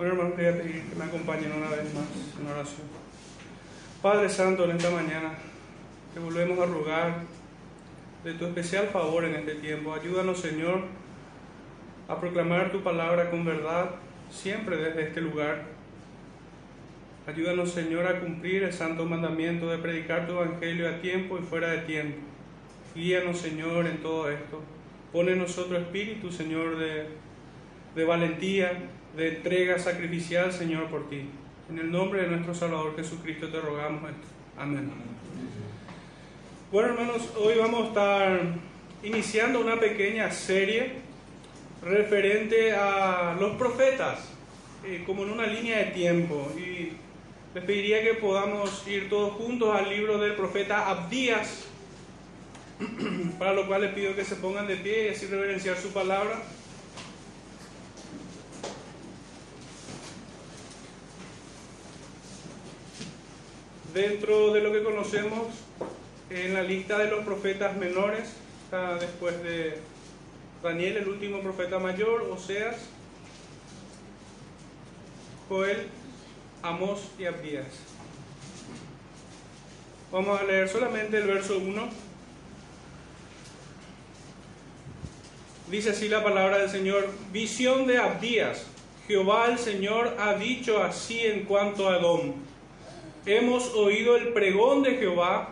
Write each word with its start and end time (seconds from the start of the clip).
Bueno, 0.00 0.14
hermanos, 0.14 0.38
voy 0.38 0.46
a 0.46 0.56
pedir 0.56 0.82
que 0.84 0.96
me 0.96 1.04
acompañen 1.04 1.52
una 1.52 1.68
vez 1.68 1.92
más 1.92 2.06
en 2.40 2.46
oración. 2.46 2.86
Padre 4.00 4.30
Santo, 4.30 4.64
en 4.64 4.70
esta 4.70 4.88
mañana 4.88 5.34
te 6.14 6.20
volvemos 6.20 6.58
a 6.58 6.64
rogar 6.64 7.16
de 8.24 8.32
tu 8.32 8.46
especial 8.46 8.86
favor 8.86 9.26
en 9.26 9.34
este 9.34 9.56
tiempo. 9.56 9.92
Ayúdanos, 9.92 10.40
Señor, 10.40 10.84
a 12.08 12.18
proclamar 12.18 12.72
tu 12.72 12.82
palabra 12.82 13.30
con 13.30 13.44
verdad 13.44 13.90
siempre 14.30 14.78
desde 14.78 15.02
este 15.02 15.20
lugar. 15.20 15.64
Ayúdanos, 17.26 17.70
Señor, 17.70 18.06
a 18.06 18.20
cumplir 18.20 18.62
el 18.62 18.72
santo 18.72 19.04
mandamiento 19.04 19.68
de 19.68 19.76
predicar 19.76 20.26
tu 20.26 20.32
evangelio 20.32 20.88
a 20.88 21.02
tiempo 21.02 21.38
y 21.38 21.42
fuera 21.42 21.72
de 21.72 21.78
tiempo. 21.80 22.20
Guíanos, 22.94 23.38
Señor, 23.38 23.86
en 23.86 23.98
todo 23.98 24.30
esto. 24.30 24.62
Pone 25.12 25.32
en 25.32 25.40
nosotros 25.40 25.78
espíritu, 25.78 26.32
Señor, 26.32 26.78
de, 26.78 27.06
de 27.94 28.04
valentía, 28.06 28.72
de 29.16 29.36
entrega 29.36 29.78
sacrificial, 29.78 30.52
Señor, 30.52 30.86
por 30.86 31.08
ti. 31.08 31.24
En 31.68 31.78
el 31.78 31.90
nombre 31.90 32.22
de 32.22 32.28
nuestro 32.28 32.54
Salvador 32.54 32.96
Jesucristo 32.96 33.48
te 33.48 33.60
rogamos 33.60 34.10
esto. 34.10 34.26
Amén. 34.58 34.90
Bueno, 36.72 36.90
hermanos, 36.90 37.30
hoy 37.36 37.54
vamos 37.58 37.84
a 37.84 37.88
estar 37.88 38.40
iniciando 39.02 39.60
una 39.60 39.80
pequeña 39.80 40.30
serie 40.30 40.92
referente 41.82 42.72
a 42.72 43.36
los 43.40 43.56
profetas, 43.56 44.20
eh, 44.84 45.02
como 45.06 45.24
en 45.24 45.30
una 45.30 45.46
línea 45.46 45.78
de 45.78 45.84
tiempo. 45.86 46.50
Y 46.56 46.92
les 47.54 47.64
pediría 47.64 48.02
que 48.02 48.14
podamos 48.14 48.86
ir 48.86 49.08
todos 49.08 49.32
juntos 49.34 49.74
al 49.74 49.88
libro 49.90 50.18
del 50.18 50.34
profeta 50.34 50.88
Abdías, 50.88 51.66
para 53.38 53.52
lo 53.52 53.66
cual 53.66 53.82
les 53.82 53.92
pido 53.92 54.14
que 54.14 54.24
se 54.24 54.36
pongan 54.36 54.66
de 54.66 54.76
pie 54.76 55.06
y 55.06 55.08
así 55.10 55.26
reverenciar 55.26 55.76
su 55.76 55.92
palabra. 55.92 56.42
Dentro 63.94 64.52
de 64.52 64.60
lo 64.60 64.72
que 64.72 64.84
conocemos 64.84 65.48
en 66.30 66.54
la 66.54 66.62
lista 66.62 66.96
de 66.96 67.10
los 67.10 67.24
profetas 67.24 67.76
menores, 67.76 68.34
está 68.64 68.94
después 68.94 69.42
de 69.42 69.78
Daniel, 70.62 70.98
el 70.98 71.08
último 71.08 71.40
profeta 71.40 71.80
mayor, 71.80 72.22
Oseas, 72.30 72.76
Joel, 75.48 75.88
Amos 76.62 77.00
y 77.18 77.24
Abdías. 77.24 77.66
Vamos 80.12 80.40
a 80.40 80.44
leer 80.44 80.68
solamente 80.68 81.18
el 81.18 81.26
verso 81.26 81.58
1. 81.58 81.88
Dice 85.68 85.90
así 85.90 86.08
la 86.08 86.22
palabra 86.22 86.58
del 86.58 86.70
Señor, 86.70 87.08
visión 87.32 87.88
de 87.88 87.98
Abdías. 87.98 88.66
Jehová 89.08 89.48
el 89.48 89.58
Señor 89.58 90.16
ha 90.20 90.34
dicho 90.34 90.80
así 90.80 91.18
en 91.20 91.44
cuanto 91.44 91.88
a 91.88 91.94
Adón. 91.94 92.49
Hemos 93.26 93.74
oído 93.74 94.16
el 94.16 94.28
pregón 94.28 94.82
de 94.82 94.96
Jehová 94.96 95.50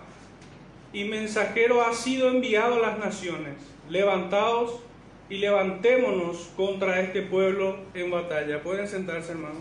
y 0.93 1.05
mensajero 1.05 1.83
ha 1.83 1.93
sido 1.93 2.29
enviado 2.29 2.77
a 2.77 2.79
las 2.79 2.99
naciones. 2.99 3.57
Levantaos 3.91 4.81
y 5.29 5.37
levantémonos 5.37 6.49
contra 6.57 7.01
este 7.01 7.21
pueblo 7.21 7.77
en 7.93 8.11
batalla. 8.11 8.63
Pueden 8.63 8.89
sentarse, 8.89 9.33
hermanos. 9.33 9.59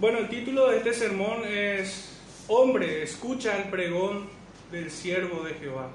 Bueno, 0.00 0.18
el 0.18 0.28
título 0.28 0.68
de 0.68 0.78
este 0.78 0.94
sermón 0.94 1.44
es 1.44 2.18
Hombre, 2.48 3.02
escucha 3.02 3.56
el 3.56 3.64
pregón 3.64 4.37
del 4.70 4.90
siervo 4.90 5.44
de 5.44 5.54
Jehová. 5.54 5.88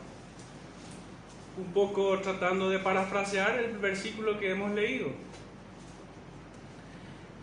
Un 1.57 1.71
poco 1.73 2.17
tratando 2.19 2.69
de 2.69 2.79
parafrasear 2.79 3.59
el 3.59 3.77
versículo 3.77 4.39
que 4.39 4.51
hemos 4.51 4.71
leído. 4.73 5.09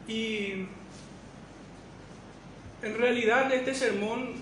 Y 0.09 0.67
en 2.83 2.99
realidad 2.99 3.53
este 3.53 3.75
sermón 3.75 4.35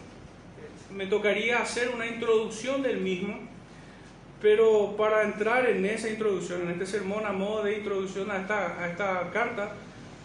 me 0.94 1.06
tocaría 1.06 1.60
hacer 1.60 1.91
una 1.94 2.06
introducción 2.06 2.82
del 2.82 3.00
mismo, 3.00 3.38
pero 4.41 4.97
para 4.97 5.25
entrar 5.25 5.69
en 5.69 5.84
esa 5.84 6.09
introducción, 6.09 6.62
en 6.62 6.71
este 6.71 6.87
sermón 6.87 7.27
a 7.27 7.32
modo 7.32 7.65
de 7.65 7.78
introducción 7.78 8.31
a 8.31 8.38
esta, 8.38 8.82
a 8.82 8.88
esta 8.88 9.31
carta, 9.32 9.75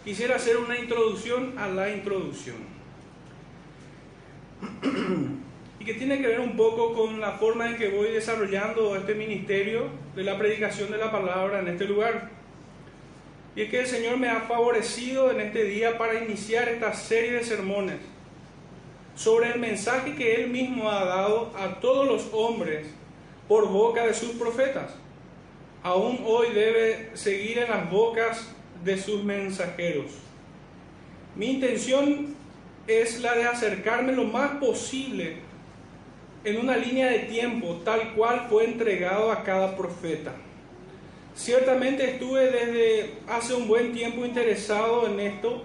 quisiera 0.04 0.36
hacer 0.36 0.56
una 0.56 0.78
introducción 0.78 1.58
a 1.58 1.68
la 1.68 1.90
introducción. 1.90 2.56
Y 5.84 5.86
que 5.86 5.94
tiene 5.94 6.18
que 6.18 6.28
ver 6.28 6.40
un 6.40 6.56
poco 6.56 6.94
con 6.94 7.20
la 7.20 7.32
forma 7.32 7.68
en 7.68 7.76
que 7.76 7.90
voy 7.90 8.10
desarrollando 8.10 8.96
este 8.96 9.14
ministerio 9.14 9.88
de 10.16 10.22
la 10.22 10.38
predicación 10.38 10.90
de 10.90 10.96
la 10.96 11.12
palabra 11.12 11.58
en 11.58 11.68
este 11.68 11.84
lugar. 11.84 12.30
Y 13.54 13.60
es 13.60 13.68
que 13.68 13.80
el 13.80 13.86
Señor 13.86 14.16
me 14.16 14.30
ha 14.30 14.40
favorecido 14.40 15.30
en 15.30 15.40
este 15.40 15.64
día 15.64 15.98
para 15.98 16.24
iniciar 16.24 16.70
esta 16.70 16.94
serie 16.94 17.32
de 17.32 17.44
sermones 17.44 17.96
sobre 19.14 19.52
el 19.52 19.60
mensaje 19.60 20.14
que 20.14 20.36
Él 20.36 20.48
mismo 20.48 20.90
ha 20.90 21.04
dado 21.04 21.52
a 21.54 21.78
todos 21.80 22.06
los 22.06 22.30
hombres 22.32 22.86
por 23.46 23.68
boca 23.68 24.06
de 24.06 24.14
sus 24.14 24.30
profetas. 24.30 24.94
Aún 25.82 26.20
hoy 26.24 26.46
debe 26.54 27.10
seguir 27.12 27.58
en 27.58 27.68
las 27.68 27.90
bocas 27.90 28.48
de 28.82 28.96
sus 28.96 29.22
mensajeros. 29.22 30.12
Mi 31.36 31.50
intención 31.50 32.34
es 32.86 33.20
la 33.20 33.34
de 33.34 33.44
acercarme 33.44 34.14
lo 34.14 34.24
más 34.24 34.52
posible 34.52 35.43
en 36.44 36.58
una 36.58 36.76
línea 36.76 37.10
de 37.10 37.20
tiempo 37.20 37.80
tal 37.84 38.12
cual 38.14 38.46
fue 38.48 38.64
entregado 38.66 39.32
a 39.32 39.42
cada 39.42 39.76
profeta. 39.76 40.32
Ciertamente 41.34 42.12
estuve 42.12 42.50
desde 42.50 43.14
hace 43.26 43.54
un 43.54 43.66
buen 43.66 43.92
tiempo 43.92 44.24
interesado 44.24 45.06
en 45.08 45.18
esto 45.18 45.64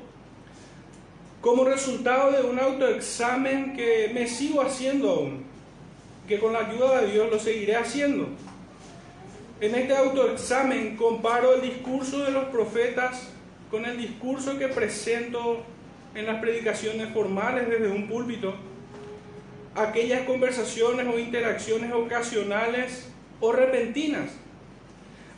como 1.42 1.64
resultado 1.64 2.32
de 2.32 2.42
un 2.42 2.60
autoexamen 2.60 3.76
que 3.76 4.12
me 4.14 4.28
sigo 4.28 4.62
haciendo 4.62 5.12
aún, 5.12 5.44
que 6.28 6.40
con 6.40 6.54
la 6.54 6.60
ayuda 6.60 7.02
de 7.02 7.12
Dios 7.12 7.30
lo 7.30 7.40
seguiré 7.40 7.76
haciendo. 7.76 8.28
En 9.62 9.76
este 9.76 9.96
autoexamen 9.96 10.96
comparo 10.96 11.56
el 11.56 11.62
discurso 11.62 12.20
de 12.20 12.32
los 12.32 12.46
profetas 12.46 13.30
con 13.70 13.86
el 13.86 13.98
discurso 13.98 14.58
que 14.58 14.70
presento 14.70 15.64
en 16.16 16.26
las 16.26 16.40
predicaciones 16.40 17.14
formales 17.14 17.70
desde 17.70 17.90
un 17.90 18.08
púlpito, 18.08 18.56
aquellas 19.76 20.22
conversaciones 20.22 21.08
o 21.08 21.20
interacciones 21.20 21.92
ocasionales 21.94 23.08
o 23.40 23.52
repentinas 23.52 24.30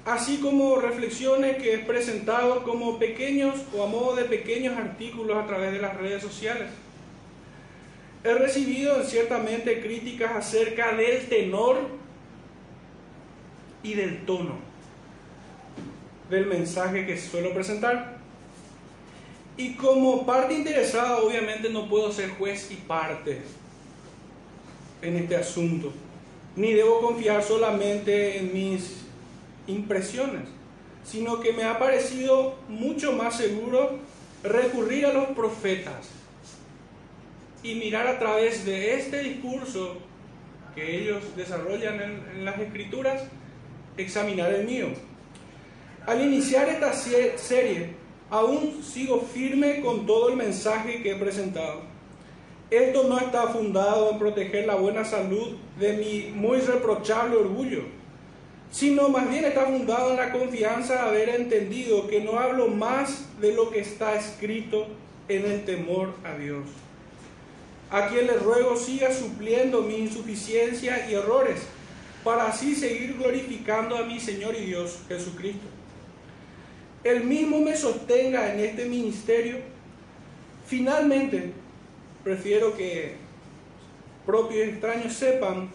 así 0.05 0.37
como 0.37 0.77
reflexiones 0.77 1.57
que 1.57 1.75
he 1.75 1.79
presentado 1.79 2.63
como 2.63 2.97
pequeños 2.97 3.55
o 3.75 3.83
a 3.83 3.87
modo 3.87 4.15
de 4.15 4.25
pequeños 4.25 4.77
artículos 4.77 5.37
a 5.37 5.45
través 5.45 5.73
de 5.73 5.79
las 5.79 5.95
redes 5.97 6.21
sociales. 6.21 6.69
He 8.23 8.33
recibido 8.33 9.03
ciertamente 9.03 9.81
críticas 9.81 10.31
acerca 10.35 10.95
del 10.95 11.27
tenor 11.27 11.77
y 13.83 13.93
del 13.95 14.25
tono 14.25 14.59
del 16.29 16.45
mensaje 16.45 17.05
que 17.05 17.17
suelo 17.17 17.53
presentar. 17.53 18.19
Y 19.57 19.73
como 19.75 20.25
parte 20.25 20.53
interesada, 20.53 21.17
obviamente 21.17 21.69
no 21.69 21.89
puedo 21.89 22.11
ser 22.11 22.29
juez 22.31 22.71
y 22.71 22.75
parte 22.75 23.41
en 25.01 25.17
este 25.17 25.35
asunto, 25.35 25.91
ni 26.55 26.73
debo 26.73 27.01
confiar 27.01 27.43
solamente 27.43 28.37
en 28.37 28.53
mis 28.53 29.01
impresiones, 29.67 30.43
sino 31.03 31.39
que 31.39 31.53
me 31.53 31.63
ha 31.63 31.79
parecido 31.79 32.55
mucho 32.67 33.13
más 33.13 33.37
seguro 33.37 33.99
recurrir 34.43 35.05
a 35.05 35.13
los 35.13 35.27
profetas 35.27 36.09
y 37.63 37.75
mirar 37.75 38.07
a 38.07 38.19
través 38.19 38.65
de 38.65 38.95
este 38.95 39.21
discurso 39.21 39.97
que 40.75 41.01
ellos 41.01 41.23
desarrollan 41.35 42.01
en, 42.01 42.45
las 42.45 42.59
escrituras, 42.59 43.23
examinar 43.97 44.53
el 44.53 44.65
mío. 44.65 44.87
Al 46.07 46.21
iniciar 46.21 46.69
esta 46.69 46.93
serie, 46.93 47.93
aún 48.29 48.81
sigo 48.83 49.21
firme 49.21 49.81
con 49.81 50.05
todo 50.05 50.29
el 50.29 50.37
mensaje 50.37 51.03
que 51.03 51.11
he 51.11 51.15
presentado. 51.15 51.90
Esto 52.71 53.03
no 53.03 53.19
está 53.19 53.47
fundado 53.49 54.09
en 54.11 54.17
proteger 54.17 54.65
la 54.65 54.75
buena 54.75 55.05
salud 55.05 55.57
de 55.79 55.93
mi 55.93 56.31
muy 56.33 56.59
reprochable 56.59 57.35
orgullo 57.35 57.83
sino 58.71 59.09
más 59.09 59.29
bien 59.29 59.43
está 59.43 59.65
fundado 59.65 60.11
en 60.11 60.17
la 60.17 60.31
confianza 60.31 60.93
de 60.93 60.99
haber 60.99 61.29
entendido 61.29 62.07
que 62.07 62.21
no 62.21 62.39
hablo 62.39 62.69
más 62.69 63.25
de 63.41 63.53
lo 63.53 63.69
que 63.69 63.81
está 63.81 64.15
escrito 64.15 64.87
en 65.27 65.45
el 65.45 65.65
temor 65.65 66.13
a 66.23 66.37
Dios. 66.37 66.63
A 67.89 68.07
quien 68.07 68.27
le 68.27 68.37
ruego 68.37 68.77
siga 68.77 69.13
supliendo 69.13 69.81
mi 69.81 69.97
insuficiencia 69.97 71.09
y 71.09 71.13
errores, 71.13 71.63
para 72.23 72.47
así 72.47 72.75
seguir 72.75 73.17
glorificando 73.17 73.97
a 73.97 74.03
mi 74.03 74.19
Señor 74.19 74.55
y 74.55 74.65
Dios 74.65 74.99
Jesucristo. 75.09 75.67
El 77.03 77.25
mismo 77.25 77.59
me 77.59 77.75
sostenga 77.75 78.53
en 78.53 78.59
este 78.59 78.85
ministerio. 78.85 79.57
Finalmente, 80.65 81.51
prefiero 82.23 82.75
que 82.75 83.15
propios 84.25 84.67
extraños 84.67 85.13
sepan 85.13 85.69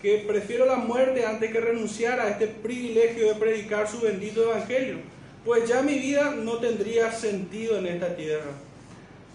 que 0.00 0.24
prefiero 0.26 0.66
la 0.66 0.76
muerte 0.76 1.24
antes 1.24 1.50
que 1.50 1.60
renunciar 1.60 2.20
a 2.20 2.28
este 2.28 2.46
privilegio 2.46 3.28
de 3.28 3.34
predicar 3.36 3.88
su 3.88 4.00
bendito 4.00 4.42
evangelio, 4.42 4.98
pues 5.44 5.66
ya 5.68 5.82
mi 5.82 5.98
vida 5.98 6.34
no 6.36 6.58
tendría 6.58 7.10
sentido 7.10 7.78
en 7.78 7.86
esta 7.86 8.14
tierra. 8.14 8.50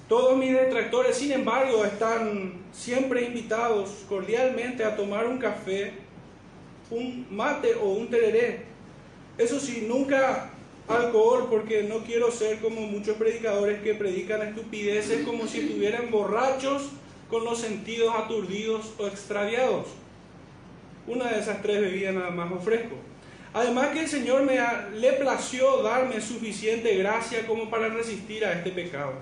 Todos 0.07 0.37
mis 0.37 0.53
detractores, 0.53 1.15
sin 1.17 1.31
embargo, 1.31 1.85
están 1.85 2.53
siempre 2.71 3.23
invitados 3.23 4.05
cordialmente 4.07 4.83
a 4.83 4.95
tomar 4.95 5.27
un 5.27 5.37
café, 5.37 5.93
un 6.89 7.27
mate 7.29 7.75
o 7.75 7.89
un 7.89 8.09
tereré. 8.09 8.61
Eso 9.37 9.59
sí, 9.59 9.85
nunca 9.87 10.51
alcohol 10.89 11.47
porque 11.49 11.83
no 11.83 11.99
quiero 11.99 12.31
ser 12.31 12.59
como 12.59 12.81
muchos 12.81 13.15
predicadores 13.15 13.81
que 13.81 13.93
predican 13.93 14.41
estupideces 14.41 15.25
como 15.25 15.47
si 15.47 15.59
estuvieran 15.61 16.09
borrachos 16.09 16.89
con 17.29 17.45
los 17.45 17.59
sentidos 17.59 18.13
aturdidos 18.15 18.93
o 18.97 19.05
extraviados. 19.05 19.85
Una 21.05 21.31
de 21.31 21.39
esas 21.39 21.61
tres 21.61 21.79
bebidas 21.79 22.15
nada 22.15 22.31
más 22.31 22.51
ofrezco. 22.51 22.95
Además 23.53 23.89
que 23.89 24.01
el 24.01 24.07
Señor 24.07 24.43
me 24.43 24.59
le 24.99 25.13
plació 25.13 25.81
darme 25.83 26.21
suficiente 26.21 26.95
gracia 26.97 27.45
como 27.47 27.69
para 27.69 27.89
resistir 27.89 28.43
a 28.45 28.53
este 28.53 28.71
pecado. 28.71 29.13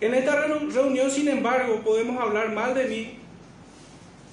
En 0.00 0.14
esta 0.14 0.46
reunión, 0.46 1.10
sin 1.10 1.28
embargo, 1.28 1.80
podemos 1.84 2.20
hablar 2.20 2.52
mal 2.52 2.74
de 2.74 2.84
mí, 2.84 3.18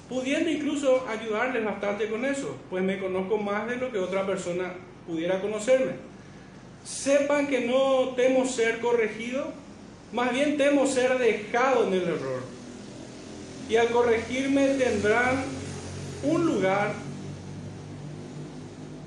pudiendo 0.08 0.50
incluso 0.50 1.06
ayudarles 1.08 1.66
bastante 1.66 2.08
con 2.08 2.24
eso, 2.24 2.56
pues 2.70 2.84
me 2.84 3.00
conozco 3.00 3.38
más 3.38 3.68
de 3.68 3.78
lo 3.78 3.92
que 3.92 3.98
otra 3.98 4.26
persona 4.26 4.74
pudiera 5.08 5.42
conocerme. 5.42 5.94
Sepan 6.84 7.48
que 7.48 7.62
no 7.62 8.10
temo 8.16 8.46
ser 8.46 8.80
corregido, 8.80 9.52
más 10.14 10.32
bien 10.32 10.58
temo 10.58 10.86
ser 10.86 11.18
dejado 11.18 11.88
en 11.88 11.94
el 11.94 12.04
error. 12.04 12.44
Y 13.70 13.76
al 13.78 13.88
corregirme 13.90 14.68
tendrán 14.76 15.44
un 16.24 16.46
lugar 16.46 16.94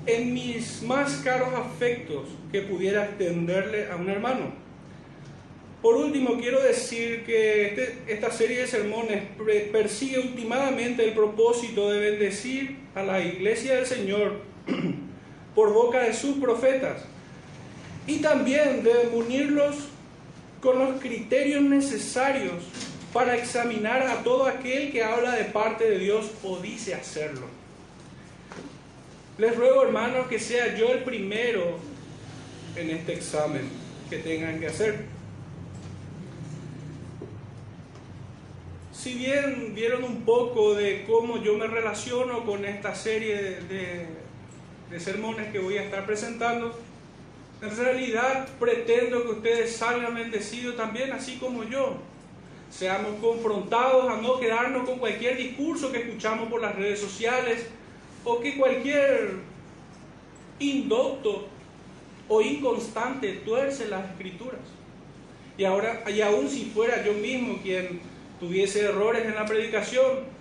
en 0.05 0.33
mis 0.33 0.81
más 0.83 1.17
caros 1.23 1.53
afectos 1.53 2.27
que 2.51 2.61
pudiera 2.61 3.05
extenderle 3.05 3.89
a 3.89 3.95
un 3.95 4.09
hermano. 4.09 4.69
Por 5.81 5.95
último, 5.95 6.37
quiero 6.37 6.61
decir 6.61 7.23
que 7.23 7.67
este, 7.67 7.99
esta 8.07 8.31
serie 8.31 8.61
de 8.61 8.67
sermones 8.67 9.23
persigue 9.71 10.19
últimamente 10.19 11.05
el 11.05 11.13
propósito 11.13 11.89
de 11.89 11.99
bendecir 11.99 12.79
a 12.95 13.03
la 13.03 13.21
iglesia 13.21 13.75
del 13.75 13.85
Señor 13.85 14.41
por 15.59 15.73
boca 15.73 16.03
de 16.03 16.13
sus 16.13 16.37
profetas 16.37 17.01
y 18.07 18.19
también 18.19 18.81
de 18.81 19.09
unirlos 19.11 19.75
con 20.61 20.79
los 20.79 21.01
criterios 21.01 21.61
necesarios 21.63 22.63
para 23.11 23.35
examinar 23.35 24.03
a 24.03 24.23
todo 24.23 24.45
aquel 24.45 24.89
que 24.89 25.03
habla 25.03 25.33
de 25.33 25.43
parte 25.43 25.83
de 25.83 25.99
Dios 25.99 26.31
o 26.45 26.59
dice 26.59 26.95
hacerlo. 26.95 27.45
Les 29.37 29.53
ruego, 29.53 29.83
hermanos, 29.83 30.27
que 30.27 30.39
sea 30.39 30.77
yo 30.77 30.93
el 30.93 31.03
primero 31.03 31.77
en 32.77 32.91
este 32.91 33.15
examen 33.15 33.63
que 34.09 34.19
tengan 34.19 34.61
que 34.61 34.67
hacer. 34.67 35.07
Si 38.93 39.13
bien 39.13 39.75
vieron 39.75 40.05
un 40.05 40.21
poco 40.21 40.73
de 40.73 41.03
cómo 41.05 41.43
yo 41.43 41.57
me 41.57 41.67
relaciono 41.67 42.45
con 42.45 42.63
esta 42.63 42.95
serie 42.95 43.59
de, 43.67 44.28
de 44.89 44.99
sermones 44.99 45.51
que 45.51 45.59
voy 45.59 45.77
a 45.77 45.83
estar 45.83 46.05
presentando, 46.05 46.77
en 47.61 47.77
realidad 47.77 48.47
pretendo 48.59 49.23
que 49.23 49.29
ustedes 49.29 49.75
salgan 49.75 50.15
bendecidos 50.15 50.75
también, 50.75 51.11
así 51.11 51.37
como 51.37 51.63
yo. 51.63 51.97
Seamos 52.71 53.19
confrontados 53.19 54.09
a 54.09 54.21
no 54.21 54.39
quedarnos 54.39 54.87
con 54.87 54.99
cualquier 54.99 55.37
discurso 55.37 55.91
que 55.91 55.99
escuchamos 55.99 56.49
por 56.49 56.61
las 56.61 56.75
redes 56.75 56.99
sociales 56.99 57.65
o 58.23 58.39
que 58.39 58.57
cualquier 58.57 59.33
indocto 60.59 61.47
o 62.27 62.41
inconstante 62.41 63.33
tuerce 63.45 63.87
las 63.87 64.09
escrituras. 64.11 64.61
Y 65.57 65.65
ahora, 65.65 66.03
y 66.09 66.21
aún 66.21 66.47
si 66.47 66.65
fuera 66.65 67.03
yo 67.03 67.13
mismo 67.13 67.59
quien 67.61 67.99
tuviese 68.39 68.85
errores 68.85 69.25
en 69.25 69.35
la 69.35 69.45
predicación, 69.45 70.38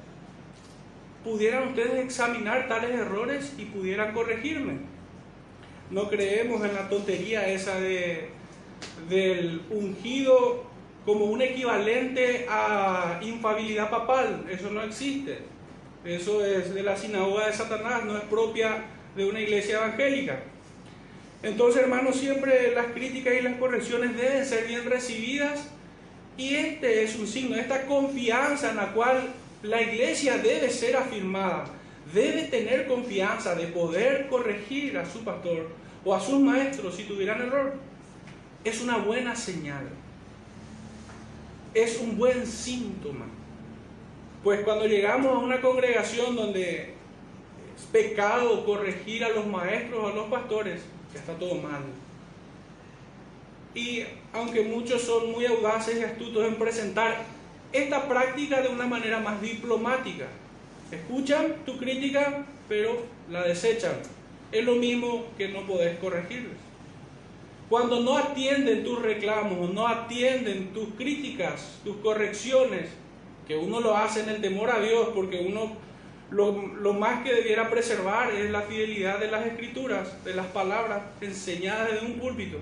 pudieran 1.29 1.69
ustedes 1.69 2.05
examinar 2.05 2.69
tales 2.69 2.91
errores 2.91 3.53
y 3.59 3.67
pudieran 3.67 4.15
corregirme. 4.15 4.79
No 5.91 6.09
creemos 6.09 6.65
en 6.65 6.75
la 6.75 6.89
tontería 6.89 7.49
esa 7.49 7.79
de, 7.81 8.31
del 9.09 9.63
ungido 9.71 10.65
como 11.05 11.27
un 11.27 11.43
equivalente 11.43 12.47
a 12.49 13.21
infabilidad 13.23 13.91
papal. 13.91 14.47
Eso 14.51 14.71
no 14.71 14.83
existe. 14.83 15.39
Eso 16.05 16.45
es 16.45 16.75
de 16.75 16.83
la 16.83 16.97
sinagoga 16.97 17.47
de 17.47 17.53
Satanás, 17.53 18.05
no 18.05 18.17
es 18.17 18.25
propia 18.25 18.85
de 19.17 19.27
una 19.27 19.41
iglesia 19.41 19.77
evangélica. 19.77 20.41
Entonces, 21.43 21.83
hermanos, 21.83 22.17
siempre 22.17 22.73
las 22.75 22.87
críticas 22.87 23.35
y 23.39 23.43
las 23.43 23.57
correcciones 23.57 24.17
deben 24.17 24.45
ser 24.45 24.67
bien 24.67 24.85
recibidas 24.89 25.69
y 26.37 26.55
este 26.55 27.03
es 27.03 27.17
un 27.17 27.27
signo, 27.27 27.57
esta 27.57 27.87
confianza 27.87 28.71
en 28.71 28.77
la 28.77 28.93
cual 28.93 29.35
la 29.63 29.83
iglesia 29.83 30.39
debe 30.39 30.71
ser 30.71 30.97
afirmada, 30.97 31.67
debe 32.13 32.45
tener 32.45 32.87
confianza 32.87 33.55
de 33.55 33.67
poder 33.67 34.29
corregir 34.29 34.97
a 34.97 35.11
su 35.11 35.25
pastor 35.25 35.69
o 36.05 36.15
a 36.15 36.21
sus 36.21 36.39
maestros 36.41 36.95
si 36.95 37.05
tuvieran 37.05 37.43
error. 37.43 37.75
Es 38.65 38.81
una 38.81 38.99
buena 38.99 39.35
señal. 39.35 39.89
Es 41.75 41.99
un 41.99 42.17
buen 42.17 42.47
síntoma. 42.47 43.27
Pues 44.45 44.61
cuando 44.61 44.87
llegamos 44.87 45.35
a 45.35 45.39
una 45.39 45.61
congregación 45.61 46.37
donde 46.37 46.95
es 47.77 47.83
pecado 47.93 48.65
corregir 48.65 49.25
a 49.25 49.31
los 49.31 49.47
maestros 49.47 50.05
o 50.05 50.09
a 50.09 50.15
los 50.15 50.27
pastores, 50.29 50.83
ya 51.13 51.21
está 51.21 51.35
todo 51.35 51.57
mal. 51.57 51.83
Y 53.75 54.05
aunque 54.33 54.63
muchos 54.63 55.03
son 55.03 55.33
muy 55.33 55.47
audaces 55.47 55.99
y 55.99 56.05
astutos 56.05 56.45
en 56.45 56.55
presentar 56.57 57.25
esta 57.73 58.09
práctica 58.09 58.63
de 58.63 58.69
una 58.69 58.87
manera 58.87 59.21
más 59.21 59.41
diplomática. 59.41 60.27
Escuchan 60.91 61.57
tu 61.67 61.77
crítica, 61.77 62.47
pero 62.69 63.03
la 63.31 63.43
desechan. 63.43 63.95
Es 64.51 64.65
lo 64.65 64.77
mismo 64.77 65.27
que 65.37 65.49
no 65.49 65.67
podés 65.67 65.99
corregirles. 65.99 66.57
Cuando 67.69 68.01
no 68.01 68.17
atienden 68.17 68.83
tus 68.83 69.03
reclamos, 69.03 69.71
no 69.75 69.87
atienden 69.87 70.73
tus 70.73 70.89
críticas, 70.95 71.79
tus 71.85 71.97
correcciones, 71.99 72.89
que 73.47 73.57
uno 73.57 73.81
lo 73.81 73.95
hace 73.95 74.23
en 74.23 74.31
el 74.31 74.41
temor 74.41 74.71
a 74.71 74.81
Dios, 74.81 75.11
porque 75.15 75.47
uno 75.47 75.77
lo, 76.31 76.53
lo, 76.53 76.95
más 76.95 77.23
que 77.23 77.35
debiera 77.35 77.69
preservar 77.69 78.31
es 78.33 78.51
la 78.51 78.63
fidelidad 78.63 79.19
de 79.19 79.31
las 79.31 79.47
escrituras, 79.47 80.25
de 80.25 80.35
las 80.35 80.47
palabras 80.47 81.03
enseñadas 81.21 81.93
desde 81.93 82.07
un 82.07 82.19
púlpito. 82.19 82.59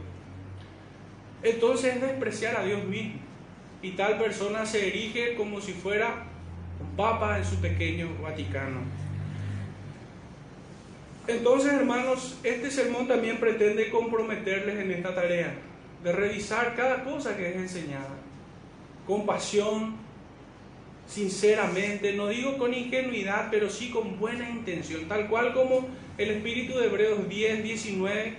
Entonces 1.43 1.97
es 1.97 2.03
despreciar 2.03 2.57
a 2.57 2.65
Dios 2.65 2.83
mismo 2.85 3.26
y 3.83 3.93
tal 3.93 4.19
persona 4.19 4.67
se 4.67 4.89
erige 4.89 5.35
como 5.35 5.61
si 5.61 5.73
fuera 5.73 6.25
un 6.81 6.97
papa 6.97 7.39
en 7.39 7.45
su 7.45 7.57
pequeño 7.57 8.09
Vaticano. 8.23 8.81
Entonces, 11.29 11.73
hermanos, 11.73 12.39
este 12.45 12.71
sermón 12.71 13.09
también 13.09 13.39
pretende 13.39 13.91
comprometerles 13.91 14.79
en 14.79 14.93
esta 14.93 15.15
tarea 15.15 15.55
de 16.05 16.13
revisar 16.13 16.77
cada 16.77 17.03
cosa 17.03 17.37
que 17.37 17.51
es 17.51 17.57
enseñada, 17.57 18.15
con 19.07 19.27
pasión, 19.27 19.97
sinceramente, 21.09 22.13
no 22.13 22.29
digo 22.29 22.59
con 22.59 22.75
ingenuidad, 22.75 23.49
pero 23.51 23.71
sí 23.71 23.91
con 23.91 24.19
buena 24.19 24.49
intención, 24.49 25.09
tal 25.09 25.29
cual 25.29 25.53
como 25.53 25.89
el 26.19 26.31
Espíritu 26.31 26.79
de 26.79 26.87
Hebreos 26.87 27.29
10, 27.29 27.63
19 27.65 28.35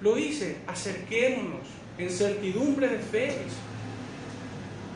lo 0.00 0.14
dice, 0.16 0.56
acerquémonos 0.66 1.60
en 1.98 2.10
certidumbre 2.10 2.88
de 2.88 2.98
fe, 2.98 3.32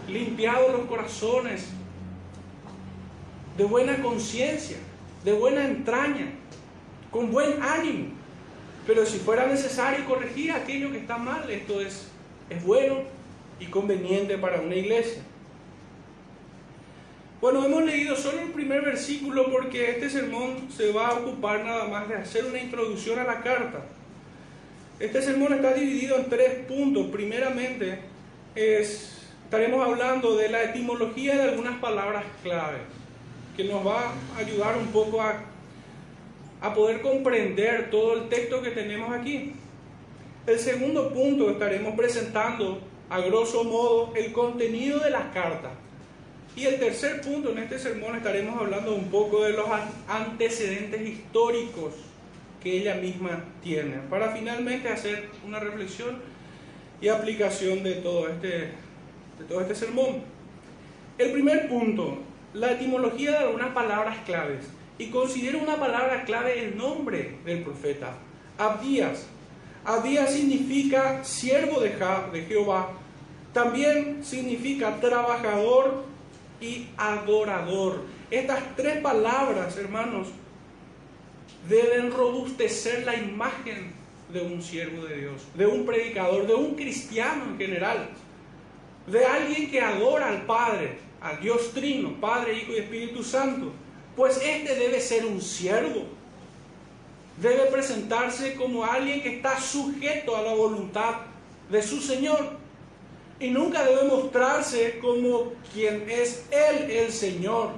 limpiados 0.08 0.72
los 0.72 0.86
corazones, 0.86 1.66
de 3.56 3.64
buena 3.64 4.02
conciencia, 4.02 4.76
de 5.24 5.32
buena 5.32 5.64
entraña, 5.64 6.30
con 7.10 7.30
buen 7.30 7.62
ánimo. 7.62 8.08
Pero 8.86 9.04
si 9.04 9.18
fuera 9.18 9.46
necesario 9.46 10.04
corregir 10.06 10.52
aquello 10.52 10.92
que 10.92 10.98
está 10.98 11.18
mal, 11.18 11.50
esto 11.50 11.80
es, 11.80 12.08
es 12.50 12.62
bueno 12.64 12.98
y 13.58 13.66
conveniente 13.66 14.38
para 14.38 14.60
una 14.60 14.76
iglesia. 14.76 15.22
Bueno, 17.40 17.64
hemos 17.64 17.84
leído 17.84 18.16
solo 18.16 18.40
el 18.40 18.50
primer 18.50 18.82
versículo 18.82 19.50
porque 19.50 19.90
este 19.90 20.08
sermón 20.08 20.68
se 20.74 20.92
va 20.92 21.08
a 21.08 21.14
ocupar 21.14 21.64
nada 21.64 21.86
más 21.86 22.08
de 22.08 22.14
hacer 22.14 22.44
una 22.44 22.60
introducción 22.60 23.18
a 23.18 23.24
la 23.24 23.42
carta. 23.42 23.84
Este 24.98 25.20
sermón 25.20 25.52
está 25.52 25.74
dividido 25.74 26.16
en 26.16 26.30
tres 26.30 26.66
puntos. 26.66 27.08
Primeramente 27.08 27.98
es 28.54 29.15
estaremos 29.46 29.86
hablando 29.86 30.36
de 30.36 30.48
la 30.48 30.64
etimología 30.64 31.36
de 31.36 31.42
algunas 31.50 31.78
palabras 31.78 32.24
clave, 32.42 32.78
que 33.56 33.62
nos 33.62 33.86
va 33.86 34.12
a 34.34 34.38
ayudar 34.38 34.76
un 34.76 34.88
poco 34.88 35.22
a, 35.22 35.44
poder 36.74 37.00
comprender 37.00 37.90
todo 37.92 38.14
el 38.14 38.28
texto 38.28 38.60
que 38.60 38.70
tenemos 38.70 39.12
aquí. 39.12 39.52
El 40.48 40.58
segundo 40.58 41.12
punto 41.12 41.48
estaremos 41.48 41.94
presentando 41.94 42.80
a 43.08 43.20
grosso 43.20 43.62
modo, 43.62 44.12
el 44.16 44.32
contenido 44.32 44.98
de 44.98 45.10
la 45.10 45.30
carta. 45.30 45.70
Y 46.56 46.64
el 46.64 46.80
tercer 46.80 47.20
punto, 47.20 47.52
en 47.52 47.58
este 47.58 47.78
sermón 47.78 48.16
estaremos 48.16 48.60
hablando 48.60 48.96
un 48.96 49.08
poco 49.10 49.44
de 49.44 49.52
los 49.52 49.66
antecedentes 50.08 51.06
históricos 51.06 51.94
que 52.60 52.78
ella 52.78 52.96
misma 52.96 53.44
tiene, 53.62 53.98
para 54.10 54.32
finalmente 54.32 54.88
hacer 54.88 55.28
una 55.46 55.60
reflexión 55.60 56.20
y 57.00 57.06
aplicación 57.06 57.84
de 57.84 57.92
todo 57.96 58.28
este, 58.28 58.72
de 59.38 59.44
todo 59.44 59.60
este 59.60 59.74
sermón. 59.74 60.22
El 61.18 61.32
primer 61.32 61.68
punto, 61.68 62.18
la 62.54 62.72
etimología 62.72 63.32
de 63.32 63.36
algunas 63.38 63.72
palabras 63.72 64.18
claves. 64.24 64.66
Y 64.98 65.08
considero 65.08 65.58
una 65.58 65.76
palabra 65.76 66.24
clave 66.24 66.64
el 66.64 66.76
nombre 66.76 67.36
del 67.44 67.62
profeta, 67.62 68.14
Abdías. 68.56 69.26
Abdías 69.84 70.32
significa 70.32 71.22
siervo 71.22 71.80
de, 71.80 71.90
de 72.32 72.42
Jehová. 72.46 72.92
También 73.52 74.24
significa 74.24 74.98
trabajador 75.00 76.04
y 76.60 76.88
adorador. 76.96 78.02
Estas 78.30 78.60
tres 78.74 79.00
palabras, 79.00 79.76
hermanos, 79.76 80.28
deben 81.68 82.10
robustecer 82.10 83.04
la 83.04 83.16
imagen 83.16 83.92
de 84.32 84.40
un 84.40 84.62
siervo 84.62 85.04
de 85.04 85.20
Dios, 85.20 85.42
de 85.54 85.66
un 85.66 85.86
predicador, 85.86 86.46
de 86.46 86.54
un 86.54 86.74
cristiano 86.74 87.44
en 87.50 87.58
general, 87.58 88.08
de 89.06 89.24
alguien 89.24 89.70
que 89.70 89.80
adora 89.80 90.28
al 90.28 90.42
Padre, 90.46 90.98
al 91.20 91.40
Dios 91.40 91.72
Trino, 91.72 92.20
Padre, 92.20 92.58
Hijo 92.58 92.72
y 92.72 92.78
Espíritu 92.78 93.22
Santo. 93.22 93.72
Pues 94.16 94.40
este 94.42 94.74
debe 94.74 95.00
ser 95.00 95.26
un 95.26 95.40
siervo. 95.40 96.04
Debe 97.40 97.66
presentarse 97.66 98.54
como 98.54 98.84
alguien 98.84 99.22
que 99.22 99.36
está 99.36 99.60
sujeto 99.60 100.36
a 100.36 100.42
la 100.42 100.54
voluntad 100.54 101.16
de 101.70 101.82
su 101.82 102.00
Señor. 102.00 102.56
Y 103.38 103.50
nunca 103.50 103.84
debe 103.84 104.04
mostrarse 104.04 104.98
como 104.98 105.52
quien 105.72 106.08
es 106.08 106.46
Él 106.50 106.90
el 106.90 107.12
Señor, 107.12 107.72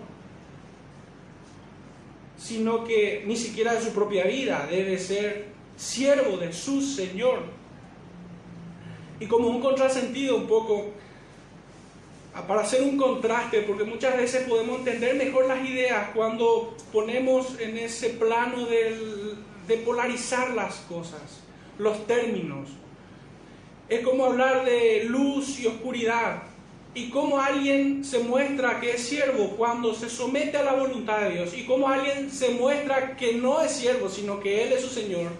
sino 2.37 2.85
que 2.85 3.25
ni 3.27 3.37
siquiera 3.37 3.75
de 3.75 3.83
su 3.83 3.93
propia 3.93 4.25
vida 4.25 4.69
debe 4.71 4.97
ser 4.99 5.47
siervo 5.77 6.37
de 6.37 6.53
su 6.53 6.81
Señor. 6.81 7.43
Y 9.19 9.27
como 9.27 9.49
un 9.49 9.61
contrasentido 9.61 10.37
un 10.37 10.47
poco, 10.47 10.93
para 12.47 12.63
hacer 12.63 12.83
un 12.83 12.97
contraste, 12.97 13.63
porque 13.63 13.85
muchas 13.85 14.17
veces 14.17 14.49
podemos 14.49 14.79
entender 14.79 15.17
mejor 15.17 15.47
las 15.47 15.67
ideas 15.67 16.11
cuando 16.15 16.77
ponemos 16.93 17.59
en 17.61 17.77
ese 17.77 18.11
plano 18.11 18.67
de 18.67 19.77
polarizar 19.79 20.51
las 20.51 20.77
cosas, 20.89 21.43
los 21.79 22.07
términos. 22.07 22.69
Es 23.89 24.01
como 24.01 24.27
hablar 24.27 24.65
de 24.65 25.05
luz 25.05 25.59
y 25.61 25.67
oscuridad. 25.67 26.43
Y 26.95 27.11
cómo 27.11 27.41
alguien 27.41 28.05
se 28.05 28.19
muestra 28.19 28.81
que 28.81 28.93
es 28.93 29.03
siervo 29.03 29.55
cuando 29.57 29.95
se 29.95 30.11
somete 30.11 30.57
a 30.57 30.65
la 30.65 30.73
voluntad 30.73 31.21
de 31.21 31.31
Dios. 31.31 31.55
Y 31.57 31.65
cómo 31.65 31.89
alguien 31.89 32.31
se 32.31 32.51
muestra 32.51 33.17
que 33.17 33.35
no 33.35 33.61
es 33.61 33.73
siervo, 33.73 34.09
sino 34.09 34.41
que 34.41 34.65
Él 34.65 34.73
es 34.73 34.83
su 34.83 34.89
Señor. 34.89 35.31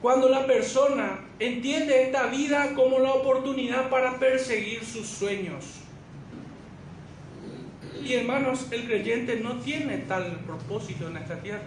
Cuando 0.00 0.28
la 0.28 0.46
persona 0.46 1.26
entiende 1.38 2.02
esta 2.02 2.26
vida 2.26 2.72
como 2.74 2.98
la 2.98 3.12
oportunidad 3.12 3.90
para 3.90 4.18
perseguir 4.18 4.84
sus 4.84 5.06
sueños. 5.06 5.64
Y 8.06 8.14
hermanos, 8.14 8.68
el 8.70 8.84
creyente 8.84 9.40
no 9.40 9.56
tiene 9.56 9.98
tal 9.98 10.38
propósito 10.46 11.08
en 11.08 11.16
esta 11.16 11.40
tierra. 11.40 11.64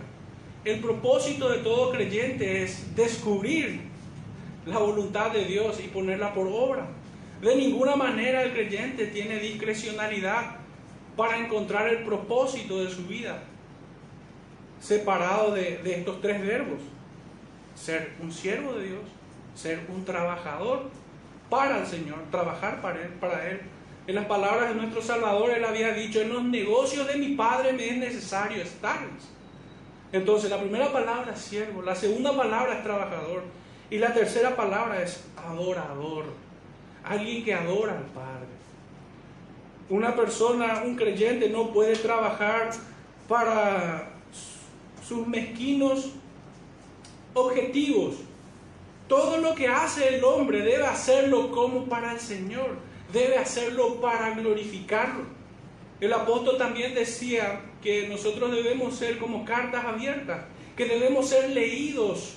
El 0.63 0.79
propósito 0.79 1.49
de 1.49 1.57
todo 1.57 1.91
creyente 1.91 2.63
es 2.63 2.95
descubrir 2.95 3.81
la 4.65 4.77
voluntad 4.77 5.31
de 5.31 5.43
Dios 5.43 5.81
y 5.83 5.89
ponerla 5.89 6.33
por 6.33 6.47
obra. 6.47 6.85
De 7.41 7.55
ninguna 7.57 7.97
manera 7.97 8.43
el 8.43 8.53
creyente 8.53 9.07
tiene 9.07 9.37
discrecionalidad 9.39 10.55
para 11.17 11.37
encontrar 11.37 11.89
el 11.89 12.05
propósito 12.05 12.81
de 12.81 12.89
su 12.89 13.05
vida, 13.05 13.43
separado 14.79 15.51
de, 15.51 15.81
estos 15.83 16.21
tres 16.21 16.41
verbos. 16.41 16.79
Ser 17.75 18.13
un 18.21 18.31
siervo 18.31 18.75
de 18.75 18.87
Dios, 18.87 19.01
ser 19.55 19.81
un 19.89 20.05
trabajador 20.05 20.89
para 21.49 21.79
el 21.79 21.85
Señor, 21.85 22.19
trabajar 22.31 22.81
para 22.81 23.01
Él, 23.01 23.09
para 23.19 23.49
Él. 23.49 23.59
En 24.09 24.15
las 24.15 24.25
palabras 24.25 24.69
de 24.69 24.73
nuestro 24.73 25.03
Salvador, 25.03 25.51
Él 25.51 25.63
había 25.63 25.93
dicho, 25.93 26.19
en 26.19 26.33
los 26.33 26.43
negocios 26.43 27.05
de 27.05 27.15
mi 27.17 27.35
Padre 27.35 27.73
me 27.73 27.89
es 27.89 27.97
necesario 27.97 28.63
estar. 28.63 29.01
Entonces, 30.11 30.49
la 30.49 30.59
primera 30.59 30.91
palabra 30.91 31.33
es 31.35 31.41
siervo, 31.41 31.83
la 31.83 31.93
segunda 31.93 32.35
palabra 32.35 32.77
es 32.77 32.83
trabajador 32.83 33.43
y 33.87 33.99
la 33.99 34.11
tercera 34.11 34.55
palabra 34.55 35.03
es 35.03 35.23
adorador, 35.37 36.25
alguien 37.03 37.45
que 37.45 37.53
adora 37.53 37.99
al 37.99 38.05
Padre. 38.05 38.47
Una 39.91 40.15
persona, 40.15 40.81
un 40.83 40.95
creyente, 40.95 41.47
no 41.47 41.71
puede 41.71 41.95
trabajar 41.95 42.71
para 43.27 44.09
sus 45.07 45.27
mezquinos 45.27 46.13
objetivos. 47.35 48.15
Todo 49.07 49.37
lo 49.37 49.53
que 49.53 49.67
hace 49.67 50.15
el 50.15 50.23
hombre 50.23 50.61
debe 50.63 50.87
hacerlo 50.87 51.51
como 51.51 51.85
para 51.85 52.13
el 52.13 52.19
Señor, 52.19 52.88
debe 53.11 53.37
hacerlo 53.37 53.99
para 54.01 54.31
glorificarlo. 54.35 55.23
El 55.99 56.13
apóstol 56.13 56.57
también 56.57 56.93
decía 56.93 57.61
que 57.81 58.07
nosotros 58.07 58.51
debemos 58.51 58.95
ser 58.95 59.17
como 59.17 59.43
cartas 59.45 59.85
abiertas, 59.85 60.41
que 60.77 60.85
debemos 60.85 61.29
ser 61.29 61.49
leídos 61.49 62.35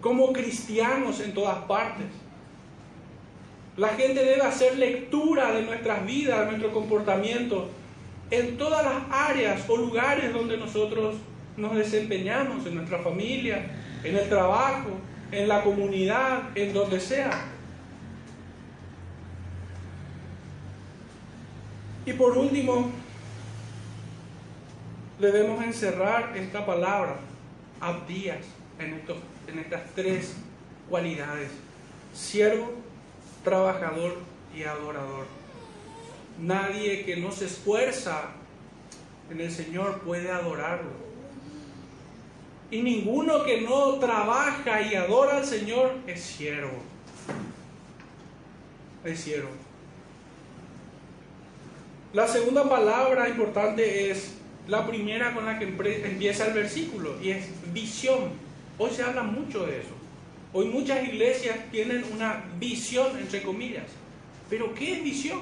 como 0.00 0.32
cristianos 0.32 1.20
en 1.20 1.34
todas 1.34 1.58
partes. 1.64 2.06
La 3.76 3.88
gente 3.88 4.24
debe 4.24 4.42
hacer 4.42 4.78
lectura 4.78 5.52
de 5.52 5.62
nuestras 5.62 6.06
vidas, 6.06 6.40
de 6.40 6.46
nuestro 6.46 6.72
comportamiento, 6.72 7.68
en 8.30 8.56
todas 8.56 8.84
las 8.84 9.02
áreas 9.10 9.68
o 9.68 9.76
lugares 9.76 10.32
donde 10.32 10.56
nosotros 10.56 11.16
nos 11.56 11.74
desempeñamos, 11.74 12.66
en 12.66 12.76
nuestra 12.76 12.98
familia, 12.98 13.70
en 14.02 14.16
el 14.16 14.28
trabajo, 14.28 14.90
en 15.30 15.48
la 15.48 15.62
comunidad, 15.62 16.56
en 16.56 16.72
donde 16.72 17.00
sea. 17.00 17.55
Y 22.06 22.12
por 22.12 22.38
último, 22.38 22.90
debemos 25.18 25.62
encerrar 25.64 26.36
esta 26.36 26.64
palabra, 26.64 27.16
abdías, 27.80 28.44
en 28.78 28.94
estos 28.94 29.16
en 29.48 29.58
estas 29.58 29.82
tres 29.94 30.34
cualidades. 30.88 31.50
Siervo, 32.14 32.72
trabajador 33.44 34.16
y 34.54 34.64
adorador. 34.64 35.26
Nadie 36.40 37.04
que 37.04 37.16
no 37.16 37.32
se 37.32 37.46
esfuerza 37.46 38.30
en 39.30 39.40
el 39.40 39.50
Señor 39.50 40.00
puede 40.00 40.30
adorarlo. 40.30 41.06
Y 42.70 42.82
ninguno 42.82 43.44
que 43.44 43.60
no 43.60 43.94
trabaja 43.94 44.82
y 44.82 44.94
adora 44.94 45.38
al 45.38 45.44
Señor 45.44 45.92
es 46.06 46.20
siervo. 46.20 46.82
Es 49.04 49.20
siervo. 49.20 49.65
La 52.12 52.28
segunda 52.28 52.68
palabra 52.68 53.28
importante 53.28 54.10
es 54.10 54.34
la 54.68 54.86
primera 54.86 55.34
con 55.34 55.44
la 55.44 55.58
que 55.58 55.64
empieza 55.64 56.46
el 56.46 56.54
versículo 56.54 57.16
y 57.22 57.30
es 57.30 57.46
visión. 57.72 58.30
Hoy 58.78 58.90
se 58.90 59.02
habla 59.02 59.22
mucho 59.22 59.66
de 59.66 59.80
eso. 59.80 59.90
Hoy 60.52 60.66
muchas 60.66 61.06
iglesias 61.06 61.58
tienen 61.70 62.04
una 62.14 62.44
visión, 62.58 63.18
entre 63.18 63.42
comillas. 63.42 63.84
Pero 64.48 64.72
¿qué 64.74 64.94
es 64.94 65.04
visión? 65.04 65.40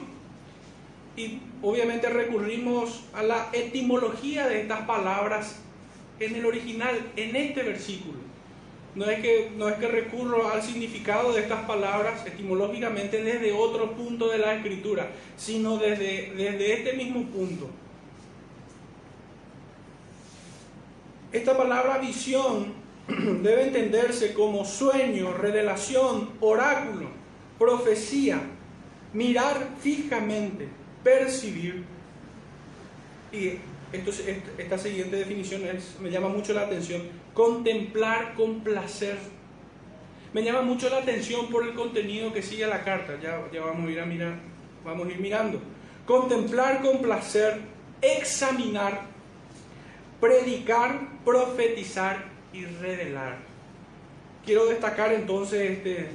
Y 1.16 1.38
obviamente 1.62 2.08
recurrimos 2.08 3.04
a 3.12 3.22
la 3.22 3.48
etimología 3.52 4.48
de 4.48 4.62
estas 4.62 4.80
palabras 4.86 5.60
en 6.18 6.34
el 6.34 6.46
original, 6.46 7.12
en 7.16 7.36
este 7.36 7.62
versículo. 7.62 8.23
No 8.94 9.06
es 9.06 9.20
que, 9.20 9.50
no 9.56 9.68
es 9.68 9.74
que 9.76 9.88
recurro 9.88 10.48
al 10.48 10.62
significado 10.62 11.32
de 11.32 11.42
estas 11.42 11.64
palabras 11.66 12.24
etimológicamente 12.26 13.22
desde 13.22 13.52
otro 13.52 13.92
punto 13.92 14.28
de 14.28 14.38
la 14.38 14.54
escritura, 14.54 15.08
sino 15.36 15.78
desde, 15.78 16.32
desde 16.36 16.74
este 16.74 16.92
mismo 16.92 17.24
punto. 17.24 17.68
Esta 21.32 21.56
palabra 21.56 21.98
visión 21.98 22.72
debe 23.08 23.64
entenderse 23.64 24.32
como 24.32 24.64
sueño, 24.64 25.32
revelación, 25.32 26.30
oráculo, 26.40 27.08
profecía, 27.58 28.40
mirar 29.12 29.70
fijamente, 29.80 30.68
percibir. 31.02 31.84
Y 33.32 33.58
esta 33.94 34.78
siguiente 34.78 35.16
definición 35.16 35.62
me 36.00 36.10
llama 36.10 36.28
mucho 36.28 36.52
la 36.52 36.62
atención, 36.62 37.02
contemplar 37.32 38.34
con 38.34 38.60
placer. 38.60 39.18
Me 40.32 40.42
llama 40.42 40.62
mucho 40.62 40.88
la 40.90 40.98
atención 40.98 41.48
por 41.48 41.64
el 41.64 41.74
contenido 41.74 42.32
que 42.32 42.42
sigue 42.42 42.66
la 42.66 42.82
carta, 42.82 43.18
ya, 43.22 43.40
ya 43.52 43.60
vamos, 43.64 43.88
a 43.88 43.92
ir 43.92 44.00
a 44.00 44.04
mirar, 44.04 44.34
vamos 44.84 45.06
a 45.06 45.10
ir 45.10 45.20
mirando. 45.20 45.60
Contemplar 46.06 46.82
con 46.82 47.00
placer, 47.00 47.60
examinar, 48.02 49.02
predicar, 50.20 51.00
profetizar 51.24 52.24
y 52.52 52.64
revelar. 52.64 53.38
Quiero 54.44 54.66
destacar 54.66 55.12
entonces 55.12 55.70
este, 55.70 56.08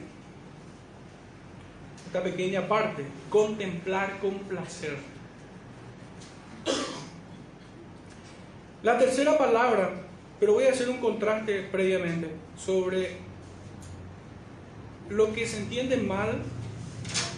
esta 2.06 2.22
pequeña 2.22 2.68
parte, 2.68 3.04
contemplar 3.30 4.20
con 4.20 4.34
placer. 4.40 4.98
La 8.82 8.98
tercera 8.98 9.38
palabra, 9.38 9.92
pero 10.40 10.54
voy 10.54 10.66
a 10.66 10.72
hacer 10.72 10.90
un 10.90 11.00
contraste 11.00 11.64
previamente 11.64 12.30
sobre 12.58 13.18
lo 15.10 15.34
que 15.34 15.46
se 15.46 15.58
entiende 15.58 15.98
mal 15.98 16.42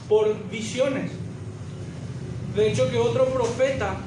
por 0.08 0.50
visiones. 0.50 1.12
De 2.56 2.70
hecho 2.70 2.92
que 2.92 2.98
otro 2.98 3.26
profeta, 3.26 3.98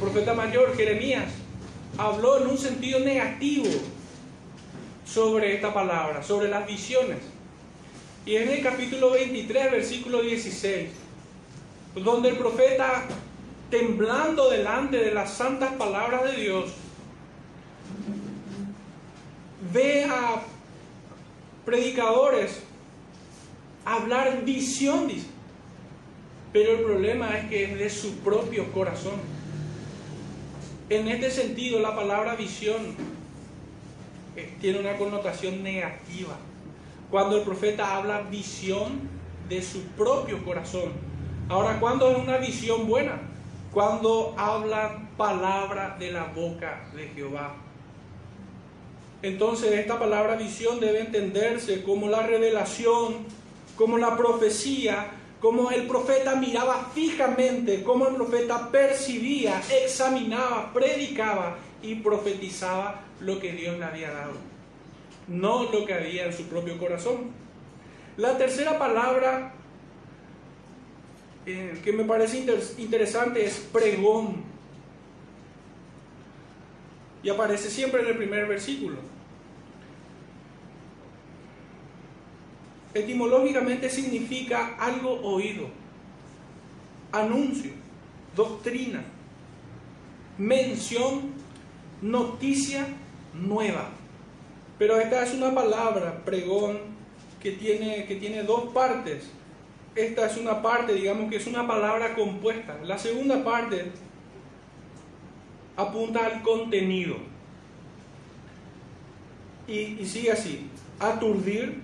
profeta 0.00 0.32
mayor, 0.32 0.74
Jeremías, 0.76 1.30
habló 1.98 2.40
en 2.40 2.46
un 2.46 2.56
sentido 2.56 3.00
negativo 3.00 3.68
sobre 5.04 5.54
esta 5.54 5.74
palabra, 5.74 6.22
sobre 6.22 6.48
las 6.48 6.66
visiones. 6.66 7.18
Y 8.24 8.36
en 8.36 8.48
el 8.48 8.62
capítulo 8.62 9.10
23, 9.10 9.72
versículo 9.72 10.22
16, 10.22 10.88
donde 11.96 12.30
el 12.30 12.36
profeta, 12.36 13.04
temblando 13.72 14.50
delante 14.50 14.98
de 14.98 15.14
las 15.14 15.32
santas 15.32 15.72
palabras 15.76 16.24
de 16.24 16.42
Dios, 16.42 16.72
ve 19.72 20.04
a 20.04 20.42
predicadores 21.64 22.60
hablar 23.86 24.44
visión. 24.44 25.08
Pero 26.52 26.72
el 26.72 26.80
problema 26.80 27.38
es 27.38 27.48
que 27.48 27.64
es 27.64 27.78
de 27.78 27.88
su 27.88 28.16
propio 28.18 28.70
corazón. 28.72 29.14
En 30.90 31.08
este 31.08 31.30
sentido, 31.30 31.80
la 31.80 31.96
palabra 31.96 32.36
visión 32.36 32.94
eh, 34.36 34.52
tiene 34.60 34.80
una 34.80 34.98
connotación 34.98 35.62
negativa. 35.62 36.36
Cuando 37.10 37.38
el 37.38 37.42
profeta 37.42 37.96
habla 37.96 38.20
visión 38.20 39.00
de 39.48 39.62
su 39.62 39.80
propio 39.96 40.44
corazón. 40.44 40.92
Ahora, 41.48 41.80
¿cuándo 41.80 42.10
es 42.10 42.18
una 42.18 42.36
visión 42.36 42.86
buena? 42.86 43.31
Cuando 43.72 44.34
hablan 44.36 45.08
palabra 45.16 45.96
de 45.98 46.12
la 46.12 46.24
boca 46.24 46.84
de 46.94 47.08
Jehová. 47.08 47.54
Entonces, 49.22 49.72
esta 49.72 49.98
palabra 49.98 50.36
visión 50.36 50.80
debe 50.80 51.00
entenderse 51.00 51.82
como 51.82 52.08
la 52.08 52.22
revelación, 52.22 53.24
como 53.76 53.96
la 53.96 54.16
profecía, 54.16 55.12
como 55.40 55.70
el 55.70 55.86
profeta 55.86 56.36
miraba 56.36 56.90
fijamente, 56.94 57.82
como 57.82 58.08
el 58.08 58.14
profeta 58.14 58.70
percibía, 58.70 59.62
examinaba, 59.84 60.72
predicaba 60.72 61.56
y 61.82 61.96
profetizaba 61.96 63.00
lo 63.20 63.40
que 63.40 63.52
Dios 63.52 63.78
le 63.78 63.84
había 63.84 64.10
dado, 64.10 64.34
no 65.28 65.64
lo 65.64 65.84
que 65.84 65.94
había 65.94 66.26
en 66.26 66.32
su 66.32 66.44
propio 66.44 66.78
corazón. 66.78 67.30
La 68.16 68.36
tercera 68.36 68.78
palabra 68.78 69.54
eh, 71.46 71.80
que 71.82 71.92
me 71.92 72.04
parece 72.04 72.44
interesante 72.78 73.44
es 73.44 73.56
pregón. 73.72 74.42
Y 77.22 77.28
aparece 77.28 77.70
siempre 77.70 78.02
en 78.02 78.08
el 78.08 78.16
primer 78.16 78.46
versículo. 78.46 78.96
Etimológicamente 82.94 83.88
significa 83.88 84.76
algo 84.78 85.20
oído, 85.22 85.68
anuncio, 87.10 87.72
doctrina, 88.36 89.02
mención, 90.36 91.32
noticia 92.02 92.86
nueva. 93.32 93.88
Pero 94.78 95.00
esta 95.00 95.24
es 95.24 95.32
una 95.34 95.54
palabra, 95.54 96.22
pregón, 96.24 96.80
que 97.40 97.52
tiene, 97.52 98.04
que 98.04 98.16
tiene 98.16 98.42
dos 98.42 98.72
partes. 98.72 99.24
Esta 99.94 100.26
es 100.26 100.38
una 100.38 100.62
parte, 100.62 100.94
digamos 100.94 101.30
que 101.30 101.36
es 101.36 101.46
una 101.46 101.66
palabra 101.66 102.14
compuesta. 102.14 102.78
La 102.82 102.96
segunda 102.96 103.44
parte 103.44 103.92
apunta 105.76 106.24
al 106.24 106.42
contenido. 106.42 107.16
Y, 109.68 110.04
sigue 110.04 110.32
así, 110.32 110.68
aturdir, 110.98 111.82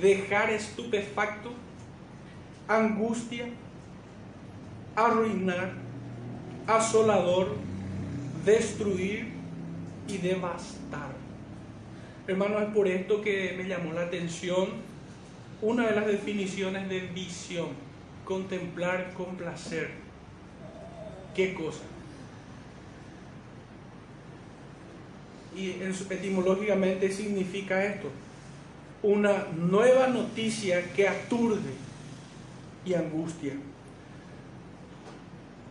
dejar 0.00 0.50
estupefacto, 0.50 1.52
angustia, 2.68 3.46
arruinar, 4.94 5.72
asolador, 6.66 7.56
destruir 8.44 9.32
y 10.08 10.18
devastar. 10.18 11.14
Hermanos, 12.26 12.62
es 12.62 12.68
por 12.74 12.88
esto 12.88 13.22
que 13.22 13.54
me 13.56 13.68
llamó 13.68 13.92
la 13.92 14.02
atención 14.02 14.85
una 15.62 15.86
de 15.86 15.96
las 15.96 16.06
definiciones 16.06 16.88
de 16.88 17.00
visión, 17.00 17.68
contemplar 18.24 19.14
con 19.14 19.36
placer. 19.36 19.90
¿Qué 21.34 21.54
cosa? 21.54 21.82
Y 25.56 25.70
etimológicamente 26.10 27.10
significa 27.10 27.82
esto, 27.84 28.10
una 29.02 29.46
nueva 29.56 30.08
noticia 30.08 30.92
que 30.92 31.08
aturde 31.08 31.70
y 32.84 32.94
angustia. 32.94 33.54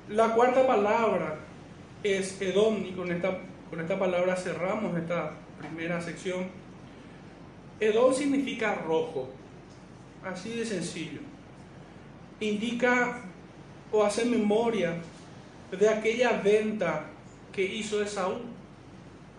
La 0.09 0.33
cuarta 0.33 0.65
palabra 0.65 1.39
es 2.03 2.39
Edom, 2.41 2.85
y 2.85 2.91
con 2.91 3.11
esta, 3.11 3.39
con 3.69 3.79
esta 3.79 3.97
palabra 3.97 4.35
cerramos 4.35 4.97
esta 4.97 5.33
primera 5.59 6.01
sección. 6.01 6.47
Edom 7.79 8.13
significa 8.13 8.75
rojo, 8.75 9.29
así 10.25 10.49
de 10.49 10.65
sencillo. 10.65 11.21
Indica 12.39 13.21
o 13.91 14.03
hace 14.03 14.25
memoria 14.25 14.97
de 15.71 15.89
aquella 15.89 16.41
venta 16.41 17.05
que 17.53 17.63
hizo 17.63 18.01
Esaú 18.01 18.39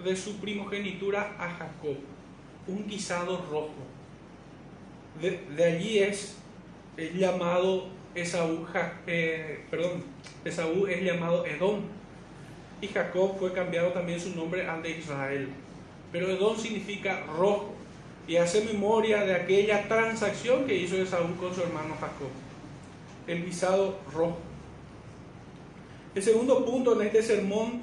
de 0.03 0.17
su 0.17 0.37
primogenitura 0.37 1.37
a 1.39 1.49
Jacob 1.51 1.97
un 2.67 2.87
guisado 2.87 3.45
rojo. 3.51 3.75
De, 5.21 5.65
allí 5.65 5.99
es, 5.99 6.37
llamado 7.15 7.89
Esaú, 8.15 8.67
eh, 9.07 9.65
perdón, 9.71 10.05
Esaú 10.45 10.87
es 10.87 11.03
llamado 11.03 11.47
Edom. 11.47 11.83
Y 12.81 12.89
Jacob 12.89 13.39
fue 13.39 13.53
cambiado 13.53 13.91
también 13.91 14.21
su 14.21 14.37
nombre 14.37 14.67
al 14.67 14.83
de 14.83 14.99
Israel. 14.99 15.49
Pero 16.13 16.29
Edom 16.29 16.57
significa 16.57 17.25
rojo 17.27 17.76
y 18.27 18.37
hace 18.37 18.65
memoria 18.65 19.25
de 19.25 19.35
aquella 19.35 19.87
transacción 19.87 20.67
que 20.67 20.77
hizo 20.77 20.97
Esaú 20.97 21.37
con 21.37 21.55
su 21.55 21.63
hermano 21.63 21.95
Jacob. 22.01 22.29
El 23.27 23.45
guisado 23.45 23.99
rojo. 24.13 24.39
El 26.15 26.23
segundo 26.23 26.65
punto 26.65 27.01
en 27.01 27.07
este 27.07 27.23
sermón 27.23 27.83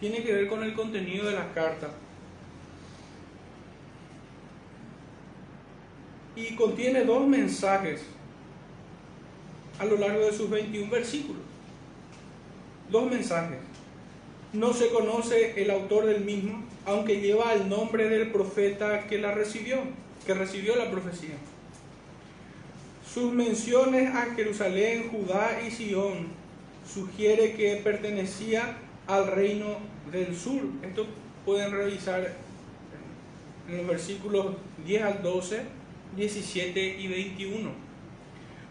tiene 0.00 0.22
que 0.22 0.32
ver 0.32 0.48
con 0.48 0.62
el 0.62 0.74
contenido 0.74 1.26
de 1.26 1.34
la 1.34 1.52
carta. 1.52 1.88
y 6.38 6.54
contiene 6.54 7.04
dos 7.04 7.26
mensajes 7.26 8.02
a 9.78 9.84
lo 9.84 9.96
largo 9.96 10.26
de 10.26 10.32
sus 10.32 10.48
21 10.48 10.90
versículos. 10.90 11.42
Dos 12.90 13.10
mensajes. 13.10 13.58
No 14.52 14.72
se 14.72 14.88
conoce 14.88 15.60
el 15.62 15.70
autor 15.70 16.06
del 16.06 16.24
mismo, 16.24 16.64
aunque 16.86 17.20
lleva 17.20 17.52
el 17.52 17.68
nombre 17.68 18.08
del 18.08 18.30
profeta 18.32 19.06
que 19.06 19.18
la 19.18 19.32
recibió, 19.32 19.78
que 20.26 20.34
recibió 20.34 20.76
la 20.76 20.90
profecía. 20.90 21.34
Sus 23.12 23.32
menciones 23.32 24.14
a 24.14 24.34
Jerusalén, 24.34 25.08
Judá 25.10 25.60
y 25.66 25.70
Sión 25.70 26.28
sugiere 26.90 27.54
que 27.54 27.76
pertenecía 27.76 28.78
al 29.06 29.26
reino 29.26 29.78
del 30.10 30.36
sur. 30.36 30.62
Esto 30.82 31.06
pueden 31.44 31.72
revisar 31.72 32.34
en 33.68 33.76
los 33.76 33.86
versículos 33.86 34.56
10 34.86 35.02
al 35.02 35.22
12 35.22 35.78
17 36.16 36.96
y 36.98 37.06
21. 37.06 37.70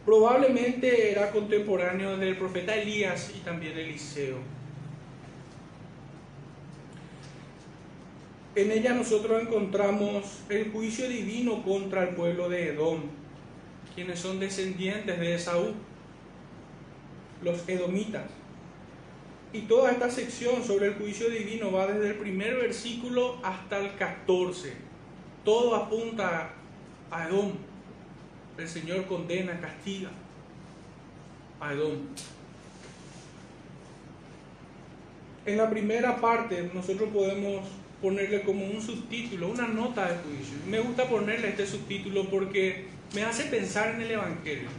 Probablemente 0.06 1.12
era 1.12 1.32
contemporáneo 1.32 2.18
del 2.18 2.38
profeta 2.38 2.76
Elías 2.76 3.32
y 3.36 3.40
también 3.40 3.78
Eliseo. 3.78 4.38
En 8.58 8.72
ella 8.72 8.96
nosotros 8.96 9.40
encontramos 9.40 10.40
el 10.50 10.72
juicio 10.72 11.08
divino 11.08 11.62
contra 11.62 12.02
el 12.02 12.16
pueblo 12.16 12.50
de 12.50 12.70
Edom, 12.70 13.02
quienes 13.94 14.20
son 14.20 14.40
descendientes 14.40 15.20
de 15.20 15.36
Esaú, 15.36 15.74
los 17.44 17.70
edomitas. 17.70 18.26
Y 19.54 19.62
toda 19.62 19.92
esta 19.92 20.10
sección 20.10 20.64
sobre 20.64 20.88
el 20.88 20.96
juicio 20.96 21.30
divino 21.30 21.72
va 21.72 21.86
desde 21.86 22.08
el 22.08 22.16
primer 22.16 22.56
versículo 22.56 23.38
hasta 23.44 23.78
el 23.78 23.96
14. 23.96 24.74
Todo 25.46 25.76
apunta 25.76 26.50
a 27.12 27.28
Edom. 27.28 27.52
El 28.58 28.68
Señor 28.68 29.06
condena, 29.06 29.60
castiga 29.60 30.10
a 31.60 31.74
Edom. 31.74 31.94
En 35.46 35.58
la 35.58 35.70
primera 35.70 36.20
parte 36.20 36.72
nosotros 36.74 37.10
podemos 37.14 37.62
ponerle 38.02 38.42
como 38.42 38.66
un 38.66 38.82
subtítulo, 38.82 39.50
una 39.50 39.68
nota 39.68 40.08
de 40.08 40.18
juicio. 40.18 40.58
Me 40.68 40.80
gusta 40.80 41.08
ponerle 41.08 41.50
este 41.50 41.66
subtítulo 41.66 42.30
porque 42.30 42.86
me 43.14 43.24
hace 43.24 43.46
pensar 43.46 43.96
en 43.96 44.02
el 44.02 44.12
Evangelio. 44.12 44.70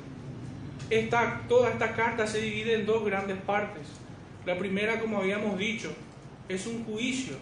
Esta, 0.90 1.42
toda 1.48 1.70
esta 1.70 1.94
carta 1.94 2.26
se 2.26 2.40
divide 2.40 2.74
en 2.74 2.86
dos 2.86 3.04
grandes 3.04 3.38
partes. 3.38 3.82
La 4.46 4.58
primera, 4.58 5.00
como 5.00 5.18
habíamos 5.18 5.58
dicho, 5.58 5.92
es 6.48 6.66
un 6.66 6.84
juicio 6.84 7.34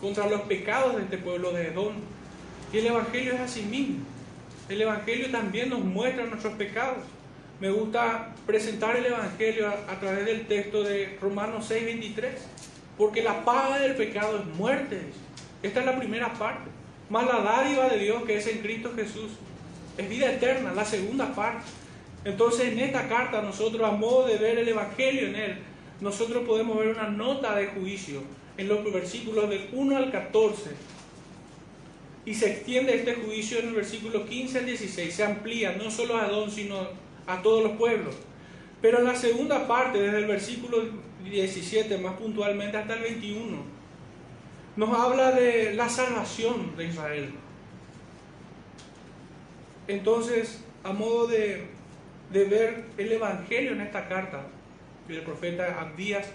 contra 0.00 0.28
los 0.28 0.42
pecados 0.42 0.96
de 0.96 1.02
este 1.02 1.18
pueblo 1.18 1.52
de 1.52 1.68
Edom. 1.68 1.94
Y 2.72 2.78
el 2.78 2.86
Evangelio 2.86 3.34
es 3.34 3.40
así 3.40 3.62
mismo. 3.62 3.98
El 4.68 4.82
Evangelio 4.82 5.30
también 5.30 5.70
nos 5.70 5.80
muestra 5.80 6.26
nuestros 6.26 6.54
pecados. 6.54 7.04
Me 7.60 7.70
gusta 7.70 8.34
presentar 8.46 8.96
el 8.96 9.06
Evangelio 9.06 9.68
a, 9.68 9.92
a 9.92 10.00
través 10.00 10.26
del 10.26 10.46
texto 10.46 10.82
de 10.82 11.16
Romanos 11.20 11.70
6:23 11.70 12.30
porque 12.96 13.22
la 13.22 13.44
paga 13.44 13.78
del 13.78 13.94
pecado 13.94 14.38
es 14.38 14.56
muerte. 14.56 15.00
Esta 15.62 15.80
es 15.80 15.86
la 15.86 15.98
primera 15.98 16.32
parte. 16.32 16.70
Más 17.08 17.26
la 17.26 17.40
dádiva 17.40 17.88
de 17.88 17.98
Dios 17.98 18.22
que 18.24 18.36
es 18.36 18.46
en 18.46 18.58
Cristo 18.58 18.92
Jesús. 18.94 19.32
Es 19.96 20.08
vida 20.08 20.32
eterna, 20.32 20.72
la 20.74 20.84
segunda 20.84 21.34
parte. 21.34 21.64
Entonces 22.24 22.72
en 22.72 22.78
esta 22.80 23.08
carta 23.08 23.42
nosotros 23.42 23.82
a 23.82 23.92
modo 23.92 24.26
de 24.26 24.36
ver 24.36 24.58
el 24.58 24.68
Evangelio 24.68 25.28
en 25.28 25.36
él, 25.36 25.58
nosotros 26.00 26.44
podemos 26.46 26.78
ver 26.78 26.88
una 26.88 27.08
nota 27.08 27.54
de 27.54 27.68
juicio 27.68 28.22
en 28.56 28.68
los 28.68 28.82
versículos 28.92 29.48
del 29.48 29.68
1 29.72 29.96
al 29.96 30.10
14. 30.10 30.70
Y 32.24 32.34
se 32.34 32.50
extiende 32.50 32.96
este 32.96 33.14
juicio 33.14 33.60
en 33.60 33.68
el 33.68 33.74
versículo 33.74 34.26
15 34.26 34.58
al 34.58 34.66
16. 34.66 35.14
Se 35.14 35.22
amplía 35.22 35.76
no 35.76 35.90
solo 35.90 36.16
a 36.16 36.24
Adón, 36.24 36.50
sino 36.50 36.88
a 37.26 37.40
todos 37.40 37.62
los 37.62 37.72
pueblos. 37.72 38.16
Pero 38.82 38.98
en 38.98 39.04
la 39.04 39.14
segunda 39.14 39.66
parte, 39.68 40.00
desde 40.00 40.18
el 40.18 40.26
versículo 40.26 40.78
17 41.30 41.98
más 41.98 42.14
puntualmente 42.14 42.76
hasta 42.76 42.94
el 42.94 43.02
21, 43.02 43.56
nos 44.76 44.98
habla 44.98 45.32
de 45.32 45.74
la 45.74 45.88
salvación 45.88 46.76
de 46.76 46.84
Israel. 46.86 47.30
Entonces, 49.88 50.62
a 50.84 50.92
modo 50.92 51.26
de, 51.26 51.68
de 52.32 52.44
ver 52.44 52.84
el 52.98 53.12
Evangelio 53.12 53.72
en 53.72 53.80
esta 53.80 54.08
carta 54.08 54.46
del 55.08 55.22
profeta 55.22 55.80
Abdías, 55.80 56.26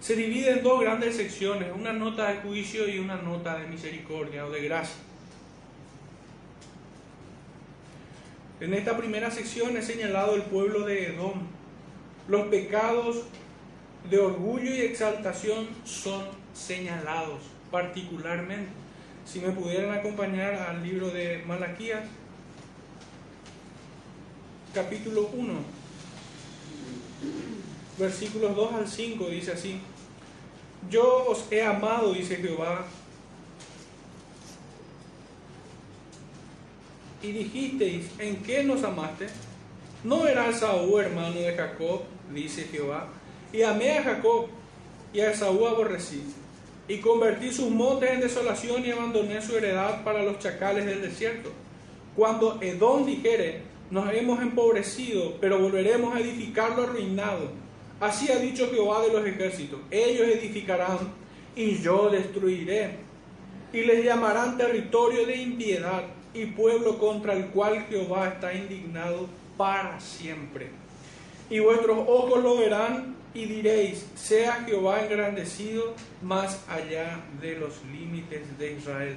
se 0.00 0.14
divide 0.14 0.50
en 0.50 0.62
dos 0.62 0.80
grandes 0.80 1.16
secciones, 1.16 1.68
una 1.74 1.92
nota 1.92 2.28
de 2.28 2.36
juicio 2.36 2.88
y 2.88 2.98
una 2.98 3.16
nota 3.16 3.58
de 3.58 3.66
misericordia 3.66 4.46
o 4.46 4.50
de 4.50 4.62
gracia. 4.62 4.96
En 8.60 8.72
esta 8.72 8.96
primera 8.96 9.30
sección 9.30 9.76
he 9.76 9.82
señalado 9.82 10.34
el 10.34 10.42
pueblo 10.42 10.86
de 10.86 11.08
Edom. 11.08 11.55
Los 12.28 12.48
pecados 12.48 13.22
de 14.10 14.18
orgullo 14.18 14.74
y 14.74 14.80
exaltación 14.80 15.68
son 15.84 16.24
señalados 16.54 17.40
particularmente. 17.70 18.70
Si 19.24 19.40
me 19.40 19.50
pudieran 19.50 19.96
acompañar 19.96 20.54
al 20.54 20.82
libro 20.82 21.10
de 21.10 21.42
Malaquías, 21.46 22.04
capítulo 24.72 25.30
1, 25.32 25.54
versículos 27.98 28.54
2 28.54 28.72
al 28.74 28.88
5, 28.88 29.28
dice 29.28 29.52
así, 29.52 29.80
yo 30.90 31.26
os 31.26 31.50
he 31.50 31.62
amado, 31.62 32.12
dice 32.12 32.36
Jehová, 32.36 32.86
y 37.22 37.32
dijisteis, 37.32 38.06
¿en 38.18 38.36
qué 38.42 38.62
nos 38.62 38.84
amaste? 38.84 39.26
¿No 40.04 40.26
era 40.26 40.52
Saúl 40.52 41.00
hermano 41.00 41.34
de 41.34 41.52
Jacob? 41.54 42.02
Dice 42.32 42.64
Jehová. 42.64 43.08
Y 43.52 43.62
amé 43.62 43.98
a 43.98 44.02
Jacob 44.02 44.46
y 45.12 45.20
a 45.20 45.30
Esaú 45.30 45.66
aborrecí. 45.66 46.22
Y 46.88 46.98
convertí 46.98 47.52
sus 47.52 47.70
montes 47.70 48.10
en 48.10 48.20
desolación 48.20 48.84
y 48.84 48.90
abandoné 48.90 49.40
su 49.42 49.56
heredad 49.56 50.04
para 50.04 50.22
los 50.22 50.38
chacales 50.38 50.86
del 50.86 51.02
desierto. 51.02 51.50
Cuando 52.14 52.58
Edom 52.62 53.04
dijere, 53.04 53.62
nos 53.90 54.12
hemos 54.12 54.40
empobrecido, 54.40 55.34
pero 55.40 55.58
volveremos 55.58 56.14
a 56.14 56.20
edificarlo 56.20 56.84
arruinado. 56.84 57.50
Así 58.00 58.30
ha 58.30 58.38
dicho 58.38 58.68
Jehová 58.70 59.02
de 59.02 59.12
los 59.12 59.26
ejércitos. 59.26 59.80
Ellos 59.90 60.26
edificarán 60.26 60.98
y 61.54 61.78
yo 61.78 62.10
destruiré. 62.10 62.96
Y 63.72 63.80
les 63.82 64.04
llamarán 64.04 64.56
territorio 64.56 65.26
de 65.26 65.36
impiedad 65.36 66.04
y 66.34 66.46
pueblo 66.46 66.98
contra 66.98 67.32
el 67.32 67.46
cual 67.46 67.86
Jehová 67.88 68.28
está 68.28 68.52
indignado 68.52 69.28
para 69.56 69.98
siempre. 70.00 70.70
Y 71.48 71.60
vuestros 71.60 71.98
ojos 72.08 72.42
lo 72.42 72.56
verán 72.56 73.16
y 73.32 73.44
diréis, 73.44 74.06
sea 74.14 74.64
Jehová 74.64 75.04
engrandecido 75.04 75.94
más 76.22 76.64
allá 76.68 77.20
de 77.40 77.56
los 77.56 77.74
límites 77.92 78.58
de 78.58 78.72
Israel. 78.72 79.16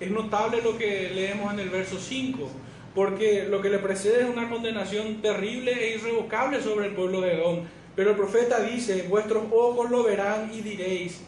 Es 0.00 0.10
notable 0.10 0.60
lo 0.62 0.76
que 0.76 1.10
leemos 1.14 1.52
en 1.52 1.60
el 1.60 1.70
verso 1.70 1.98
5, 1.98 2.50
porque 2.94 3.44
lo 3.44 3.62
que 3.62 3.70
le 3.70 3.78
precede 3.78 4.22
es 4.22 4.28
una 4.28 4.50
condenación 4.50 5.22
terrible 5.22 5.72
e 5.72 5.94
irrevocable 5.94 6.60
sobre 6.60 6.88
el 6.88 6.94
pueblo 6.94 7.20
de 7.20 7.34
Edom. 7.34 7.60
Pero 7.94 8.10
el 8.10 8.16
profeta 8.16 8.60
dice, 8.60 9.06
vuestros 9.08 9.44
ojos 9.52 9.90
lo 9.90 10.02
verán 10.02 10.50
y 10.52 10.60
diréis, 10.60 11.20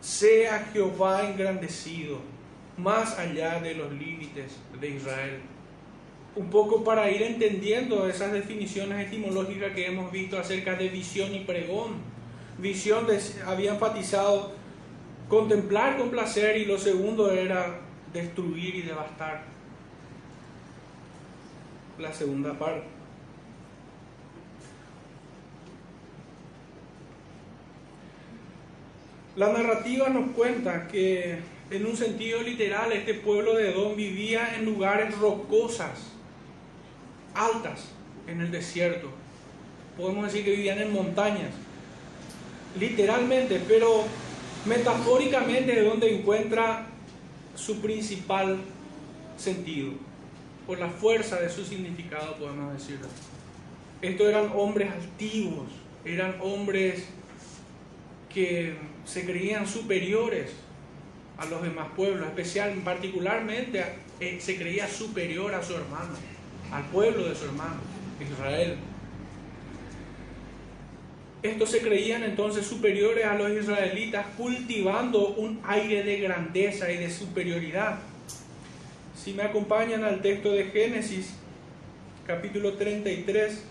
sea 0.00 0.70
Jehová 0.72 1.28
engrandecido 1.28 2.18
más 2.76 3.18
allá 3.18 3.60
de 3.60 3.74
los 3.74 3.90
límites 3.92 4.52
de 4.80 4.88
Israel. 4.88 5.40
Un 6.36 6.50
poco 6.50 6.84
para 6.84 7.10
ir 7.10 7.22
entendiendo 7.22 8.06
esas 8.06 8.30
definiciones 8.30 9.06
etimológicas 9.06 9.72
que 9.72 9.86
hemos 9.86 10.12
visto 10.12 10.38
acerca 10.38 10.74
de 10.74 10.90
visión 10.90 11.34
y 11.34 11.40
pregón. 11.40 11.94
Visión 12.58 13.06
había 13.46 13.72
enfatizado 13.72 14.52
contemplar 15.28 15.96
con 15.96 16.10
placer 16.10 16.58
y 16.58 16.66
lo 16.66 16.78
segundo 16.78 17.32
era 17.32 17.80
destruir 18.12 18.74
y 18.76 18.82
devastar. 18.82 19.44
La 21.98 22.12
segunda 22.12 22.52
parte. 22.58 22.84
La 29.36 29.52
narrativa 29.52 30.08
nos 30.10 30.30
cuenta 30.32 30.86
que 30.88 31.38
en 31.70 31.86
un 31.86 31.96
sentido 31.96 32.42
literal, 32.42 32.92
este 32.92 33.14
pueblo 33.14 33.54
de 33.54 33.70
Edom 33.70 33.96
vivía 33.96 34.54
en 34.56 34.64
lugares 34.64 35.16
rocosas, 35.18 36.15
altas, 37.36 37.84
en 38.26 38.40
el 38.40 38.50
desierto. 38.50 39.08
Podemos 39.96 40.26
decir 40.26 40.44
que 40.44 40.52
vivían 40.52 40.78
en 40.78 40.92
montañas, 40.92 41.50
literalmente, 42.78 43.62
pero 43.66 44.04
metafóricamente 44.66 45.78
es 45.78 45.84
donde 45.84 46.18
encuentra 46.18 46.86
su 47.54 47.80
principal 47.80 48.58
sentido, 49.36 49.92
por 50.66 50.78
la 50.78 50.88
fuerza 50.88 51.40
de 51.40 51.48
su 51.48 51.64
significado, 51.64 52.36
podemos 52.36 52.72
decirlo. 52.74 53.06
Estos 54.02 54.28
eran 54.28 54.50
hombres 54.54 54.90
altivos, 54.90 55.68
eran 56.04 56.36
hombres 56.40 57.06
que 58.32 58.74
se 59.04 59.24
creían 59.24 59.66
superiores 59.66 60.50
a 61.38 61.46
los 61.46 61.62
demás 61.62 61.88
pueblos, 61.94 62.26
especial, 62.26 62.72
particularmente 62.84 63.84
eh, 64.20 64.38
se 64.40 64.56
creía 64.56 64.88
superior 64.88 65.54
a 65.54 65.62
su 65.62 65.74
hermano, 65.74 66.14
al 66.72 66.84
pueblo 66.84 67.28
de 67.28 67.34
su 67.34 67.44
hermano, 67.44 67.76
Israel. 68.20 68.76
Estos 71.42 71.70
se 71.70 71.80
creían 71.80 72.22
entonces 72.24 72.66
superiores 72.66 73.24
a 73.24 73.34
los 73.34 73.50
israelitas, 73.50 74.26
cultivando 74.36 75.28
un 75.34 75.60
aire 75.64 76.02
de 76.02 76.20
grandeza 76.20 76.90
y 76.90 76.96
de 76.96 77.10
superioridad. 77.10 77.98
Si 79.22 79.32
me 79.32 79.44
acompañan 79.44 80.04
al 80.04 80.22
texto 80.22 80.52
de 80.52 80.64
Génesis, 80.64 81.34
capítulo 82.26 82.72
33, 82.72 83.62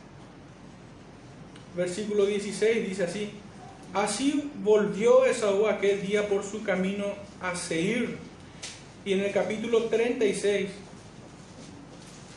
versículo 1.75 2.25
16, 2.25 2.87
dice 2.87 3.03
así, 3.03 3.31
Así 3.95 4.51
volvió 4.61 5.25
Esaú 5.25 5.67
aquel 5.67 6.05
día 6.05 6.27
por 6.27 6.43
su 6.43 6.63
camino 6.63 7.05
a 7.41 7.55
Seir. 7.55 8.17
Y 9.05 9.13
en 9.13 9.21
el 9.21 9.31
capítulo 9.31 9.83
36, 9.83 10.67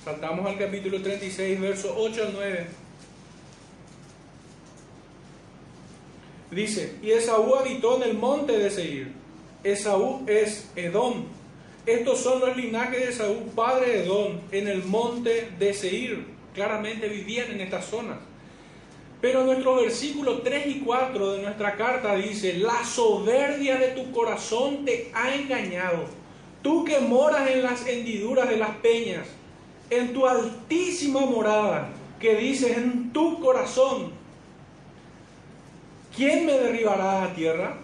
saltamos 0.08 0.46
al 0.46 0.56
capítulo 0.56 1.02
36, 1.02 1.60
verso 1.60 1.94
8 1.94 2.22
al 2.22 2.32
9. 2.32 2.66
Dice, 6.50 6.96
y 7.02 7.10
Esaú 7.10 7.54
habitó 7.56 7.96
en 7.96 8.10
el 8.10 8.14
monte 8.14 8.56
de 8.56 8.70
Seir. 8.70 9.12
Esaú 9.62 10.24
es 10.26 10.70
Edom. 10.76 11.26
Estos 11.84 12.20
son 12.20 12.40
los 12.40 12.56
linajes 12.56 13.00
de 13.00 13.08
Esaú, 13.10 13.50
padre 13.54 13.90
de 13.90 14.04
Edom, 14.04 14.38
en 14.50 14.68
el 14.68 14.82
monte 14.82 15.50
de 15.58 15.74
Seir. 15.74 16.24
Claramente 16.54 17.06
vivían 17.08 17.50
en 17.50 17.60
estas 17.60 17.84
zonas. 17.84 18.16
Pero 19.20 19.44
nuestro 19.44 19.76
versículo 19.76 20.40
3 20.40 20.68
y 20.68 20.80
4 20.86 21.32
de 21.32 21.42
nuestra 21.42 21.76
carta 21.76 22.14
dice, 22.14 22.54
la 22.54 22.82
soberbia 22.82 23.76
de 23.76 23.88
tu 23.88 24.10
corazón 24.12 24.86
te 24.86 25.10
ha 25.12 25.34
engañado. 25.34 26.06
Tú 26.62 26.82
que 26.86 26.98
moras 26.98 27.50
en 27.50 27.62
las 27.62 27.86
hendiduras 27.86 28.48
de 28.48 28.56
las 28.56 28.70
peñas, 28.76 29.26
en 29.90 30.12
tu 30.12 30.26
altísima 30.26 31.20
morada, 31.20 31.90
que 32.20 32.34
dices 32.36 32.76
en 32.76 33.12
tu 33.12 33.40
corazón, 33.40 34.12
¿quién 36.14 36.46
me 36.46 36.52
derribará 36.52 37.24
a 37.24 37.34
tierra? 37.34 37.76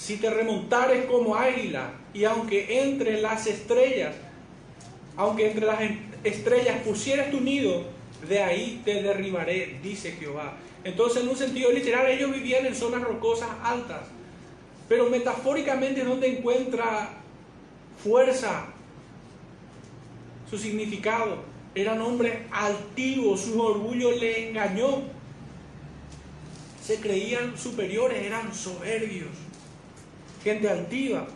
si 0.00 0.16
te 0.16 0.30
remontares 0.30 1.04
como 1.04 1.36
águila, 1.36 1.92
y 2.14 2.24
aunque 2.24 2.82
entre 2.82 3.20
las 3.20 3.46
estrellas, 3.46 4.14
aunque 5.14 5.50
entre 5.50 5.66
las 5.66 5.78
estrellas 6.24 6.78
pusieras 6.82 7.30
tu 7.30 7.40
nido, 7.40 7.84
de 8.26 8.42
ahí 8.42 8.80
te 8.82 9.02
derribaré, 9.02 9.78
dice 9.82 10.12
Jehová. 10.12 10.54
Entonces, 10.84 11.22
en 11.22 11.28
un 11.28 11.36
sentido 11.36 11.70
literal, 11.70 12.06
ellos 12.06 12.32
vivían 12.32 12.64
en 12.64 12.74
zonas 12.74 13.02
rocosas 13.02 13.50
altas, 13.62 14.00
pero 14.88 15.10
metafóricamente, 15.10 16.02
¿dónde 16.02 16.38
encuentra 16.38 17.10
fuerza? 18.02 18.68
Su 20.50 20.58
significado. 20.58 21.38
Eran 21.74 22.00
hombres 22.00 22.46
altivos, 22.50 23.42
su 23.42 23.60
orgullo 23.62 24.10
le 24.10 24.48
engañó. 24.48 25.02
Se 26.82 26.96
creían 26.96 27.56
superiores, 27.56 28.24
eran 28.24 28.52
soberbios, 28.52 29.30
gente 30.42 30.68
altiva. 30.68 31.28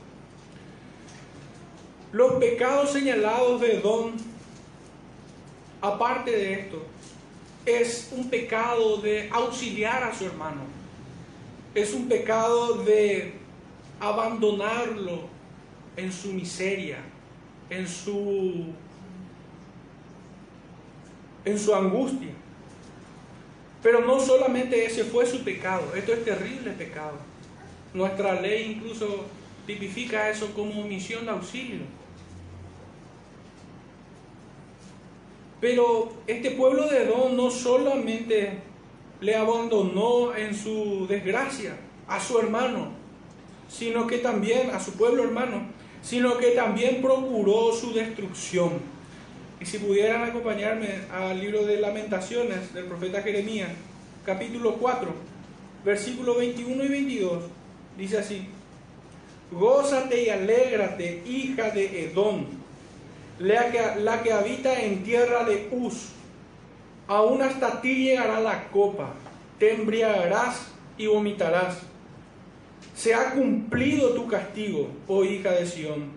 Los 2.10 2.34
pecados 2.34 2.90
señalados 2.90 3.60
de 3.60 3.80
Don, 3.80 4.14
aparte 5.80 6.32
de 6.32 6.52
esto, 6.54 6.82
es 7.66 8.08
un 8.12 8.28
pecado 8.28 8.98
de 8.98 9.28
auxiliar 9.30 10.02
a 10.02 10.14
su 10.14 10.26
hermano. 10.26 10.62
Es 11.74 11.92
un 11.92 12.08
pecado 12.08 12.82
de 12.84 13.34
abandonarlo 14.00 15.28
en 15.96 16.12
su 16.12 16.32
miseria, 16.32 16.98
en 17.70 17.88
su 17.88 18.66
en 21.44 21.58
su 21.58 21.74
angustia. 21.74 22.32
Pero 23.82 24.00
no 24.00 24.18
solamente 24.18 24.84
ese 24.84 25.04
fue 25.04 25.26
su 25.26 25.44
pecado, 25.44 25.92
esto 25.94 26.12
es 26.12 26.24
terrible 26.24 26.72
pecado. 26.72 27.18
Nuestra 27.92 28.40
ley 28.40 28.72
incluso 28.76 29.26
tipifica 29.66 30.30
eso 30.30 30.52
como 30.54 30.84
misión 30.84 31.26
de 31.26 31.30
auxilio. 31.30 31.82
Pero 35.60 36.12
este 36.26 36.50
pueblo 36.50 36.88
de 36.88 37.04
Edom 37.04 37.36
no 37.36 37.50
solamente 37.50 38.58
le 39.20 39.36
abandonó 39.36 40.34
en 40.34 40.54
su 40.54 41.06
desgracia 41.06 41.76
a 42.06 42.20
su 42.20 42.38
hermano, 42.38 42.88
sino 43.68 44.06
que 44.06 44.18
también 44.18 44.70
a 44.70 44.80
su 44.80 44.92
pueblo 44.92 45.24
hermano, 45.24 45.66
sino 46.02 46.36
que 46.36 46.50
también 46.50 47.00
procuró 47.00 47.72
su 47.72 47.94
destrucción. 47.94 48.93
Y 49.64 49.66
si 49.66 49.78
pudieran 49.78 50.24
acompañarme 50.24 50.88
al 51.10 51.40
libro 51.40 51.64
de 51.64 51.80
lamentaciones 51.80 52.74
del 52.74 52.84
profeta 52.84 53.22
Jeremías, 53.22 53.70
capítulo 54.26 54.74
4, 54.74 55.10
versículos 55.82 56.36
21 56.36 56.84
y 56.84 56.88
22, 56.88 57.44
dice 57.96 58.18
así, 58.18 58.46
Gózate 59.50 60.24
y 60.24 60.28
alégrate, 60.28 61.22
hija 61.24 61.70
de 61.70 62.04
Edom 62.04 62.44
la 63.38 63.70
que, 63.70 64.00
la 64.02 64.22
que 64.22 64.32
habita 64.34 64.82
en 64.82 65.02
tierra 65.02 65.44
de 65.44 65.66
Uz. 65.72 66.10
Aún 67.08 67.40
hasta 67.40 67.80
ti 67.80 68.04
llegará 68.04 68.40
la 68.40 68.68
copa, 68.68 69.14
te 69.58 69.72
embriagarás 69.72 70.72
y 70.98 71.06
vomitarás. 71.06 71.78
Se 72.94 73.14
ha 73.14 73.30
cumplido 73.30 74.10
tu 74.10 74.28
castigo, 74.28 74.90
oh 75.08 75.24
hija 75.24 75.52
de 75.52 75.64
Sión. 75.64 76.10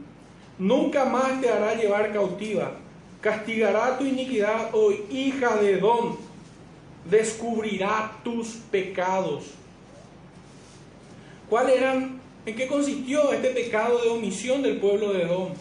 Nunca 0.59 1.05
más 1.05 1.39
te 1.39 1.49
hará 1.49 1.75
llevar 1.75 2.11
cautiva. 2.11 2.73
Castigará 3.21 3.97
tu 3.97 4.05
iniquidad, 4.05 4.69
oh 4.73 4.91
hija 5.09 5.57
de 5.57 5.73
Edom. 5.73 6.17
Descubrirá 7.09 8.17
tus 8.23 8.47
pecados. 8.71 9.45
¿Cuál 11.49 11.69
eran, 11.69 12.19
en 12.45 12.55
qué 12.55 12.67
consistió 12.67 13.31
este 13.31 13.49
pecado 13.49 14.01
de 14.01 14.09
omisión 14.09 14.61
del 14.61 14.77
pueblo 14.77 15.13
de 15.13 15.23
Edom? 15.23 15.53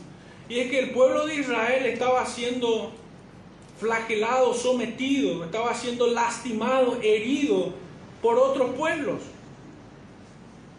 Y 0.49 0.59
es 0.61 0.71
que 0.71 0.79
el 0.81 0.91
pueblo 0.91 1.27
de 1.27 1.37
Israel 1.37 1.87
estaba 1.87 2.27
siendo 2.27 2.93
flagelado, 3.79 4.55
sometido, 4.55 5.45
estaba 5.45 5.75
siendo 5.75 6.07
lastimado, 6.09 6.99
herido 7.03 7.73
por 8.23 8.39
otros 8.39 8.75
pueblos, 8.75 9.21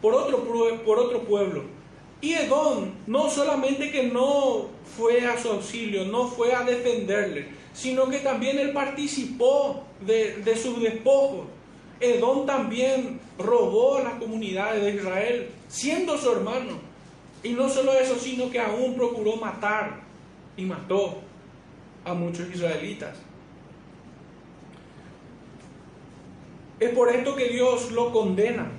por 0.02 0.13
otro, 0.13 0.44
por 0.84 1.00
otro 1.00 1.22
pueblo. 1.22 1.77
Y 2.21 2.34
Edom 2.34 2.91
no 3.06 3.30
solamente 3.30 3.91
que 3.91 4.03
no 4.03 4.69
fue 4.97 5.25
a 5.25 5.39
su 5.39 5.49
auxilio, 5.49 6.06
no 6.06 6.27
fue 6.27 6.53
a 6.53 6.63
defenderle, 6.63 7.47
sino 7.73 8.10
que 8.10 8.19
también 8.19 8.58
él 8.58 8.71
participó 8.71 9.84
de, 10.01 10.38
de 10.38 10.56
sus 10.56 10.82
despojos. 10.82 11.45
Edom 11.99 12.45
también 12.45 13.19
robó 13.38 13.97
a 13.97 14.03
las 14.03 14.13
comunidades 14.15 14.84
de 14.84 14.95
Israel, 14.95 15.49
siendo 15.67 16.17
su 16.17 16.32
hermano. 16.32 16.80
Y 17.43 17.49
no 17.49 17.69
solo 17.69 17.93
eso, 17.93 18.17
sino 18.17 18.49
que 18.49 18.60
aún 18.60 18.95
procuró 18.95 19.36
matar 19.36 20.01
y 20.56 20.63
mató 20.63 21.19
a 22.03 22.13
muchos 22.13 22.49
israelitas. 22.49 23.15
Es 26.80 26.89
por 26.91 27.10
esto 27.10 27.36
que 27.36 27.49
Dios 27.49 27.91
lo 27.91 28.12
condena. 28.12 28.71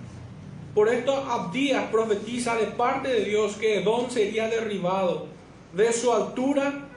Por 0.74 0.88
esto 0.88 1.14
Abdías 1.14 1.90
profetiza 1.90 2.56
de 2.56 2.66
parte 2.66 3.08
de 3.08 3.24
Dios 3.24 3.56
que 3.56 3.78
Edom 3.78 4.10
sería 4.10 4.48
derribado 4.48 5.26
de 5.72 5.92
su 5.92 6.12
altura 6.12 6.88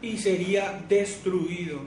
y 0.00 0.16
sería 0.16 0.80
destruido. 0.88 1.80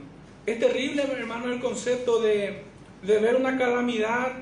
Es 0.46 0.58
terrible, 0.58 1.02
hermano, 1.02 1.52
el 1.52 1.60
concepto 1.60 2.20
de, 2.20 2.62
de 3.02 3.18
ver 3.18 3.36
una 3.36 3.56
calamidad 3.58 4.32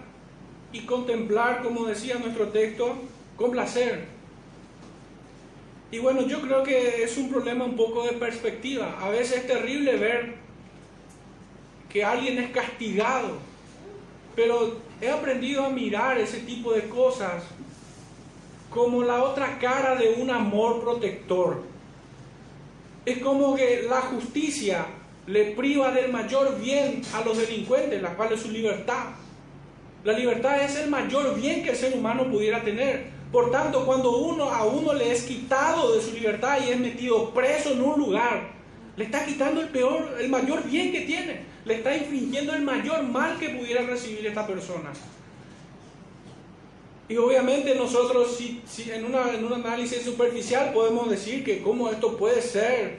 y 0.72 0.80
contemplar, 0.80 1.62
como 1.62 1.86
decía 1.86 2.16
nuestro 2.16 2.48
texto, 2.48 2.96
con 3.36 3.50
placer. 3.50 4.06
Y 5.92 5.98
bueno, 5.98 6.22
yo 6.22 6.40
creo 6.40 6.62
que 6.62 7.02
es 7.02 7.16
un 7.16 7.30
problema 7.30 7.64
un 7.64 7.76
poco 7.76 8.06
de 8.06 8.12
perspectiva. 8.12 8.98
A 9.00 9.10
veces 9.10 9.38
es 9.38 9.46
terrible 9.46 9.96
ver 9.96 10.34
que 11.88 12.04
alguien 12.04 12.38
es 12.38 12.50
castigado, 12.50 13.38
pero 14.36 14.78
he 15.00 15.10
aprendido 15.10 15.64
a 15.64 15.70
mirar 15.70 16.18
ese 16.18 16.40
tipo 16.40 16.72
de 16.72 16.88
cosas 16.88 17.42
como 18.68 19.02
la 19.02 19.22
otra 19.22 19.58
cara 19.58 19.96
de 19.96 20.14
un 20.20 20.30
amor 20.30 20.80
protector. 20.80 21.62
Es 23.04 23.18
como 23.18 23.56
que 23.56 23.86
la 23.88 24.02
justicia 24.02 24.86
le 25.26 25.52
priva 25.52 25.90
del 25.90 26.12
mayor 26.12 26.60
bien 26.60 27.02
a 27.14 27.24
los 27.24 27.38
delincuentes, 27.38 28.00
la 28.00 28.14
cual 28.14 28.32
es 28.32 28.40
su 28.40 28.50
libertad. 28.50 29.06
La 30.04 30.12
libertad 30.12 30.62
es 30.62 30.76
el 30.76 30.90
mayor 30.90 31.38
bien 31.38 31.62
que 31.62 31.70
el 31.70 31.76
ser 31.76 31.94
humano 31.94 32.30
pudiera 32.30 32.62
tener. 32.62 33.10
Por 33.32 33.50
tanto, 33.50 33.86
cuando 33.86 34.18
uno 34.18 34.50
a 34.50 34.64
uno 34.64 34.92
le 34.92 35.12
es 35.12 35.22
quitado 35.22 35.94
de 35.94 36.02
su 36.02 36.12
libertad 36.12 36.58
y 36.64 36.70
es 36.70 36.80
metido 36.80 37.32
preso 37.32 37.72
en 37.72 37.82
un 37.82 37.98
lugar, 37.98 38.50
le 38.96 39.04
está 39.04 39.24
quitando 39.24 39.60
el 39.60 39.68
peor, 39.68 40.16
el 40.20 40.28
mayor 40.28 40.64
bien 40.64 40.90
que 40.92 41.02
tiene, 41.02 41.40
le 41.64 41.74
está 41.74 41.96
infringiendo 41.96 42.54
el 42.54 42.62
mayor 42.62 43.02
mal 43.02 43.38
que 43.38 43.50
pudiera 43.50 43.82
recibir 43.82 44.26
esta 44.26 44.46
persona. 44.46 44.90
Y 47.08 47.16
obviamente 47.16 47.74
nosotros, 47.74 48.36
si, 48.36 48.90
en, 48.90 49.04
en 49.04 49.44
un 49.44 49.52
análisis 49.52 50.02
superficial 50.02 50.72
podemos 50.72 51.10
decir 51.10 51.44
que 51.44 51.60
cómo 51.60 51.90
esto 51.90 52.16
puede 52.16 52.40
ser 52.40 52.98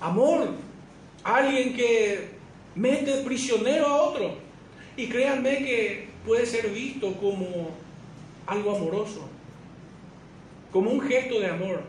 amor, 0.00 0.48
alguien 1.24 1.74
que 1.74 2.28
mete 2.74 3.12
prisionero 3.24 3.86
a 3.86 4.02
otro. 4.02 4.34
Y 4.96 5.08
créanme 5.08 5.58
que 5.58 6.08
puede 6.24 6.46
ser 6.46 6.70
visto 6.70 7.12
como 7.14 7.70
algo 8.46 8.76
amoroso, 8.76 9.28
como 10.70 10.90
un 10.90 11.00
gesto 11.00 11.40
de 11.40 11.48
amor. 11.48 11.82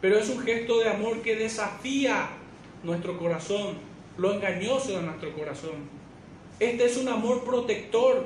Pero 0.00 0.18
es 0.18 0.28
un 0.30 0.38
gesto 0.40 0.78
de 0.78 0.88
amor 0.88 1.20
que 1.20 1.36
desafía 1.36 2.30
nuestro 2.82 3.18
corazón, 3.18 3.74
lo 4.18 4.32
engañoso 4.32 4.96
de 4.96 5.02
nuestro 5.02 5.32
corazón. 5.34 5.96
Este 6.58 6.84
es 6.86 6.96
un 6.96 7.08
amor 7.08 7.44
protector 7.44 8.24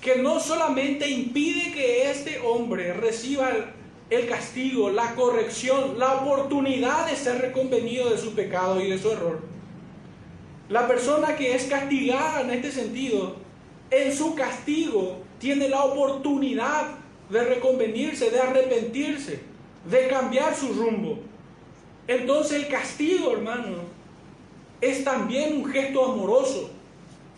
que 0.00 0.16
no 0.16 0.40
solamente 0.40 1.08
impide 1.08 1.72
que 1.72 2.10
este 2.10 2.40
hombre 2.40 2.92
reciba 2.92 3.50
el, 4.10 4.28
castigo, 4.28 4.90
la 4.90 5.14
corrección, 5.14 5.98
la 5.98 6.14
oportunidad 6.16 7.06
de 7.06 7.16
ser 7.16 7.40
reconvenido 7.40 8.10
de 8.10 8.18
su 8.18 8.34
pecado 8.34 8.80
y 8.80 8.90
de 8.90 8.98
su 8.98 9.10
error. 9.10 9.40
La 10.68 10.86
persona 10.86 11.36
que 11.36 11.54
es 11.54 11.64
castigada 11.64 12.42
en 12.42 12.50
este 12.50 12.70
sentido, 12.70 13.36
en 13.90 14.14
su 14.14 14.34
castigo, 14.34 15.18
tiene 15.38 15.68
la 15.68 15.84
oportunidad 15.84 16.98
de 17.30 17.44
reconvenirse, 17.44 18.30
de 18.30 18.40
arrepentirse, 18.40 19.40
de 19.90 20.08
cambiar 20.08 20.54
su 20.54 20.72
rumbo. 20.72 21.18
Entonces 22.06 22.64
el 22.64 22.68
castigo, 22.68 23.32
hermano, 23.32 23.93
es 24.84 25.04
también 25.04 25.56
un 25.56 25.64
gesto 25.66 26.12
amoroso 26.12 26.70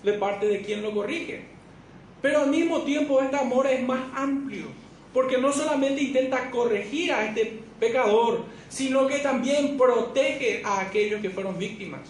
de 0.03 0.15
parte 0.15 0.47
de 0.47 0.63
quien 0.63 0.83
lo 0.83 0.93
corrige. 0.93 1.45
Pero 2.21 2.41
al 2.41 2.51
mismo 2.51 2.83
tiempo 2.83 3.21
este 3.21 3.37
amor 3.37 3.67
es 3.67 3.83
más 3.87 4.01
amplio, 4.15 4.67
porque 5.13 5.39
no 5.39 5.53
solamente 5.53 6.03
intenta 6.03 6.51
corregir 6.51 7.13
a 7.13 7.27
este 7.27 7.61
pecador, 7.79 8.45
sino 8.69 9.07
que 9.07 9.19
también 9.19 9.77
protege 9.77 10.63
a 10.65 10.81
aquellos 10.81 11.21
que 11.21 11.31
fueron 11.31 11.59
víctimas. 11.59 12.01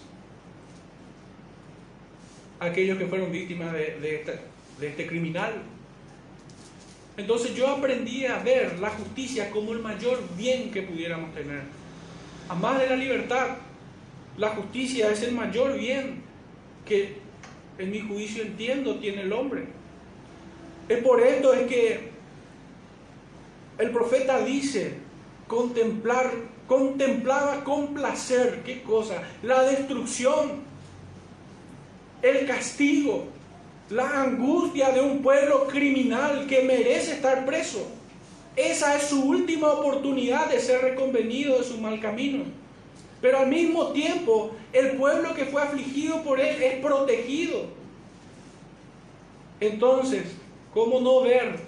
Aquellos 2.59 2.97
que 2.97 3.07
fueron 3.07 3.31
víctimas 3.31 3.73
de, 3.73 4.41
de 4.79 4.87
este 4.87 5.07
criminal. 5.07 5.63
Entonces 7.19 7.55
yo 7.55 7.69
aprendí 7.69 8.27
a 8.27 8.39
ver 8.39 8.79
la 8.79 8.91
justicia 8.91 9.51
como 9.51 9.73
el 9.73 9.81
mayor 9.81 10.19
bien 10.37 10.71
que 10.71 10.83
pudiéramos 10.83 11.35
tener. 11.35 11.63
A 12.49 12.55
más 12.55 12.79
de 12.79 12.89
la 12.89 12.97
libertad, 12.97 13.57
la 14.39 14.51
justicia 14.51 15.11
es 15.11 15.23
el 15.23 15.33
mayor 15.33 15.79
bien 15.79 16.23
que 16.85 17.17
en 17.79 17.91
mi 17.91 18.01
juicio 18.01 18.43
entiendo 18.43 18.97
tiene 18.97 19.23
el 19.23 19.33
hombre. 19.33 19.67
Es 20.89 21.03
por 21.03 21.21
esto 21.23 21.53
es 21.53 21.67
que 21.67 22.11
el 23.79 23.91
profeta 23.91 24.41
dice, 24.41 24.95
contemplar, 25.47 26.31
contemplaba 26.67 27.65
con 27.65 27.95
placer, 27.95 28.63
¿qué 28.65 28.83
cosa? 28.83 29.23
La 29.43 29.63
destrucción, 29.65 30.63
el 32.23 32.47
castigo, 32.47 33.27
la 33.91 34.23
angustia 34.23 34.91
de 34.91 35.01
un 35.01 35.23
pueblo 35.23 35.67
criminal 35.67 36.47
que 36.47 36.63
merece 36.63 37.13
estar 37.13 37.45
preso. 37.45 37.87
Esa 38.55 38.97
es 38.97 39.05
su 39.05 39.23
última 39.23 39.69
oportunidad 39.69 40.51
de 40.51 40.61
ser 40.61 40.81
reconvenido 40.81 41.59
de 41.59 41.65
su 41.65 41.79
mal 41.79 42.01
camino. 42.01 42.45
Pero 43.21 43.39
al 43.39 43.49
mismo 43.49 43.89
tiempo, 43.93 44.53
el 44.73 44.97
pueblo 44.97 45.35
que 45.35 45.47
fue 45.47 45.63
afligido 45.63 46.23
por 46.23 46.39
él 46.39 46.63
es 46.63 46.81
protegido. 46.81 47.65
Entonces, 49.61 50.25
¿cómo 50.75 51.01
no 51.01 51.23
ver 51.23 51.59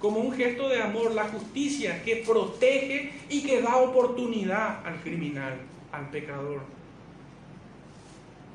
como 0.00 0.20
un 0.20 0.32
gesto 0.32 0.68
de 0.68 0.82
amor 0.82 1.14
la 1.14 1.28
justicia 1.28 2.02
que 2.04 2.16
protege 2.16 3.12
y 3.28 3.42
que 3.42 3.62
da 3.62 3.76
oportunidad 3.76 4.84
al 4.84 5.00
criminal, 5.02 5.58
al 5.92 6.10
pecador? 6.10 6.62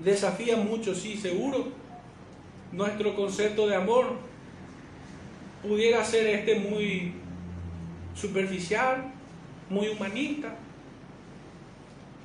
Desafía 0.04 0.58
mucho, 0.58 0.94
sí, 0.94 1.16
seguro, 1.16 1.68
nuestro 2.72 3.16
concepto 3.16 3.68
de 3.68 3.76
amor. 3.76 4.18
Pudiera 5.62 6.04
ser 6.04 6.28
este 6.28 6.60
muy 6.60 7.14
superficial, 8.16 9.12
muy 9.70 9.90
humanista, 9.90 10.56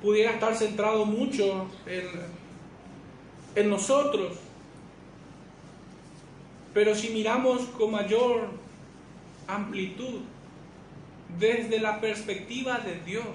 pudiera 0.01 0.31
estar 0.31 0.55
centrado 0.55 1.05
mucho 1.05 1.67
en, 3.55 3.69
nosotros. 3.69 4.37
Pero 6.73 6.93
si 6.93 7.09
miramos 7.09 7.61
con 7.77 7.91
mayor 7.91 8.49
amplitud, 9.47 10.21
desde 11.39 11.79
la 11.79 11.99
perspectiva 11.99 12.79
de 12.79 12.99
Dios, 13.01 13.25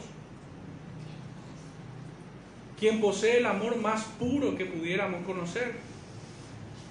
quien 2.78 3.00
posee 3.00 3.38
el 3.38 3.46
amor 3.46 3.76
más 3.76 4.04
puro 4.18 4.56
que 4.56 4.64
pudiéramos 4.64 5.24
conocer, 5.24 5.74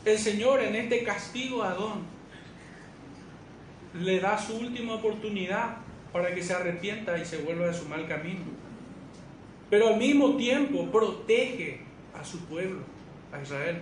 el 0.03 0.17
Señor 0.17 0.61
en 0.61 0.75
este 0.75 1.03
castigo 1.03 1.63
a 1.63 1.71
Adón 1.71 2.01
le 3.93 4.19
da 4.19 4.37
su 4.37 4.55
última 4.57 4.95
oportunidad 4.95 5.77
para 6.11 6.33
que 6.33 6.43
se 6.43 6.53
arrepienta 6.53 7.17
y 7.17 7.25
se 7.25 7.37
vuelva 7.37 7.67
de 7.67 7.73
su 7.73 7.87
mal 7.87 8.07
camino 8.07 8.60
pero 9.71 9.87
al 9.87 9.97
mismo 9.97 10.35
tiempo 10.35 10.85
protege 10.91 11.79
a 12.13 12.25
su 12.25 12.39
pueblo, 12.41 12.81
a 13.31 13.41
Israel. 13.41 13.77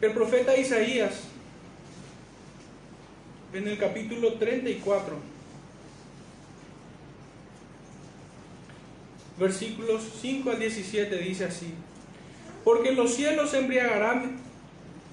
El 0.00 0.12
profeta 0.12 0.56
Isaías, 0.56 1.28
en 3.52 3.68
el 3.68 3.78
capítulo 3.78 4.32
34, 4.34 5.14
versículos 9.38 10.02
5 10.20 10.50
al 10.50 10.58
17, 10.58 11.18
dice 11.18 11.44
así, 11.44 11.72
porque 12.64 12.88
en 12.88 12.96
los 12.96 13.14
cielos 13.14 13.50
se 13.50 13.60
embriagarán, 13.60 14.40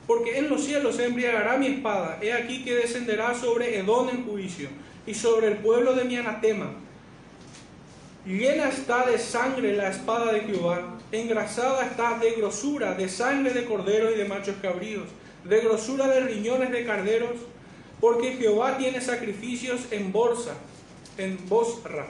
porque 0.07 0.39
en 0.39 0.49
los 0.49 0.63
cielos 0.63 0.97
embriagará 0.97 1.57
mi 1.57 1.67
espada, 1.67 2.17
he 2.19 2.33
aquí 2.33 2.63
que 2.63 2.73
descenderá 2.73 3.35
sobre 3.35 3.77
Edón 3.77 4.09
en 4.09 4.25
juicio 4.25 4.69
y 5.07 5.13
sobre 5.13 5.47
el 5.47 5.57
pueblo 5.57 5.93
de 5.93 6.05
mi 6.05 6.17
anatema. 6.17 6.71
Llena 8.25 8.69
está 8.69 9.05
de 9.05 9.19
sangre 9.19 9.75
la 9.75 9.89
espada 9.89 10.31
de 10.33 10.41
Jehová, 10.41 10.97
engrasada 11.11 11.85
está 11.85 12.17
de 12.17 12.31
grosura, 12.31 12.95
de 12.95 13.07
sangre 13.07 13.53
de 13.53 13.65
corderos 13.65 14.13
y 14.13 14.17
de 14.17 14.25
machos 14.25 14.55
cabríos, 14.61 15.07
de 15.43 15.59
grosura 15.59 16.07
de 16.07 16.21
riñones 16.21 16.71
de 16.71 16.85
carneros, 16.85 17.35
porque 18.01 18.33
Jehová 18.33 18.77
tiene 18.77 18.99
sacrificios 18.99 19.81
en 19.91 20.11
Borsa, 20.11 20.55
en 21.17 21.37
Bosra, 21.47 22.07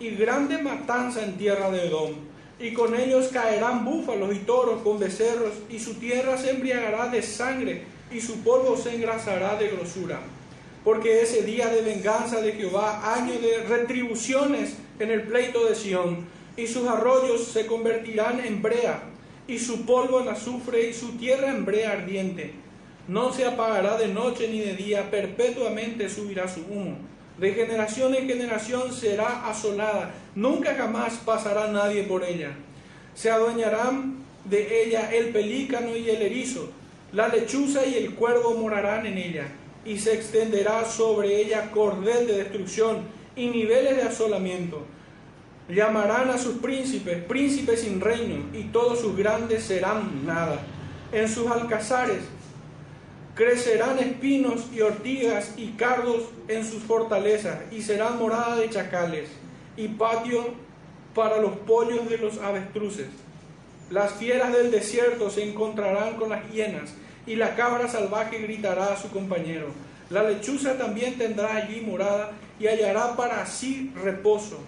y 0.00 0.10
grande 0.16 0.58
matanza 0.58 1.22
en 1.22 1.38
tierra 1.38 1.70
de 1.70 1.86
Edom. 1.86 2.10
Y 2.58 2.72
con 2.72 2.94
ellos 2.96 3.28
caerán 3.28 3.84
búfalos 3.84 4.34
y 4.34 4.40
toros 4.40 4.82
con 4.82 4.98
becerros, 4.98 5.52
y 5.70 5.78
su 5.78 5.94
tierra 5.94 6.36
se 6.38 6.50
embriagará 6.50 7.06
de 7.06 7.22
sangre, 7.22 7.84
y 8.10 8.20
su 8.20 8.40
polvo 8.40 8.76
se 8.76 8.96
engrasará 8.96 9.54
de 9.56 9.68
grosura 9.68 10.20
porque 10.84 11.22
ese 11.22 11.42
día 11.42 11.68
de 11.68 11.82
venganza 11.82 12.40
de 12.40 12.52
Jehová, 12.52 13.14
año 13.14 13.34
de 13.38 13.64
retribuciones 13.68 14.76
en 14.98 15.10
el 15.10 15.22
pleito 15.22 15.64
de 15.66 15.74
Sión, 15.74 16.26
y 16.56 16.66
sus 16.66 16.88
arroyos 16.88 17.44
se 17.44 17.66
convertirán 17.66 18.40
en 18.40 18.60
brea, 18.60 19.02
y 19.46 19.58
su 19.58 19.86
polvo 19.86 20.20
en 20.20 20.28
azufre, 20.28 20.88
y 20.88 20.92
su 20.92 21.16
tierra 21.16 21.50
en 21.50 21.64
brea 21.64 21.92
ardiente. 21.92 22.54
No 23.08 23.32
se 23.32 23.44
apagará 23.44 23.96
de 23.96 24.08
noche 24.08 24.48
ni 24.48 24.60
de 24.60 24.74
día, 24.74 25.10
perpetuamente 25.10 26.08
subirá 26.08 26.48
su 26.48 26.60
humo. 26.62 26.96
De 27.38 27.52
generación 27.52 28.14
en 28.14 28.28
generación 28.28 28.92
será 28.92 29.48
asolada, 29.48 30.12
nunca 30.34 30.74
jamás 30.74 31.14
pasará 31.24 31.68
nadie 31.68 32.02
por 32.02 32.24
ella. 32.24 32.52
Se 33.14 33.30
adueñarán 33.30 34.16
de 34.44 34.84
ella 34.84 35.10
el 35.12 35.28
pelícano 35.28 35.96
y 35.96 36.10
el 36.10 36.22
erizo, 36.22 36.70
la 37.12 37.28
lechuza 37.28 37.86
y 37.86 37.94
el 37.94 38.14
cuervo 38.14 38.54
morarán 38.54 39.06
en 39.06 39.18
ella 39.18 39.46
y 39.84 39.98
se 39.98 40.14
extenderá 40.14 40.84
sobre 40.84 41.40
ella 41.40 41.70
cordel 41.70 42.26
de 42.26 42.38
destrucción 42.38 43.02
y 43.36 43.48
niveles 43.48 43.96
de 43.96 44.02
asolamiento. 44.02 44.84
Llamarán 45.68 46.30
a 46.30 46.38
sus 46.38 46.56
príncipes, 46.58 47.22
príncipes 47.24 47.80
sin 47.80 48.00
reino, 48.00 48.44
y 48.52 48.64
todos 48.64 49.00
sus 49.00 49.16
grandes 49.16 49.64
serán 49.64 50.26
nada. 50.26 50.60
En 51.12 51.28
sus 51.28 51.50
alcazares 51.50 52.22
crecerán 53.34 53.98
espinos 53.98 54.66
y 54.74 54.82
ortigas 54.82 55.54
y 55.56 55.68
cardos 55.70 56.24
en 56.48 56.64
sus 56.64 56.82
fortalezas, 56.82 57.58
y 57.70 57.82
serán 57.82 58.18
morada 58.18 58.56
de 58.56 58.70
chacales, 58.70 59.30
y 59.76 59.88
patio 59.88 60.54
para 61.14 61.38
los 61.38 61.56
pollos 61.58 62.08
de 62.08 62.18
los 62.18 62.38
avestruces. 62.38 63.08
Las 63.90 64.12
fieras 64.14 64.52
del 64.52 64.70
desierto 64.70 65.30
se 65.30 65.48
encontrarán 65.48 66.16
con 66.16 66.30
las 66.30 66.50
hienas, 66.50 66.94
y 67.26 67.36
la 67.36 67.54
cabra 67.54 67.88
salvaje 67.88 68.38
gritará 68.38 68.92
a 68.92 68.96
su 68.96 69.08
compañero. 69.10 69.68
La 70.10 70.22
lechuza 70.24 70.76
también 70.76 71.16
tendrá 71.16 71.56
allí 71.56 71.80
morada 71.80 72.32
y 72.58 72.66
hallará 72.66 73.16
para 73.16 73.46
sí 73.46 73.92
reposo. 74.02 74.58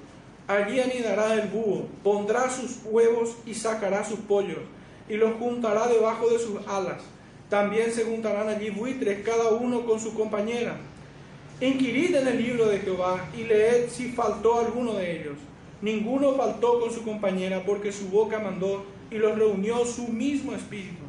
Allí 0.46 0.80
anidará 0.80 1.34
el 1.34 1.48
búho, 1.48 1.86
pondrá 2.02 2.50
sus 2.50 2.80
huevos 2.84 3.36
y 3.46 3.54
sacará 3.54 4.04
sus 4.04 4.20
pollos, 4.20 4.58
y 5.08 5.14
los 5.14 5.34
juntará 5.38 5.88
debajo 5.88 6.28
de 6.28 6.38
sus 6.38 6.66
alas. 6.66 7.02
También 7.48 7.90
se 7.92 8.04
juntarán 8.04 8.48
allí 8.48 8.70
buitres, 8.70 9.24
cada 9.24 9.50
uno 9.50 9.86
con 9.86 9.98
su 9.98 10.14
compañera. 10.14 10.76
Inquirid 11.60 12.14
en 12.14 12.28
el 12.28 12.42
libro 12.42 12.66
de 12.66 12.80
Jehová 12.80 13.26
y 13.36 13.44
leed 13.44 13.88
si 13.88 14.10
faltó 14.12 14.60
alguno 14.60 14.94
de 14.94 15.20
ellos. 15.20 15.36
Ninguno 15.80 16.34
faltó 16.34 16.80
con 16.80 16.92
su 16.92 17.04
compañera, 17.04 17.62
porque 17.64 17.92
su 17.92 18.08
boca 18.08 18.38
mandó 18.38 18.84
y 19.10 19.16
los 19.16 19.38
reunió 19.38 19.84
su 19.86 20.08
mismo 20.08 20.54
espíritu. 20.54 21.04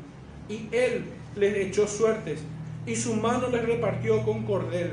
Y 0.48 0.68
él 0.72 1.06
les 1.36 1.56
echó 1.68 1.88
suertes, 1.88 2.40
y 2.86 2.96
su 2.96 3.16
mano 3.16 3.50
les 3.50 3.66
repartió 3.66 4.24
con 4.24 4.44
cordel. 4.46 4.92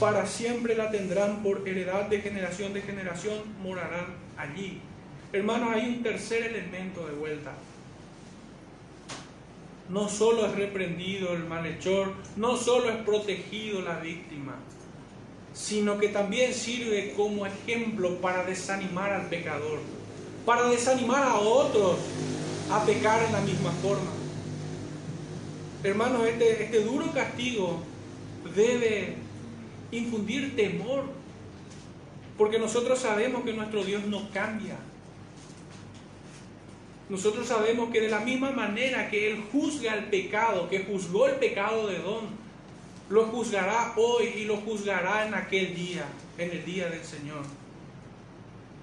Para 0.00 0.26
siempre 0.26 0.74
la 0.74 0.90
tendrán 0.90 1.42
por 1.42 1.68
heredad 1.68 2.08
de 2.08 2.20
generación 2.20 2.72
de 2.72 2.82
generación, 2.82 3.38
morarán 3.62 4.06
allí. 4.36 4.80
Hermanos, 5.32 5.70
hay 5.72 5.88
un 5.88 6.02
tercer 6.02 6.44
elemento 6.44 7.06
de 7.06 7.12
vuelta. 7.12 7.52
No 9.88 10.08
solo 10.08 10.46
es 10.46 10.54
reprendido 10.54 11.34
el 11.34 11.44
malhechor, 11.44 12.14
no 12.36 12.56
solo 12.56 12.88
es 12.88 12.96
protegido 12.96 13.82
la 13.82 13.98
víctima, 13.98 14.54
sino 15.52 15.98
que 15.98 16.08
también 16.08 16.54
sirve 16.54 17.12
como 17.16 17.46
ejemplo 17.46 18.16
para 18.20 18.44
desanimar 18.44 19.12
al 19.12 19.26
pecador, 19.26 19.80
para 20.46 20.68
desanimar 20.68 21.22
a 21.22 21.36
otros 21.36 21.98
a 22.70 22.84
pecar 22.84 23.22
en 23.24 23.32
la 23.32 23.40
misma 23.40 23.70
forma. 23.82 24.23
Hermanos, 25.84 26.26
este, 26.26 26.64
este 26.64 26.80
duro 26.82 27.12
castigo 27.12 27.82
debe 28.56 29.16
infundir 29.90 30.56
temor, 30.56 31.04
porque 32.38 32.58
nosotros 32.58 32.98
sabemos 32.98 33.44
que 33.44 33.52
nuestro 33.52 33.84
Dios 33.84 34.02
no 34.06 34.30
cambia. 34.30 34.78
Nosotros 37.10 37.46
sabemos 37.46 37.90
que 37.90 38.00
de 38.00 38.08
la 38.08 38.20
misma 38.20 38.50
manera 38.50 39.10
que 39.10 39.30
Él 39.30 39.44
juzga 39.52 39.94
el 39.94 40.06
pecado, 40.06 40.70
que 40.70 40.84
juzgó 40.84 41.28
el 41.28 41.34
pecado 41.34 41.86
de 41.86 41.98
Don, 41.98 42.28
lo 43.10 43.26
juzgará 43.26 43.92
hoy 43.94 44.28
y 44.38 44.44
lo 44.46 44.56
juzgará 44.56 45.26
en 45.26 45.34
aquel 45.34 45.74
día, 45.74 46.06
en 46.38 46.50
el 46.50 46.64
día 46.64 46.88
del 46.88 47.04
Señor. 47.04 47.42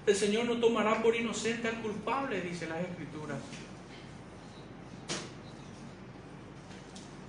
El 0.06 0.14
Señor 0.14 0.44
no 0.44 0.58
tomará 0.58 1.02
por 1.02 1.16
inocente 1.16 1.66
al 1.66 1.80
culpable, 1.82 2.40
dice 2.42 2.68
las 2.68 2.80
Escrituras. 2.80 3.38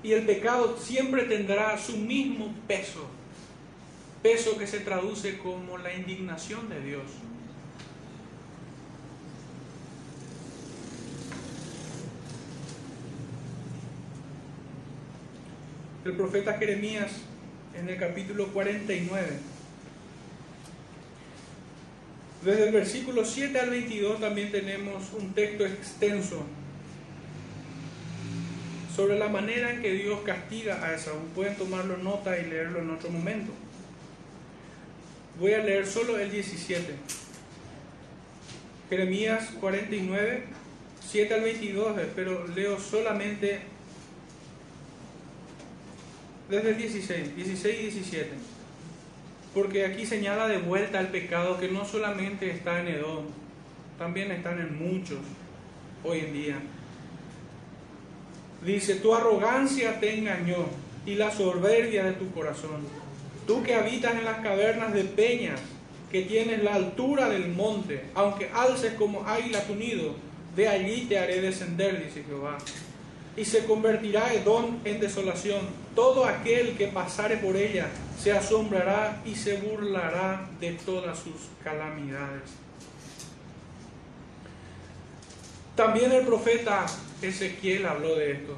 Y 0.03 0.11
el 0.11 0.25
pecado 0.25 0.77
siempre 0.77 1.23
tendrá 1.23 1.77
su 1.77 1.95
mismo 1.95 2.53
peso, 2.67 3.07
peso 4.21 4.57
que 4.57 4.67
se 4.67 4.81
traduce 4.81 5.37
como 5.37 5.77
la 5.77 5.93
indignación 5.93 6.67
de 6.67 6.81
Dios. 6.81 7.03
El 16.03 16.17
profeta 16.17 16.57
Jeremías 16.57 17.11
en 17.73 17.87
el 17.87 17.97
capítulo 17.97 18.47
49, 18.49 19.39
desde 22.43 22.67
el 22.67 22.73
versículo 22.73 23.23
7 23.23 23.57
al 23.57 23.69
22 23.69 24.19
también 24.19 24.51
tenemos 24.51 25.13
un 25.17 25.33
texto 25.33 25.65
extenso 25.65 26.43
sobre 28.95 29.17
la 29.17 29.27
manera 29.27 29.71
en 29.71 29.81
que 29.81 29.91
Dios 29.91 30.19
castiga 30.25 30.85
a 30.85 30.93
Esaú. 30.93 31.19
Pueden 31.35 31.55
tomarlo 31.55 31.97
nota 31.97 32.37
y 32.37 32.45
leerlo 32.45 32.79
en 32.79 32.91
otro 32.91 33.09
momento. 33.09 33.51
Voy 35.39 35.53
a 35.53 35.59
leer 35.59 35.87
solo 35.87 36.19
el 36.19 36.31
17. 36.31 36.93
Jeremías 38.89 39.49
49, 39.59 40.43
7 41.09 41.33
al 41.33 41.41
22, 41.41 42.01
pero 42.15 42.47
leo 42.49 42.79
solamente 42.79 43.61
desde 46.49 46.69
el 46.69 46.77
16, 46.77 47.35
16 47.35 47.79
y 47.79 47.81
17. 47.81 48.29
Porque 49.55 49.85
aquí 49.85 50.05
señala 50.05 50.47
de 50.47 50.57
vuelta 50.59 50.99
el 50.99 51.07
pecado 51.07 51.59
que 51.59 51.69
no 51.69 51.85
solamente 51.85 52.51
está 52.51 52.81
en 52.81 52.89
Edom, 52.89 53.25
también 53.97 54.31
están 54.31 54.59
en 54.59 54.77
muchos 54.77 55.19
hoy 56.03 56.19
en 56.19 56.33
día. 56.33 56.61
Dice, 58.65 58.95
tu 58.95 59.13
arrogancia 59.13 59.99
te 59.99 60.17
engañó 60.17 60.67
y 61.05 61.15
la 61.15 61.31
soberbia 61.31 62.05
de 62.05 62.13
tu 62.13 62.31
corazón. 62.31 62.87
Tú 63.45 63.61
que 63.61 63.75
habitas 63.75 64.15
en 64.15 64.23
las 64.23 64.39
cavernas 64.39 64.93
de 64.93 65.03
peñas, 65.03 65.59
que 66.09 66.21
tienes 66.21 66.63
la 66.63 66.75
altura 66.75 67.27
del 67.27 67.49
monte, 67.49 68.05
aunque 68.13 68.49
alces 68.53 68.93
como 68.93 69.27
águila 69.27 69.65
tu 69.65 69.75
nido, 69.75 70.15
de 70.55 70.67
allí 70.67 71.05
te 71.09 71.17
haré 71.17 71.41
descender, 71.41 72.05
dice 72.05 72.23
Jehová. 72.23 72.57
Y 73.35 73.43
se 73.45 73.65
convertirá 73.65 74.31
Edom 74.33 74.77
en 74.85 74.99
desolación. 74.99 75.61
Todo 75.95 76.25
aquel 76.25 76.77
que 76.77 76.87
pasare 76.87 77.37
por 77.37 77.57
ella 77.57 77.87
se 78.17 78.31
asombrará 78.31 79.21
y 79.25 79.35
se 79.35 79.57
burlará 79.57 80.47
de 80.61 80.73
todas 80.73 81.17
sus 81.17 81.33
calamidades. 81.63 82.62
También 85.75 86.11
el 86.11 86.25
profeta 86.25 86.85
Ezequiel 87.21 87.85
habló 87.87 88.15
de 88.15 88.33
esto. 88.33 88.55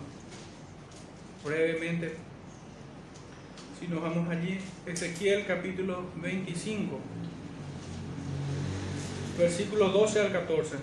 Brevemente, 1.46 2.16
si 3.80 3.88
nos 3.88 4.02
vamos 4.02 4.30
allí, 4.30 4.60
Ezequiel 4.86 5.46
capítulo 5.46 6.10
25, 6.16 7.00
versículos 9.38 9.94
12 9.94 10.20
al 10.22 10.32
14. 10.34 10.76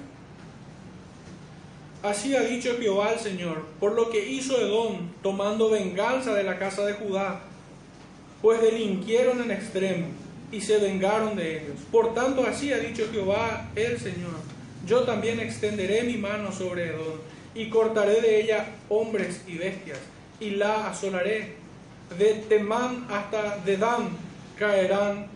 Así 2.03 2.35
ha 2.35 2.41
dicho 2.41 2.77
Jehová 2.81 3.11
al 3.11 3.21
Señor, 3.21 3.67
por 3.79 3.93
lo 3.93 4.09
que 4.09 4.29
hizo 4.31 4.59
Edom, 4.59 5.11
tomando 5.23 5.71
venganza 5.71 6.35
de 6.35 6.45
la 6.45 6.59
casa 6.59 6.85
de 6.87 6.95
Judá, 6.95 7.43
pues 8.41 8.61
delinquieron 8.63 9.43
en 9.43 9.51
extremo 9.51 10.07
y 10.51 10.61
se 10.61 10.79
vengaron 10.79 11.37
de 11.37 11.59
ellos. 11.59 11.77
Por 11.91 12.15
tanto, 12.15 12.45
así 12.47 12.73
ha 12.73 12.79
dicho 12.79 13.07
Jehová 13.13 13.69
el 13.77 14.01
Señor, 14.01 14.35
yo 14.87 15.05
también 15.05 15.41
extenderé 15.41 16.03
mi 16.03 16.17
mano 16.17 16.53
sobre 16.53 16.89
Edom 16.89 17.19
y 17.55 17.69
cortaré 17.69 18.21
de 18.21 18.41
ella 18.41 18.67
hombres 18.89 19.43
y 19.47 19.59
bestias 19.59 19.99
y 20.41 20.51
la 20.51 20.89
asolaré. 20.89 21.61
De 22.19 22.35
Temán 22.35 23.07
hasta 23.11 23.59
Dedán 23.65 24.11
caerán 24.59 25.27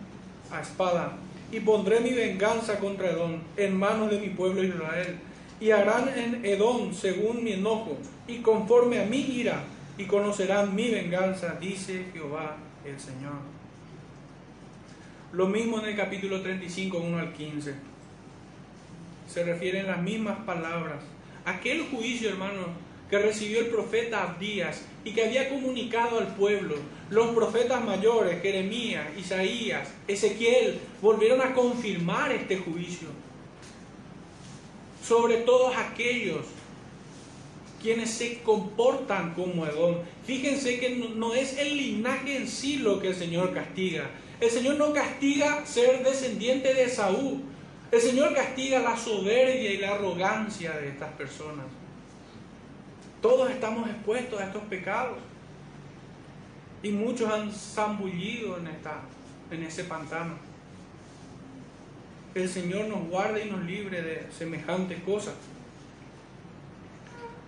a 0.51 0.61
espada 0.61 1.17
y 1.51 1.59
pondré 1.61 2.01
mi 2.01 2.11
venganza 2.11 2.77
contra 2.77 3.09
Edom 3.09 3.39
en 3.55 3.77
manos 3.77 4.11
de 4.11 4.19
mi 4.19 4.29
pueblo 4.29 4.63
Israel. 4.63 5.17
Y 5.59 5.71
harán 5.71 6.09
en 6.09 6.45
Edom 6.45 6.93
según 6.93 7.43
mi 7.43 7.53
enojo 7.53 7.97
y 8.27 8.39
conforme 8.39 8.99
a 8.99 9.05
mi 9.05 9.21
ira 9.21 9.63
y 9.97 10.05
conocerán 10.05 10.75
mi 10.75 10.91
venganza, 10.91 11.57
dice 11.59 12.05
Jehová 12.13 12.57
el 12.85 12.99
Señor. 12.99 13.57
Lo 15.33 15.47
mismo 15.47 15.79
en 15.79 15.85
el 15.85 15.95
capítulo 15.95 16.41
35, 16.41 16.97
1 16.99 17.17
al 17.17 17.33
15. 17.33 17.96
Se 19.27 19.43
refieren 19.43 19.87
las 19.87 20.01
mismas 20.01 20.39
palabras 20.45 21.03
aquel 21.47 21.87
juicio, 21.89 22.29
hermano, 22.29 22.67
que 23.09 23.19
recibió 23.19 23.61
el 23.61 23.67
profeta 23.67 24.23
Abdías 24.23 24.81
y 25.05 25.11
que 25.11 25.23
había 25.23 25.49
comunicado 25.49 26.19
al 26.19 26.35
pueblo. 26.35 26.75
Los 27.09 27.29
profetas 27.29 27.83
mayores, 27.83 28.41
Jeremías, 28.41 29.05
Isaías, 29.17 29.87
Ezequiel, 30.07 30.79
volvieron 31.01 31.41
a 31.41 31.53
confirmar 31.53 32.33
este 32.33 32.57
juicio 32.57 33.07
sobre 35.01 35.37
todos 35.37 35.73
aquellos 35.77 36.45
quienes 37.81 38.09
se 38.09 38.39
comportan 38.39 39.33
como 39.33 39.65
Edom. 39.65 39.95
Fíjense 40.25 40.79
que 40.79 40.89
no, 40.89 41.33
es 41.33 41.57
el 41.57 41.77
linaje 41.77 42.35
en 42.35 42.47
sí 42.47 42.79
lo 42.79 42.99
que 42.99 43.09
el 43.09 43.15
Señor 43.15 43.53
castiga. 43.53 44.09
El 44.41 44.49
Señor 44.49 44.75
no 44.75 44.91
castiga 44.91 45.65
ser 45.65 46.03
descendiente 46.03 46.73
de 46.73 46.89
Saúl, 46.89 47.41
el 47.91 48.01
Señor 48.01 48.33
castiga 48.33 48.79
la 48.79 48.97
soberbia 48.97 49.71
y 49.71 49.77
la 49.77 49.93
arrogancia 49.93 50.73
de 50.73 50.89
estas 50.89 51.11
personas. 51.13 51.65
Todos 53.21 53.49
estamos 53.49 53.89
expuestos 53.89 54.39
a 54.39 54.45
estos 54.45 54.63
pecados. 54.63 55.17
Y 56.83 56.91
muchos 56.91 57.31
han 57.31 57.51
zambullido 57.51 58.57
en, 58.59 58.67
esta, 58.67 58.99
en 59.49 59.63
ese 59.63 59.85
pantano. 59.85 60.35
El 62.35 62.47
Señor 62.47 62.87
nos 62.87 63.07
guarde 63.07 63.45
y 63.45 63.49
nos 63.49 63.63
libre 63.63 64.01
de 64.01 64.27
semejantes 64.37 64.99
cosas. 65.01 65.33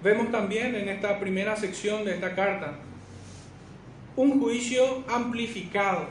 Vemos 0.02 0.32
también 0.32 0.74
en 0.74 0.90
esta 0.90 1.20
primera 1.20 1.56
sección 1.56 2.06
de 2.06 2.16
esta 2.16 2.34
carta 2.34 2.80
un 4.16 4.40
juicio 4.40 5.04
amplificado, 5.08 6.08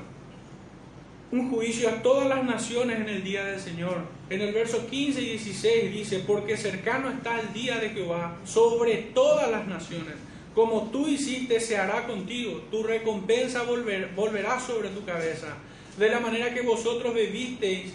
un 1.33 1.51
juicio 1.51 1.89
a 1.89 2.03
todas 2.03 2.29
las 2.29 2.45
naciones 2.45 3.01
en 3.01 3.09
el 3.09 3.25
día 3.25 3.45
del 3.45 3.59
Señor 3.59 4.18
en 4.31 4.41
el 4.43 4.53
verso 4.53 4.87
15 4.87 5.23
y 5.23 5.31
16 5.31 5.93
dice, 5.93 6.19
porque 6.27 6.57
cercano 6.57 7.11
está 7.11 7.41
el 7.41 7.53
día 7.53 7.79
de 7.79 7.91
Jehová 7.91 8.37
sobre 8.45 8.97
todas 9.15 9.51
las 9.51 9.67
naciones. 9.67 10.15
Como 10.55 10.91
tú 10.91 11.07
hiciste, 11.07 11.61
se 11.61 11.77
hará 11.77 12.07
contigo. 12.07 12.63
Tu 12.71 12.83
recompensa 12.83 13.63
volverá 13.63 14.61
sobre 14.61 14.89
tu 14.91 15.05
cabeza. 15.05 15.57
De 15.97 16.09
la 16.09 16.21
manera 16.21 16.53
que 16.53 16.63
vosotros 16.63 17.15
bebisteis 17.15 17.93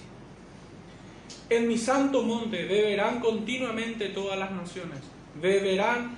en 1.50 1.68
mi 1.68 1.78
santo 1.78 2.24
monte, 2.24 2.66
beberán 2.66 3.20
continuamente 3.20 4.10
todas 4.10 4.40
las 4.40 4.52
naciones. 4.52 5.00
Beberán 5.40 6.16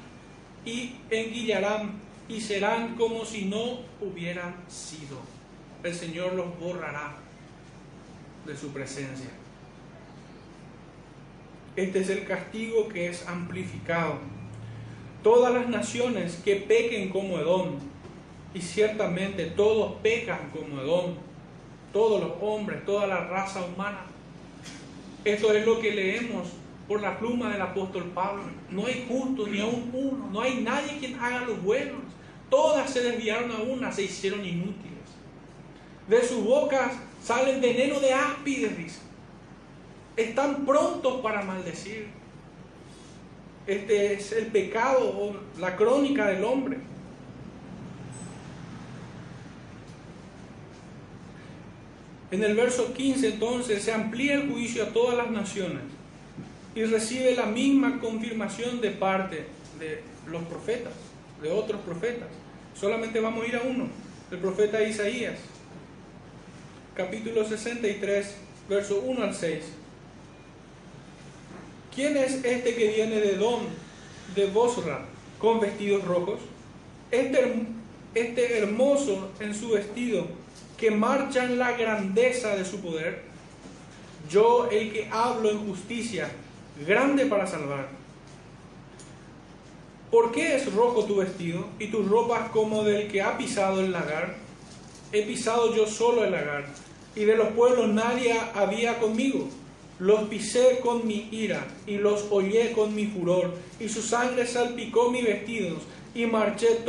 y 0.65 0.95
enguillarán 1.09 1.99
y 2.29 2.41
serán 2.41 2.95
como 2.95 3.25
si 3.25 3.45
no 3.45 3.79
hubieran 4.01 4.55
sido. 4.67 5.19
El 5.83 5.93
Señor 5.93 6.33
los 6.33 6.57
borrará 6.59 7.17
de 8.45 8.55
su 8.55 8.69
presencia. 8.69 9.29
Este 11.75 11.99
es 11.99 12.09
el 12.09 12.25
castigo 12.25 12.87
que 12.87 13.09
es 13.09 13.27
amplificado. 13.27 14.19
Todas 15.21 15.53
las 15.53 15.67
naciones 15.67 16.39
que 16.45 16.55
pequen 16.55 17.09
como 17.09 17.37
Edom, 17.37 17.75
y 18.53 18.61
ciertamente 18.61 19.47
todos 19.47 19.95
pecan 20.01 20.51
como 20.53 20.79
Edom, 20.79 21.15
todos 21.91 22.21
los 22.21 22.31
hombres, 22.39 22.85
toda 22.85 23.07
la 23.07 23.27
raza 23.27 23.65
humana. 23.65 24.05
Esto 25.25 25.51
es 25.51 25.65
lo 25.65 25.81
que 25.81 25.91
leemos 25.91 26.47
por 26.87 27.01
la 27.01 27.19
pluma 27.19 27.51
del 27.51 27.61
apóstol 27.61 28.03
Pablo. 28.13 28.43
No 28.69 28.85
hay 28.85 29.05
justo 29.09 29.45
ni 29.47 29.59
aún 29.59 29.89
uno, 29.91 30.29
no 30.31 30.39
hay 30.39 30.61
nadie 30.61 30.97
quien 30.99 31.19
haga 31.19 31.41
los 31.41 31.61
buenos. 31.61 31.99
Todas 32.49 32.89
se 32.89 33.01
desviaron 33.01 33.51
a 33.51 33.59
una, 33.59 33.91
se 33.91 34.03
hicieron 34.03 34.45
inútiles. 34.45 35.09
De 36.07 36.23
sus 36.23 36.41
bocas 36.45 36.93
sale 37.21 37.55
el 37.55 37.59
veneno 37.59 37.99
de 37.99 38.13
áspides, 38.13 38.77
dice 38.77 39.04
están 40.15 40.65
prontos 40.65 41.21
para 41.21 41.41
maldecir. 41.43 42.07
Este 43.67 44.13
es 44.13 44.31
el 44.31 44.47
pecado 44.47 45.09
o 45.09 45.35
la 45.59 45.75
crónica 45.75 46.27
del 46.27 46.43
hombre. 46.43 46.77
En 52.31 52.43
el 52.43 52.55
verso 52.55 52.93
15 52.93 53.33
entonces 53.33 53.83
se 53.83 53.93
amplía 53.93 54.35
el 54.35 54.51
juicio 54.51 54.83
a 54.83 54.87
todas 54.87 55.17
las 55.17 55.31
naciones 55.31 55.83
y 56.75 56.83
recibe 56.83 57.35
la 57.35 57.45
misma 57.45 57.99
confirmación 57.99 58.81
de 58.81 58.91
parte 58.91 59.45
de 59.79 60.01
los 60.27 60.43
profetas, 60.43 60.93
de 61.41 61.51
otros 61.51 61.81
profetas. 61.81 62.27
Solamente 62.77 63.19
vamos 63.19 63.45
a 63.45 63.47
ir 63.47 63.55
a 63.55 63.61
uno, 63.61 63.87
el 64.31 64.39
profeta 64.39 64.83
Isaías, 64.83 65.39
capítulo 66.93 67.45
63, 67.45 68.35
verso 68.67 69.01
1 69.05 69.23
al 69.23 69.33
6. 69.33 69.63
¿Quién 71.95 72.17
es 72.17 72.43
este 72.43 72.75
que 72.75 72.89
viene 72.89 73.21
de 73.21 73.35
Don, 73.37 73.61
de 74.35 74.47
Bosra, 74.47 75.05
con 75.39 75.59
vestidos 75.59 76.03
rojos? 76.03 76.39
este, 77.11 77.65
este 78.13 78.57
hermoso 78.57 79.31
en 79.39 79.53
su 79.53 79.69
vestido, 79.69 80.27
que 80.77 80.91
marcha 80.91 81.45
en 81.45 81.57
la 81.57 81.71
grandeza 81.73 82.55
de 82.55 82.65
su 82.65 82.81
poder. 82.81 83.23
Yo, 84.29 84.67
el 84.71 84.91
que 84.91 85.07
hablo 85.11 85.49
en 85.51 85.67
justicia, 85.67 86.29
grande 86.85 87.25
para 87.25 87.47
salvar. 87.47 87.87
¿Por 90.11 90.31
qué 90.31 90.55
es 90.55 90.73
rojo 90.73 91.05
tu 91.05 91.17
vestido 91.17 91.67
y 91.79 91.87
tus 91.87 92.07
ropas 92.07 92.49
como 92.49 92.83
del 92.83 93.07
que 93.07 93.21
ha 93.21 93.37
pisado 93.37 93.81
el 93.81 93.91
lagar? 93.91 94.35
He 95.11 95.23
pisado 95.23 95.75
yo 95.75 95.87
solo 95.87 96.23
el 96.23 96.31
lagar, 96.31 96.65
y 97.15 97.25
de 97.25 97.35
los 97.35 97.49
pueblos 97.49 97.89
nadie 97.89 98.37
había 98.53 98.97
conmigo. 98.99 99.47
Los 99.99 100.27
pisé 100.27 100.79
con 100.83 101.07
mi 101.07 101.29
ira 101.31 101.65
y 101.87 101.97
los 101.97 102.25
hollé 102.29 102.73
con 102.73 102.93
mi 102.93 103.05
furor, 103.05 103.53
y 103.79 103.87
su 103.87 104.01
sangre 104.01 104.45
salpicó 104.45 105.09
mis 105.09 105.23
vestidos 105.23 105.83
y 106.13 106.25
marché 106.25 106.79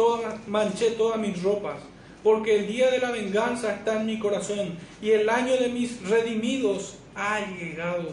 manché 0.48 0.90
todas 0.92 1.18
mis 1.20 1.40
ropas, 1.40 1.78
porque 2.24 2.56
el 2.56 2.66
día 2.66 2.90
de 2.90 2.98
la 2.98 3.12
venganza 3.12 3.74
está 3.74 4.00
en 4.00 4.06
mi 4.06 4.18
corazón 4.18 4.76
y 5.00 5.10
el 5.10 5.28
año 5.28 5.56
de 5.56 5.68
mis 5.68 6.00
redimidos 6.08 6.96
ha 7.14 7.40
llegado. 7.46 8.10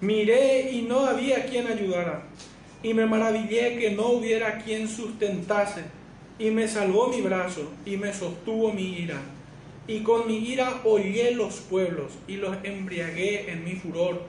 Miré 0.00 0.72
y 0.72 0.82
no 0.82 1.06
había 1.06 1.46
quien 1.46 1.68
ayudara, 1.68 2.24
y 2.82 2.94
me 2.94 3.06
maravillé 3.06 3.78
que 3.78 3.90
no 3.90 4.08
hubiera 4.08 4.58
quien 4.58 4.88
sustentase, 4.88 5.84
y 6.36 6.50
me 6.50 6.66
salvó 6.66 7.08
mi 7.08 7.20
brazo 7.20 7.70
y 7.86 7.96
me 7.96 8.12
sostuvo 8.12 8.72
mi 8.72 8.98
ira 8.98 9.20
y 9.86 10.02
con 10.02 10.26
mi 10.26 10.38
ira 10.38 10.80
hollé 10.84 11.32
los 11.32 11.56
pueblos 11.56 12.12
y 12.28 12.36
los 12.36 12.56
embriagué 12.62 13.50
en 13.50 13.64
mi 13.64 13.74
furor 13.74 14.22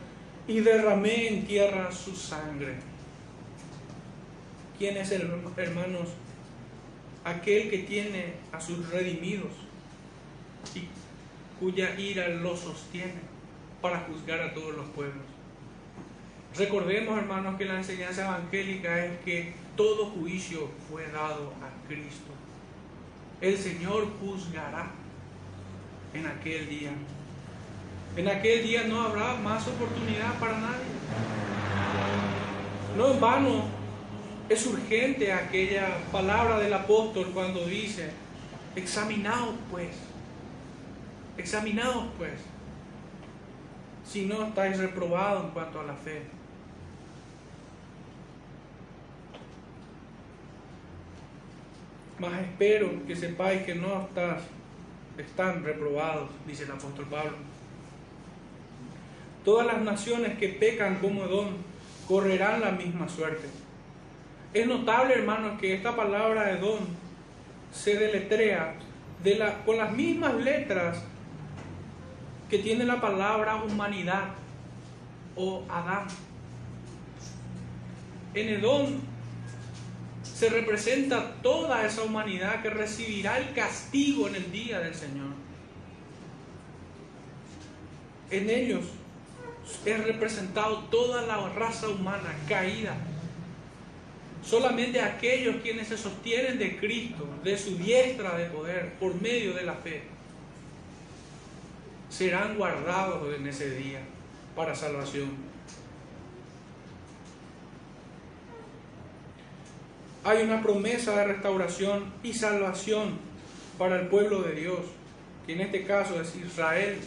y 0.48 0.60
derramé 0.60 1.28
en 1.28 1.46
tierra 1.46 1.92
su 1.92 2.16
sangre. 2.16 2.76
¿Quién 4.78 4.98
es, 4.98 5.12
el, 5.12 5.30
hermanos? 5.58 6.10
Aquel 7.24 7.70
que 7.70 7.80
tiene 7.80 8.34
a 8.52 8.60
sus 8.60 8.90
redimidos 8.90 9.52
y 10.74 10.88
cuya 11.60 12.00
ira 12.00 12.28
los 12.30 12.62
sostiene 12.62 13.22
para 13.82 14.00
juzgar 14.00 14.42
a 14.42 14.54
todos 14.54 14.76
los 14.76 14.88
pueblos. 14.90 15.26
Recordemos, 16.58 17.18
hermanos, 17.18 17.58
que 17.58 17.66
la 17.66 17.78
enseñanza 17.78 18.24
evangélica 18.24 19.06
es 19.06 19.20
que 19.20 19.54
todo 19.78 20.08
juicio 20.08 20.70
fue 20.90 21.08
dado 21.08 21.54
a 21.62 21.88
Cristo. 21.88 22.32
El 23.40 23.58
Señor 23.58 24.08
juzgará 24.20 24.92
en 26.14 26.26
aquel 26.28 26.70
día. 26.70 26.92
En 28.16 28.28
aquel 28.28 28.64
día 28.64 28.84
no 28.84 29.02
habrá 29.02 29.36
más 29.36 29.68
oportunidad 29.68 30.38
para 30.40 30.58
nadie. 30.58 30.92
No 32.98 33.12
en 33.12 33.20
vano 33.22 33.64
es 34.50 34.66
urgente 34.66 35.32
aquella 35.32 35.98
palabra 36.12 36.60
del 36.60 36.74
apóstol 36.74 37.32
cuando 37.34 37.66
dice, 37.66 38.12
examinaos 38.76 39.56
pues, 39.70 39.96
examinaos 41.38 42.08
pues, 42.18 42.34
si 44.06 44.26
no 44.26 44.44
estáis 44.48 44.78
reprobados 44.78 45.46
en 45.46 45.52
cuanto 45.52 45.80
a 45.80 45.84
la 45.84 45.96
fe. 45.96 46.24
Mas 52.20 52.42
espero 52.42 53.08
que 53.08 53.16
sepáis 53.16 53.64
que 53.64 53.74
no 53.74 54.02
estás 54.02 54.44
están 55.22 55.64
reprobados, 55.64 56.30
dice 56.46 56.64
el 56.64 56.72
apóstol 56.72 57.06
Pablo. 57.10 57.38
Todas 59.44 59.66
las 59.66 59.82
naciones 59.82 60.38
que 60.38 60.50
pecan 60.50 60.98
como 61.00 61.24
Edom 61.24 61.50
correrán 62.08 62.62
la 62.62 62.72
misma 62.72 63.10
suerte. 63.10 63.48
Es 64.54 64.68
notable, 64.68 65.14
hermanos, 65.14 65.60
que 65.60 65.74
esta 65.74 65.96
palabra 65.96 66.52
Edom 66.52 66.80
se 67.72 67.96
deletrea 67.98 68.76
con 69.66 69.78
las 69.78 69.92
mismas 69.94 70.36
letras 70.36 71.04
que 72.50 72.60
tiene 72.60 72.84
la 72.84 73.00
palabra 73.00 73.64
humanidad 73.64 74.26
o 75.36 75.64
Adán. 75.70 76.08
En 78.34 78.50
Edom 78.50 79.11
se 80.42 80.50
representa 80.50 81.36
toda 81.44 81.86
esa 81.86 82.02
humanidad 82.02 82.64
que 82.64 82.72
recibirá 82.72 83.38
el 83.38 83.54
castigo 83.54 84.28
en 84.28 84.34
el 84.34 84.52
día 84.52 84.80
del 84.80 84.96
Señor. 84.96 85.34
En 88.32 88.50
ellos 88.50 88.86
es 89.86 90.04
representado 90.04 90.80
toda 90.86 91.22
la 91.28 91.48
raza 91.50 91.90
humana 91.90 92.36
caída. 92.50 92.98
Solamente 94.44 95.00
aquellos 95.00 95.58
quienes 95.58 95.90
se 95.90 95.98
sostienen 96.00 96.58
de 96.58 96.80
Cristo, 96.80 97.28
de 97.44 97.56
su 97.56 97.78
diestra 97.78 98.36
de 98.36 98.46
poder, 98.46 98.94
por 98.94 99.22
medio 99.22 99.54
de 99.54 99.62
la 99.62 99.76
fe, 99.76 100.02
serán 102.10 102.58
guardados 102.58 103.32
en 103.36 103.46
ese 103.46 103.76
día 103.76 104.00
para 104.56 104.74
salvación. 104.74 105.51
Hay 110.24 110.44
una 110.44 110.62
promesa 110.62 111.16
de 111.18 111.26
restauración 111.26 112.14
y 112.24 112.34
salvación 112.34 113.18
para 113.78 114.00
el 114.00 114.08
pueblo 114.08 114.44
de 114.44 114.54
Dios, 114.54 114.80
que 115.48 115.54
en 115.54 115.62
este 115.62 115.84
caso 115.84 116.22
es 116.22 116.36
Israel. 116.36 117.00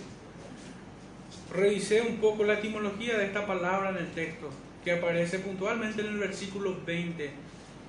Revisé 1.53 2.01
un 2.01 2.17
poco 2.17 2.43
la 2.43 2.55
etimología 2.55 3.17
de 3.17 3.27
esta 3.27 3.47
palabra 3.47 3.91
en 3.91 3.99
el 3.99 4.11
texto, 4.13 4.51
que 4.85 4.93
aparece 4.93 5.39
puntualmente 5.39 6.01
en 6.01 6.09
el 6.09 6.19
versículo 6.19 6.77
20. 6.85 7.31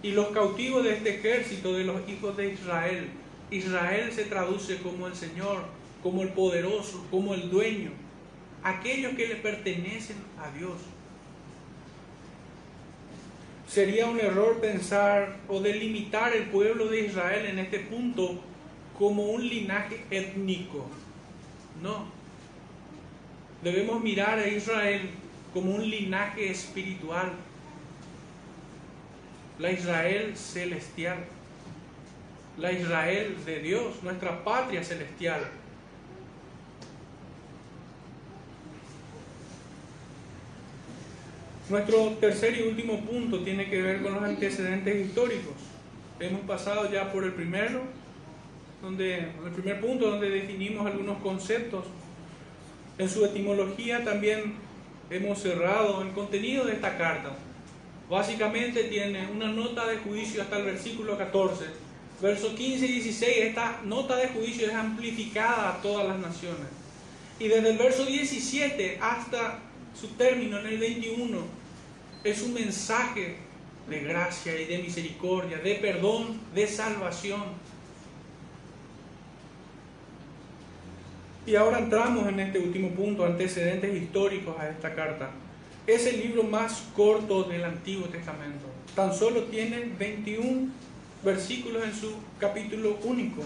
Y 0.04 0.12
los 0.12 0.28
cautivos 0.28 0.84
de 0.84 0.94
este 0.94 1.16
ejército 1.16 1.74
de 1.74 1.86
los 1.86 2.08
hijos 2.08 2.38
de 2.38 2.54
Israel, 2.54 3.08
Israel 3.50 4.12
se 4.12 4.26
traduce 4.26 4.78
como 4.78 5.08
el 5.08 5.16
Señor, 5.16 5.64
como 6.04 6.22
el 6.22 6.30
poderoso, 6.30 7.04
como 7.10 7.34
el 7.34 7.50
dueño, 7.50 7.90
aquellos 8.62 9.16
que 9.16 9.28
le 9.28 9.36
pertenecen 9.38 10.18
a 10.38 10.56
Dios. 10.56 10.74
Sería 13.68 14.06
un 14.06 14.20
error 14.20 14.60
pensar 14.60 15.38
o 15.48 15.60
delimitar 15.60 16.36
el 16.36 16.44
pueblo 16.44 16.88
de 16.88 17.02
Israel 17.02 17.46
en 17.48 17.60
este 17.60 17.80
punto 17.80 18.40
como 18.98 19.24
un 19.24 19.48
linaje 19.48 20.04
étnico. 20.12 20.88
No. 21.82 22.06
Debemos 23.64 24.02
mirar 24.02 24.40
a 24.40 24.48
Israel 24.48 25.10
como 25.54 25.72
un 25.72 25.90
linaje 25.90 26.52
espiritual. 26.52 27.34
La 29.60 29.72
Israel 29.72 30.38
celestial. 30.38 31.18
La 32.58 32.72
Israel 32.72 33.36
de 33.46 33.60
Dios, 33.60 34.04
nuestra 34.04 34.44
patria 34.44 34.84
celestial 34.84 35.42
Nuestro 41.68 42.10
tercer 42.20 42.60
y 42.60 42.62
último 42.62 43.00
punto 43.02 43.40
tiene 43.40 43.68
que 43.68 43.82
ver 43.82 44.04
con 44.04 44.14
los 44.14 44.24
antecedentes 44.24 45.08
históricos. 45.08 45.54
Hemos 46.20 46.42
pasado 46.42 46.92
ya 46.92 47.12
por 47.12 47.24
el 47.24 47.34
primero, 47.34 47.82
donde, 48.84 49.18
el 49.18 49.52
primer 49.52 49.82
punto 49.82 50.12
donde 50.12 50.30
definimos 50.30 50.86
algunos 50.86 51.18
conceptos. 51.24 51.86
En 53.00 53.10
su 53.10 53.26
etimología 53.26 54.04
también 54.04 54.54
hemos 55.10 55.40
cerrado 55.40 56.04
el 56.04 56.12
contenido 56.12 56.66
de 56.66 56.74
esta 56.74 57.00
carta. 57.00 57.36
Básicamente 58.12 58.84
tiene 58.84 59.28
una 59.32 59.48
nota 59.48 59.88
de 59.88 59.98
juicio 59.98 60.44
hasta 60.44 60.60
el 60.60 60.66
versículo 60.66 61.18
14. 61.18 61.66
Versos 62.22 62.54
15 62.54 62.86
y 62.86 62.92
16, 62.92 63.38
esta 63.38 63.82
nota 63.84 64.16
de 64.18 64.28
juicio 64.28 64.68
es 64.68 64.74
amplificada 64.74 65.70
a 65.72 65.82
todas 65.82 66.08
las 66.08 66.20
naciones. 66.20 66.68
Y 67.40 67.48
desde 67.48 67.72
el 67.72 67.78
verso 67.78 68.06
17 68.06 69.00
hasta 69.02 69.60
su 70.00 70.08
término 70.10 70.60
en 70.60 70.68
el 70.68 70.78
21 70.78 71.38
es 72.24 72.42
un 72.42 72.54
mensaje 72.54 73.38
de 73.90 74.00
gracia 74.00 74.60
y 74.60 74.66
de 74.66 74.80
misericordia, 74.80 75.58
de 75.60 75.76
perdón, 75.76 76.40
de 76.54 76.68
salvación. 76.68 77.44
Y 81.46 81.56
ahora 81.56 81.80
entramos 81.80 82.28
en 82.28 82.40
este 82.40 82.60
último 82.60 82.90
punto, 82.90 83.24
antecedentes 83.24 83.96
históricos 83.96 84.56
a 84.60 84.70
esta 84.70 84.96
carta. 84.96 85.30
Es 85.86 86.08
el 86.08 86.20
libro 86.20 86.44
más 86.44 86.86
corto 86.96 87.44
del 87.44 87.64
Antiguo 87.64 88.08
Testamento. 88.08 88.66
Tan 88.96 89.14
solo 89.14 89.44
tiene 89.44 89.92
21 90.00 90.70
versículos 91.24 91.84
en 91.84 91.94
su 91.94 92.14
capítulo 92.40 92.98
único. 93.04 93.44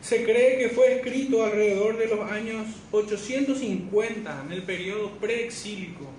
Se 0.00 0.24
cree 0.24 0.58
que 0.58 0.70
fue 0.70 0.94
escrito 0.96 1.44
alrededor 1.44 1.98
de 1.98 2.06
los 2.06 2.30
años 2.30 2.66
850, 2.90 4.44
en 4.46 4.52
el 4.52 4.62
periodo 4.62 5.10
preexílico. 5.20 6.10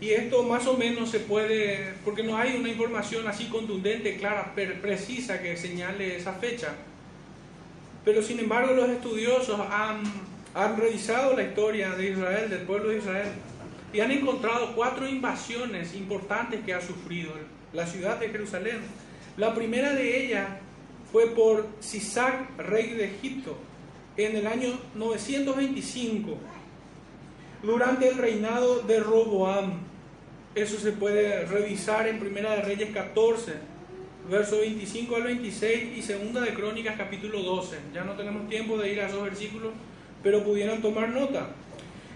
Y 0.00 0.10
esto 0.10 0.42
más 0.42 0.66
o 0.66 0.76
menos 0.76 1.10
se 1.10 1.20
puede, 1.20 1.94
porque 2.04 2.22
no 2.22 2.36
hay 2.36 2.56
una 2.56 2.68
información 2.68 3.26
así 3.26 3.46
contundente, 3.46 4.18
clara, 4.18 4.54
precisa 4.54 5.40
que 5.40 5.56
señale 5.56 6.16
esa 6.16 6.34
fecha. 6.34 6.74
Pero 8.04 8.22
sin 8.22 8.38
embargo 8.38 8.74
los 8.74 8.90
estudiosos 8.90 9.58
han, 9.58 10.02
han 10.54 10.76
revisado 10.76 11.34
la 11.34 11.44
historia 11.44 11.90
de 11.92 12.10
Israel, 12.10 12.50
del 12.50 12.60
pueblo 12.60 12.90
de 12.90 12.98
Israel, 12.98 13.32
y 13.92 14.00
han 14.00 14.10
encontrado 14.10 14.74
cuatro 14.76 15.08
invasiones 15.08 15.94
importantes 15.94 16.60
que 16.64 16.74
ha 16.74 16.80
sufrido 16.82 17.32
la 17.72 17.86
ciudad 17.86 18.20
de 18.20 18.28
Jerusalén. 18.28 18.80
La 19.36 19.54
primera 19.54 19.92
de 19.92 20.24
ellas 20.24 20.48
fue 21.12 21.26
por 21.26 21.66
Sisac, 21.80 22.58
rey 22.58 22.94
de 22.94 23.04
Egipto, 23.04 23.56
en 24.16 24.34
el 24.34 24.46
año 24.46 24.78
925, 24.94 26.38
durante 27.62 28.08
el 28.08 28.16
reinado 28.16 28.80
de 28.80 29.00
Roboam. 29.00 29.80
Eso 30.54 30.78
se 30.78 30.92
puede 30.92 31.44
revisar 31.44 32.08
en 32.08 32.18
Primera 32.18 32.56
de 32.56 32.62
Reyes 32.62 32.90
14, 32.94 33.52
verso 34.30 34.58
25 34.58 35.16
al 35.16 35.24
26 35.24 35.98
y 35.98 36.00
Segunda 36.00 36.40
de 36.40 36.54
Crónicas 36.54 36.96
capítulo 36.96 37.42
12. 37.42 37.76
Ya 37.92 38.04
no 38.04 38.14
tenemos 38.14 38.48
tiempo 38.48 38.78
de 38.78 38.90
ir 38.90 39.02
a 39.02 39.08
esos 39.08 39.22
versículos, 39.22 39.72
pero 40.22 40.44
pudieron 40.44 40.80
tomar 40.80 41.10
nota. 41.10 41.48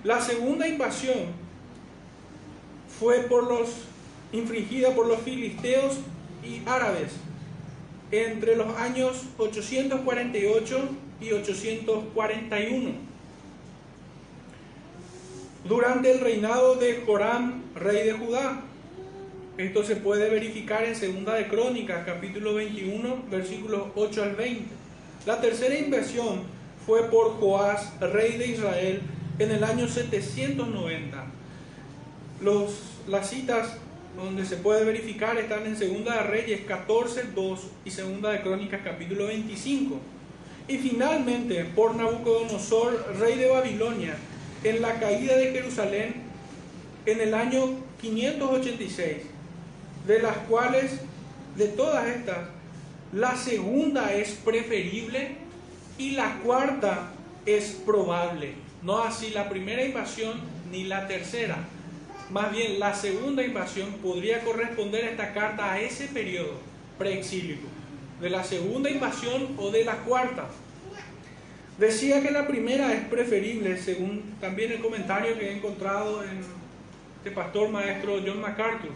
La 0.05 0.23
segunda 0.23 0.67
invasión 0.67 1.19
fue 2.99 3.19
por 3.25 3.45
los 3.45 3.69
infringida 4.33 4.95
por 4.95 5.07
los 5.07 5.21
filisteos 5.21 5.99
y 6.45 6.63
árabes 6.67 7.13
entre 8.11 8.57
los 8.57 8.77
años 8.77 9.25
848 9.39 10.79
y 11.21 11.33
841. 11.33 12.91
Durante 15.65 16.13
el 16.13 16.21
reinado 16.21 16.77
de 16.77 17.03
Joram, 17.07 17.63
rey 17.75 18.07
de 18.07 18.13
Judá. 18.15 18.63
Esto 19.59 19.85
se 19.85 19.97
puede 19.97 20.31
verificar 20.31 20.85
en 20.85 20.97
Segunda 20.97 21.35
de 21.35 21.47
Crónicas, 21.49 22.07
capítulo 22.07 22.55
21, 22.55 23.25
versículos 23.31 23.89
8 23.95 24.23
al 24.23 24.37
20. 24.37 24.65
La 25.27 25.41
tercera 25.41 25.79
inversión 25.79 26.45
fue 26.87 27.11
por 27.11 27.39
Joás, 27.39 27.93
rey 28.01 28.39
de 28.39 28.47
Israel, 28.47 29.03
en 29.39 29.51
el 29.51 29.63
año 29.63 29.87
790. 29.87 31.27
Los, 32.41 32.81
las 33.07 33.29
citas 33.29 33.77
donde 34.21 34.45
se 34.45 34.57
puede 34.57 34.85
verificar 34.85 35.39
están 35.39 35.67
en 35.67 35.77
Segunda 35.77 36.15
de 36.15 36.23
Reyes 36.23 36.61
14, 36.67 37.25
2 37.35 37.61
y 37.85 37.91
Segunda 37.91 38.31
de 38.31 38.43
Crónicas 38.43 38.81
capítulo 38.85 39.27
25. 39.27 39.99
Y 40.69 40.79
finalmente 40.79 41.65
por 41.65 41.95
Nabucodonosor, 41.95 43.17
rey 43.19 43.37
de 43.37 43.49
Babilonia, 43.49 44.17
en 44.63 44.83
la 44.83 45.01
caída 45.01 45.37
de 45.37 45.53
Jerusalén 45.53 46.15
en 47.07 47.21
el 47.21 47.35
año 47.35 47.77
586, 48.01 49.23
de 50.07 50.23
las 50.23 50.37
cuales, 50.49 51.01
de 51.57 51.69
todas 51.69 52.07
estas, 52.07 52.49
la 53.13 53.37
segunda 53.37 54.13
es 54.13 54.31
preferible 54.33 55.37
y 55.99 56.13
la 56.13 56.39
cuarta 56.45 57.11
es 57.47 57.71
probable. 57.85 58.55
No 58.83 59.03
así 59.03 59.31
la 59.31 59.49
primera 59.49 59.85
invasión 59.85 60.35
ni 60.71 60.85
la 60.85 61.09
tercera. 61.09 61.59
Más 62.31 62.53
bien, 62.53 62.79
la 62.79 62.95
segunda 62.95 63.43
invasión 63.43 63.95
podría 63.95 64.41
corresponder 64.45 65.05
a 65.05 65.11
esta 65.11 65.35
carta 65.35 65.73
a 65.73 65.81
ese 65.81 66.07
periodo 66.07 66.53
preexílico, 66.97 67.67
de 68.21 68.31
la 68.31 68.45
segunda 68.45 68.89
invasión 68.89 69.49
o 69.59 69.73
de 69.73 69.85
la 69.85 69.97
cuarta. 69.97 70.47
Decía 71.77 72.23
que 72.23 72.31
la 72.31 72.47
primera 72.47 72.93
es 72.93 73.05
preferible, 73.07 73.77
según 73.79 74.37
también 74.41 74.71
el 74.71 74.81
comentario 74.81 75.37
que 75.39 75.49
he 75.49 75.57
encontrado 75.57 76.23
en 76.23 76.41
este 77.17 77.33
pastor 77.33 77.69
maestro 77.71 78.21
John 78.25 78.41
MacArthur. 78.41 78.93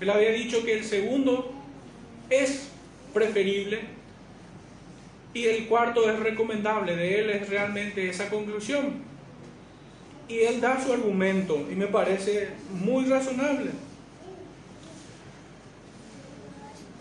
Él 0.00 0.10
había 0.10 0.30
dicho 0.30 0.64
que 0.64 0.74
el 0.74 0.84
segundo 0.84 1.52
es 2.28 2.68
preferible 3.12 3.80
y 5.34 5.46
el 5.46 5.66
cuarto 5.66 6.08
es 6.08 6.20
recomendable. 6.20 6.94
De 6.94 7.20
él 7.20 7.30
es 7.30 7.48
realmente 7.48 8.08
esa 8.08 8.30
conclusión 8.30 9.09
y 10.30 10.44
él 10.44 10.60
da 10.60 10.80
su 10.80 10.92
argumento 10.92 11.66
y 11.68 11.74
me 11.74 11.88
parece 11.88 12.50
muy 12.72 13.04
razonable. 13.06 13.72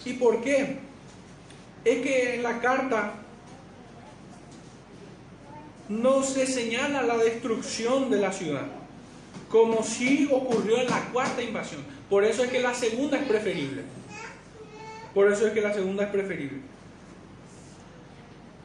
¿Y 0.04 0.14
por 0.14 0.42
qué? 0.42 0.78
Es 1.86 2.02
que 2.02 2.36
en 2.36 2.44
la 2.44 2.60
carta 2.60 3.14
no 5.90 6.24
se 6.24 6.48
señala 6.48 7.04
la 7.04 7.18
destrucción 7.18 8.10
de 8.10 8.18
la 8.18 8.34
ciudad, 8.34 8.66
como 9.48 9.84
si 9.84 10.28
ocurrió 10.32 10.80
en 10.80 10.90
la 10.90 11.02
cuarta 11.12 11.44
invasión. 11.44 11.84
Por 12.10 12.24
eso 12.24 12.44
es 12.44 12.50
que 12.50 12.60
la 12.60 12.74
segunda 12.74 13.20
es 13.20 13.28
preferible. 13.28 13.84
Por 15.14 15.32
eso 15.32 15.46
es 15.46 15.54
que 15.54 15.62
la 15.62 15.74
segunda 15.74 16.06
es 16.06 16.10
preferible. 16.10 16.62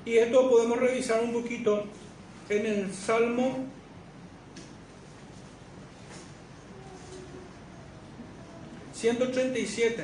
Y 0.06 0.16
esto 0.16 0.50
podemos 0.50 0.78
revisar 0.78 1.22
un 1.22 1.34
poquito 1.34 1.84
en 2.48 2.64
el 2.64 2.94
Salmo 2.94 3.73
137, 9.04 10.02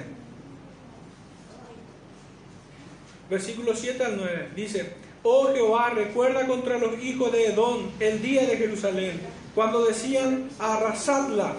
versículo 3.30 3.74
7 3.74 4.05
al 4.05 4.18
9, 4.18 4.48
dice, 4.55 4.92
Oh 5.22 5.48
Jehová, 5.55 5.88
recuerda 5.94 6.46
contra 6.46 6.76
los 6.76 7.03
hijos 7.03 7.32
de 7.32 7.46
Edom 7.46 7.88
el 7.98 8.20
día 8.20 8.42
de 8.42 8.59
Jerusalén, 8.59 9.18
cuando 9.55 9.86
decían, 9.86 10.51
arrasadla, 10.59 11.55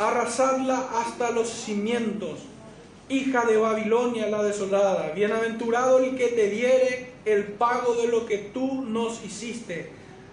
arrasadla 0.00 0.88
hasta 0.96 1.30
los 1.30 1.48
cimientos, 1.48 2.40
hija 3.08 3.44
de 3.44 3.56
Babilonia 3.56 4.26
la 4.26 4.42
desolada, 4.42 5.12
bienaventurado 5.12 6.00
el 6.00 6.16
que 6.16 6.26
te 6.26 6.50
diere 6.50 7.12
el 7.24 7.44
pago 7.44 7.94
de 7.94 8.08
lo 8.08 8.26
que 8.26 8.38
tú 8.38 8.82
nos 8.82 9.24
hiciste, 9.24 9.90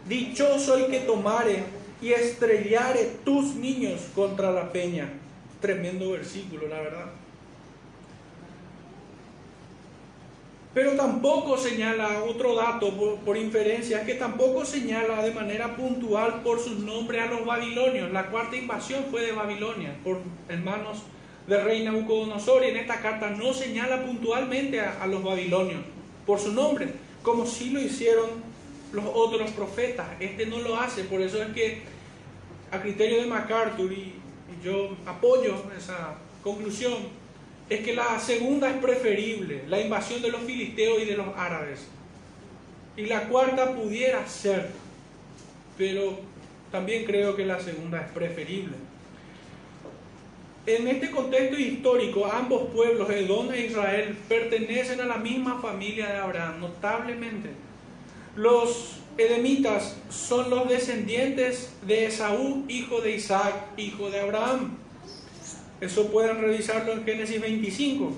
dichoso 0.10 0.76
el 0.76 0.88
que 0.88 1.02
tomare 1.02 1.66
y 2.02 2.14
estrellare 2.14 3.18
tus 3.24 3.54
niños 3.54 4.02
contra 4.16 4.52
la 4.52 4.72
peña. 4.72 5.08
Tremendo 5.62 6.12
versículo, 6.12 6.68
la 6.68 6.82
verdad. 6.82 7.06
Pero 10.74 10.92
tampoco 10.92 11.58
señala 11.58 12.24
otro 12.24 12.54
dato 12.54 12.94
por, 13.26 13.36
inferencia, 13.36 14.02
es 14.02 14.06
que 14.06 14.14
tampoco 14.14 14.64
señala 14.64 15.24
de 15.24 15.32
manera 15.32 15.76
puntual 15.76 16.44
por 16.44 16.60
sus 16.60 16.78
nombres 16.80 17.24
a 17.24 17.26
los 17.26 17.46
babilonios. 17.46 18.12
La 18.12 18.28
cuarta 18.28 18.56
invasión 18.56 19.06
fue 19.10 19.24
de 19.24 19.32
Babilonia 19.32 19.96
por 20.04 20.20
hermanos 20.48 21.00
del 21.48 21.64
rey 21.64 21.84
Nabucodonosor 21.84 22.64
y 22.64 22.68
en 22.68 22.78
esta 22.78 23.02
carta 23.02 23.32
no 23.32 23.54
señala 23.54 24.06
puntualmente 24.06 24.80
a, 24.80 25.02
a 25.02 25.08
los 25.08 25.24
babilonios 25.24 25.82
por 26.28 26.40
su 26.40 26.52
nombre, 26.52 26.90
como 27.24 27.48
sí 27.48 27.72
lo 27.72 27.82
hicieron 27.82 28.30
los 28.92 29.06
otros 29.06 29.50
profetas. 29.52 30.06
Este 30.20 30.46
no 30.46 30.60
lo 30.60 30.78
hace, 30.78 31.06
por 31.06 31.22
eso 31.22 31.42
es 31.42 31.50
que 31.56 31.82
a 32.70 32.80
criterio 32.82 33.22
de 33.22 33.28
MacArthur 33.28 33.92
y, 33.92 34.14
yo 34.68 34.90
apoyo 35.06 35.56
esa 35.78 36.16
conclusión, 36.44 36.94
es 37.70 37.82
que 37.82 37.94
la 37.94 38.20
segunda 38.20 38.70
es 38.70 38.78
preferible, 38.78 39.64
la 39.68 39.80
invasión 39.80 40.22
de 40.22 40.30
los 40.30 40.42
filisteos 40.42 41.02
y 41.02 41.06
de 41.06 41.18
los 41.18 41.28
árabes. 41.36 41.88
Y 42.96 43.06
la 43.06 43.28
cuarta 43.28 43.74
pudiera 43.74 44.28
ser, 44.28 44.70
pero 45.78 46.20
también 46.72 47.06
creo 47.06 47.36
que 47.36 47.46
la 47.46 47.60
segunda 47.60 48.02
es 48.02 48.12
preferible. 48.12 48.76
En 50.66 50.88
este 50.88 51.12
contexto 51.12 51.58
histórico, 51.58 52.26
ambos 52.26 52.70
pueblos, 52.74 53.10
Edom 53.10 53.52
e 53.52 53.68
Israel, 53.68 54.18
pertenecen 54.28 55.00
a 55.00 55.06
la 55.06 55.18
misma 55.18 55.62
familia 55.62 56.08
de 56.08 56.18
Abraham, 56.18 56.60
notablemente. 56.60 57.50
Los 58.38 58.92
edemitas 59.18 59.96
son 60.12 60.52
los 60.52 60.70
descendientes 60.70 61.74
de 61.88 62.06
Esaú, 62.06 62.66
hijo 62.68 63.02
de 63.02 63.16
Isaac, 63.16 63.56
hijo 63.78 64.12
de 64.12 64.20
Abraham. 64.20 64.78
Eso 65.82 66.12
pueden 66.12 66.40
revisarlo 66.40 66.94
en 66.94 67.04
Génesis 67.04 67.42
25. 67.42 68.12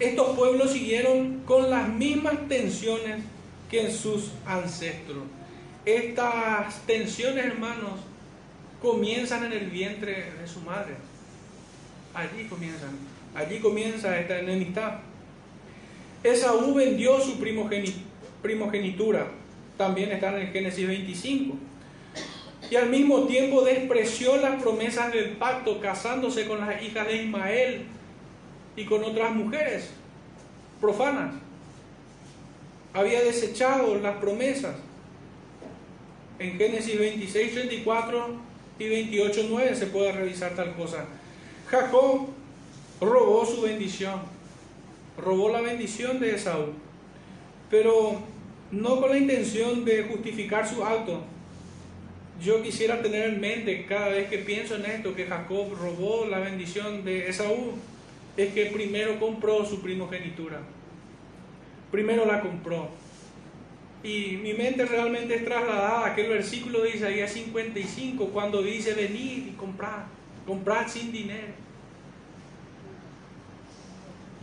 Estos 0.00 0.36
pueblos 0.36 0.72
siguieron 0.72 1.42
con 1.44 1.70
las 1.70 1.88
mismas 1.88 2.48
tensiones 2.48 3.22
que 3.70 3.86
en 3.86 3.92
sus 3.92 4.32
ancestros. 4.44 5.22
Estas 5.84 6.84
tensiones, 6.84 7.44
hermanos, 7.44 8.00
comienzan 8.82 9.44
en 9.44 9.52
el 9.52 9.70
vientre 9.70 10.32
de 10.32 10.48
su 10.48 10.60
madre. 10.62 10.96
Allí 12.12 12.48
comienzan. 12.48 12.90
Allí 13.36 13.60
comienza 13.60 14.18
esta 14.18 14.40
enemistad. 14.40 14.98
Esaú 16.24 16.74
vendió 16.74 17.20
su 17.20 17.38
primogenitura 17.38 18.13
también 19.76 20.12
están 20.12 20.40
en 20.40 20.52
Génesis 20.52 20.86
25. 20.86 21.56
Y 22.70 22.76
al 22.76 22.88
mismo 22.88 23.24
tiempo 23.24 23.62
despreció 23.62 24.36
las 24.36 24.60
promesas 24.62 25.12
del 25.12 25.30
pacto 25.30 25.80
casándose 25.80 26.46
con 26.46 26.60
las 26.60 26.82
hijas 26.82 27.06
de 27.06 27.22
Ismael 27.22 27.86
y 28.76 28.84
con 28.84 29.04
otras 29.04 29.34
mujeres 29.34 29.90
profanas. 30.80 31.34
Había 32.92 33.22
desechado 33.22 33.96
las 33.96 34.16
promesas. 34.16 34.76
En 36.38 36.58
Génesis 36.58 36.98
26, 36.98 37.54
34 37.54 38.26
y 38.78 38.88
28, 38.88 39.46
9 39.50 39.74
se 39.74 39.86
puede 39.86 40.12
revisar 40.12 40.54
tal 40.54 40.74
cosa. 40.74 41.04
Jacob 41.68 42.28
robó 43.00 43.46
su 43.46 43.62
bendición, 43.62 44.20
robó 45.18 45.50
la 45.50 45.60
bendición 45.60 46.18
de 46.18 46.34
Esaú. 46.34 46.72
Pero 47.70 48.33
no 48.74 49.00
con 49.00 49.10
la 49.10 49.18
intención 49.18 49.84
de 49.84 50.04
justificar 50.04 50.68
su 50.68 50.84
acto, 50.84 51.22
yo 52.42 52.62
quisiera 52.62 53.00
tener 53.00 53.28
en 53.30 53.40
mente 53.40 53.86
cada 53.86 54.08
vez 54.08 54.28
que 54.28 54.38
pienso 54.38 54.74
en 54.74 54.86
esto, 54.86 55.14
que 55.14 55.26
Jacob 55.26 55.72
robó 55.80 56.26
la 56.26 56.40
bendición 56.40 57.04
de 57.04 57.28
Esaú, 57.28 57.74
es 58.36 58.52
que 58.52 58.66
primero 58.66 59.20
compró 59.20 59.64
su 59.64 59.80
primogenitura. 59.80 60.60
Primero 61.90 62.26
la 62.26 62.40
compró. 62.40 62.88
Y 64.02 64.38
mi 64.42 64.52
mente 64.52 64.84
realmente 64.84 65.36
es 65.36 65.44
trasladada 65.44 66.00
a 66.00 66.12
aquel 66.12 66.28
versículo 66.28 66.82
de 66.82 66.90
Isaías 66.90 67.32
55, 67.32 68.26
cuando 68.28 68.62
dice, 68.62 68.92
venid 68.94 69.46
y 69.46 69.54
comprad, 69.56 70.02
comprad 70.46 70.88
sin 70.88 71.12
dinero. 71.12 71.63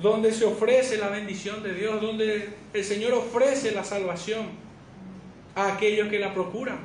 Donde 0.02 0.34
se 0.34 0.45
ofrece 0.45 0.97
la 0.97 1.10
bendición 1.10 1.62
de 1.62 1.74
Dios, 1.74 2.02
donde 2.02 2.49
el 2.74 2.84
Señor 2.84 3.14
ofrece 3.14 3.72
la 3.72 3.84
salvación 3.84 4.47
a 5.56 5.74
aquellos 5.74 6.10
que 6.10 6.20
la 6.20 6.34
procuran. 6.34 6.80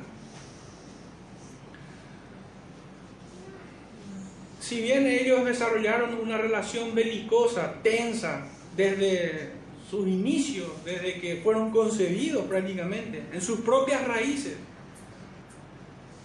Si 4.59 4.81
bien 4.81 5.07
ellos 5.07 5.45
desarrollaron 5.45 6.15
una 6.15 6.37
relación 6.37 6.93
belicosa, 6.93 7.75
tensa, 7.81 8.45
desde 8.75 9.51
sus 9.89 10.07
inicios, 10.07 10.67
desde 10.83 11.19
que 11.19 11.37
fueron 11.37 11.71
concebidos 11.71 12.45
prácticamente, 12.45 13.23
en 13.31 13.41
sus 13.41 13.61
propias 13.61 14.05
raíces, 14.05 14.55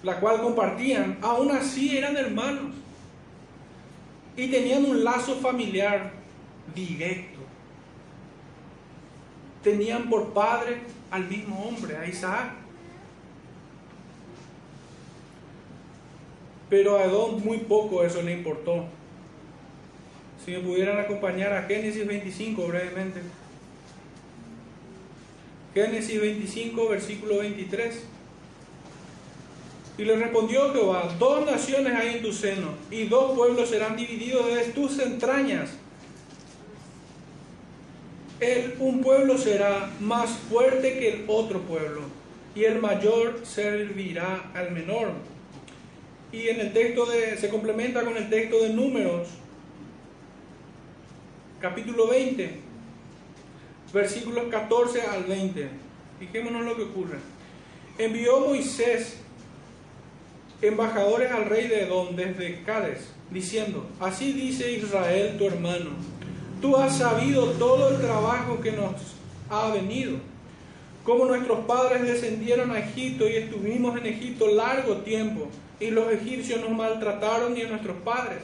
la 0.03 0.19
cual 0.19 0.43
compartían, 0.43 1.19
aún 1.23 1.53
así 1.53 1.97
eran 1.97 2.17
hermanos 2.17 2.75
y 4.37 4.49
tenían 4.49 4.85
un 4.85 5.05
lazo 5.05 5.37
familiar 5.37 6.22
directo. 6.75 7.41
Tenían 9.63 10.09
por 10.09 10.33
padre 10.33 10.79
al 11.11 11.29
mismo 11.29 11.65
hombre, 11.65 11.97
a 11.97 12.07
Isaac. 12.07 12.53
Pero 16.69 16.97
a 16.97 17.05
Edom 17.05 17.43
muy 17.45 17.59
poco 17.59 18.03
eso 18.03 18.23
le 18.23 18.33
importó. 18.33 18.87
Si 20.45 20.51
me 20.53 20.61
pudieran 20.61 20.99
acompañar 20.99 21.53
a 21.53 21.63
Génesis 21.65 22.07
25 22.07 22.67
brevemente. 22.67 23.21
Génesis 25.75 26.21
25, 26.21 26.89
versículo 26.89 27.39
23. 27.39 28.05
Y 29.99 30.05
le 30.05 30.17
respondió 30.17 30.73
Jehová, 30.73 31.15
dos 31.19 31.45
naciones 31.45 31.95
hay 31.95 32.17
en 32.17 32.23
tu 32.23 32.33
seno, 32.33 32.69
y 32.91 33.05
dos 33.05 33.37
pueblos 33.37 33.69
serán 33.69 33.97
divididos 33.97 34.47
de 34.47 34.65
tus 34.73 34.99
entrañas. 34.99 35.71
El, 38.43 38.75
un 38.81 39.01
pueblo 39.01 39.39
será 39.39 39.91
más 40.01 40.31
fuerte 40.31 40.99
que 40.99 41.09
el 41.13 41.25
otro 41.29 41.61
pueblo, 41.61 42.01
y 42.55 42.65
el 42.65 42.81
mayor 42.81 43.41
servirá 43.45 44.51
al 44.55 44.73
menor 44.73 45.13
y 46.33 46.49
en 46.49 46.61
el 46.61 46.73
texto 46.73 47.05
de, 47.05 47.37
se 47.37 47.51
complementa 47.51 48.03
con 48.03 48.17
el 48.17 48.31
texto 48.31 48.63
de 48.63 48.71
Números, 48.71 49.29
capítulo 51.61 52.09
20, 52.09 52.59
versículos 53.93 54.45
14 54.51 55.03
al 55.03 55.25
20. 55.25 55.69
Fijémonos 56.19 56.65
lo 56.65 56.77
que 56.77 56.85
ocurre. 56.85 57.19
Envió 57.99 58.41
Moisés 58.41 59.19
embajadores 60.63 61.31
al 61.31 61.45
rey 61.45 61.69
de 61.69 61.83
Edom 61.83 62.17
desde 62.17 62.63
Cádiz, 62.63 63.09
diciendo, 63.31 63.87
así 64.01 64.33
dice 64.33 64.73
Israel 64.73 65.37
tu 65.37 65.47
hermano, 65.47 65.91
tú 66.63 66.77
has 66.77 66.97
sabido 66.97 67.47
todo 67.53 67.91
el 67.91 68.01
trabajo 68.01 68.61
que 68.61 68.73
nos 68.73 68.95
ha 69.51 69.71
venido, 69.75 70.17
como 71.05 71.27
nuestros 71.27 71.67
padres 71.67 72.03
descendieron 72.03 72.71
a 72.71 72.79
Egipto 72.79 73.29
y 73.29 73.35
estuvimos 73.35 73.99
en 73.99 74.07
Egipto 74.07 74.47
largo 74.47 74.99
tiempo 74.99 75.49
y 75.81 75.91
los 75.91 76.11
egipcios 76.13 76.61
nos 76.61 76.71
maltrataron 76.71 77.57
y 77.59 77.63
a 77.63 77.69
nuestros 77.69 77.97
padres. 77.99 78.39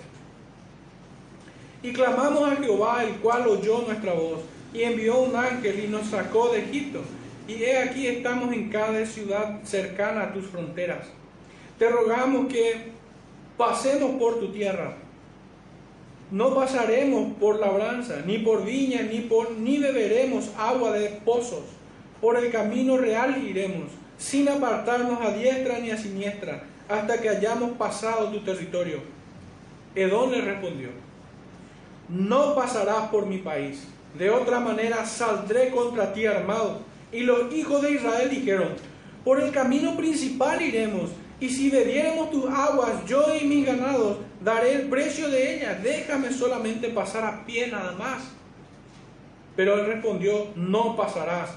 Y 1.83 1.93
clamamos 1.93 2.51
a 2.51 2.57
Jehová, 2.57 3.05
el 3.05 3.15
cual 3.21 3.47
oyó 3.47 3.83
nuestra 3.83 4.13
voz, 4.13 4.41
y 4.75 4.83
envió 4.83 5.21
un 5.21 5.37
ángel 5.37 5.85
y 5.85 5.87
nos 5.87 6.09
sacó 6.09 6.49
de 6.49 6.65
Egipto. 6.65 7.01
Y 7.47 7.63
he 7.63 7.79
aquí 7.79 8.09
estamos 8.09 8.53
en 8.53 8.69
cada 8.69 9.07
ciudad 9.07 9.63
cercana 9.63 10.25
a 10.25 10.33
tus 10.33 10.47
fronteras. 10.47 11.07
Te 11.79 11.89
rogamos 11.89 12.53
que 12.53 12.91
pasemos 13.57 14.19
por 14.19 14.41
tu 14.41 14.49
tierra. 14.49 14.97
No 16.31 16.55
pasaremos 16.55 17.33
por 17.41 17.59
labranza, 17.59 18.23
ni 18.27 18.39
por 18.39 18.65
viña, 18.65 19.03
ni, 19.03 19.21
por, 19.21 19.53
ni 19.53 19.79
beberemos 19.79 20.51
agua 20.59 20.93
de 20.93 21.09
pozos. 21.25 21.65
Por 22.21 22.37
el 22.37 22.51
camino 22.51 22.99
real 22.99 23.43
iremos, 23.47 23.91
sin 24.19 24.49
apartarnos 24.49 25.21
a 25.23 25.31
diestra 25.31 25.79
ni 25.79 25.91
a 25.91 25.97
siniestra 25.97 26.65
hasta 26.89 27.21
que 27.21 27.29
hayamos 27.29 27.73
pasado 27.73 28.31
tu 28.31 28.41
territorio. 28.41 29.01
Edom 29.95 30.31
le 30.31 30.41
respondió, 30.41 30.89
no 32.09 32.55
pasarás 32.55 33.09
por 33.09 33.27
mi 33.27 33.39
país, 33.39 33.85
de 34.19 34.31
otra 34.31 34.61
manera 34.61 35.05
saldré 35.07 35.71
contra 35.71 36.13
ti 36.13 36.27
armado. 36.27 36.81
Y 37.13 37.21
los 37.21 37.53
hijos 37.55 37.83
de 37.83 37.93
Israel 37.93 38.31
dijeron, 38.31 38.69
por 39.25 39.41
el 39.41 39.51
camino 39.51 39.97
principal 39.97 40.61
iremos, 40.61 41.11
y 41.41 41.49
si 41.49 41.71
bebiéramos 41.71 42.31
tus 42.31 42.51
aguas, 42.51 43.05
yo 43.07 43.35
y 43.41 43.45
mis 43.47 43.65
ganados, 43.65 44.19
daré 44.41 44.75
el 44.75 44.89
precio 44.89 45.29
de 45.29 45.57
ellas, 45.57 45.83
déjame 45.83 46.33
solamente 46.33 46.89
pasar 46.89 47.25
a 47.25 47.47
pie 47.47 47.69
nada 47.69 47.93
más. 47.93 48.23
Pero 49.55 49.79
él 49.79 49.87
respondió, 49.87 50.49
no 50.57 50.97
pasarás. 50.97 51.51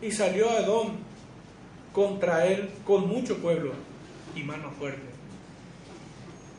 Y 0.00 0.12
salió 0.12 0.48
a 0.50 0.58
Edom 0.58 0.92
contra 1.92 2.46
él 2.46 2.70
con 2.84 3.08
mucho 3.08 3.38
pueblo 3.38 3.72
y 4.34 4.42
mano 4.42 4.70
fuerte. 4.78 5.06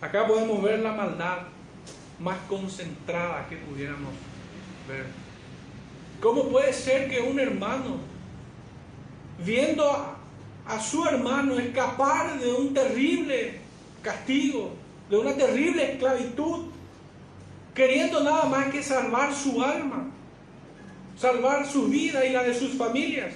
Acá 0.01 0.27
podemos 0.27 0.61
ver 0.61 0.79
la 0.79 0.93
maldad 0.93 1.39
más 2.19 2.37
concentrada 2.49 3.47
que 3.47 3.57
pudiéramos 3.57 4.11
ver. 4.87 5.05
¿Cómo 6.21 6.49
puede 6.49 6.73
ser 6.73 7.09
que 7.09 7.21
un 7.21 7.39
hermano, 7.39 7.97
viendo 9.45 10.17
a, 10.67 10.79
su 10.79 11.05
hermano 11.05 11.57
escapar 11.59 12.39
de 12.39 12.51
un 12.53 12.73
terrible 12.73 13.59
castigo, 14.01 14.73
de 15.09 15.17
una 15.17 15.33
terrible 15.33 15.93
esclavitud, 15.93 16.65
queriendo 17.73 18.23
nada 18.23 18.45
más 18.45 18.71
que 18.71 18.83
salvar 18.83 19.33
su 19.33 19.63
alma, 19.63 20.07
salvar 21.17 21.65
su 21.65 21.87
vida 21.87 22.25
y 22.25 22.31
la 22.31 22.43
de 22.43 22.53
sus 22.53 22.73
familias, 22.73 23.33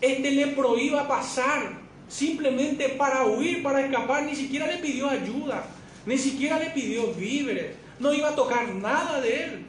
este 0.00 0.30
le 0.30 0.48
prohíba 0.48 1.08
pasar 1.08 1.72
simplemente 2.08 2.88
para 2.90 3.26
huir, 3.26 3.62
para 3.62 3.84
escapar, 3.84 4.24
ni 4.24 4.34
siquiera 4.34 4.66
le 4.66 4.78
pidió 4.78 5.08
ayuda, 5.08 5.66
ni 6.06 6.16
siquiera 6.16 6.58
le 6.58 6.70
pidió 6.70 7.12
víveres, 7.14 7.74
no 7.98 8.12
iba 8.14 8.28
a 8.28 8.34
tocar 8.34 8.68
nada 8.74 9.20
de 9.20 9.44
él. 9.44 9.64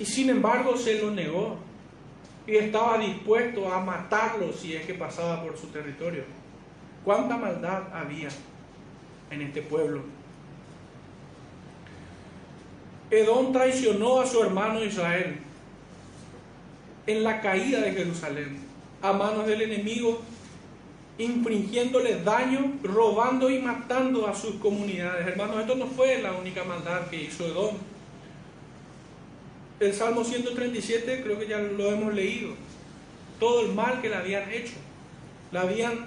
Y 0.00 0.04
sin 0.04 0.30
embargo 0.30 0.76
se 0.76 1.00
lo 1.00 1.10
negó 1.10 1.67
y 2.48 2.56
estaba 2.56 2.96
dispuesto 2.96 3.70
a 3.70 3.78
matarlo 3.80 4.50
si 4.54 4.74
es 4.74 4.86
que 4.86 4.94
pasaba 4.94 5.42
por 5.42 5.58
su 5.58 5.66
territorio. 5.66 6.24
¿Cuánta 7.04 7.36
maldad 7.36 7.82
había 7.92 8.30
en 9.30 9.42
este 9.42 9.60
pueblo? 9.60 10.00
Edom 13.10 13.52
traicionó 13.52 14.20
a 14.20 14.26
su 14.26 14.42
hermano 14.42 14.82
Israel 14.82 15.36
en 17.06 17.22
la 17.22 17.42
caída 17.42 17.80
de 17.80 17.92
Jerusalén 17.92 18.58
a 19.02 19.12
manos 19.12 19.46
del 19.46 19.62
enemigo, 19.62 20.22
infringiéndole 21.18 22.22
daño, 22.22 22.78
robando 22.82 23.50
y 23.50 23.58
matando 23.58 24.26
a 24.26 24.34
sus 24.34 24.54
comunidades. 24.54 25.26
Hermanos, 25.26 25.60
esto 25.60 25.74
no 25.74 25.86
fue 25.86 26.22
la 26.22 26.32
única 26.32 26.64
maldad 26.64 27.08
que 27.08 27.24
hizo 27.24 27.46
Edom. 27.46 27.74
El 29.80 29.94
Salmo 29.94 30.24
137 30.24 31.22
creo 31.22 31.38
que 31.38 31.46
ya 31.46 31.58
lo 31.58 31.92
hemos 31.92 32.12
leído. 32.12 32.50
Todo 33.38 33.60
el 33.62 33.72
mal 33.72 34.00
que 34.00 34.08
le 34.08 34.16
habían 34.16 34.50
hecho. 34.50 34.74
La 35.52 35.62
habían 35.62 36.06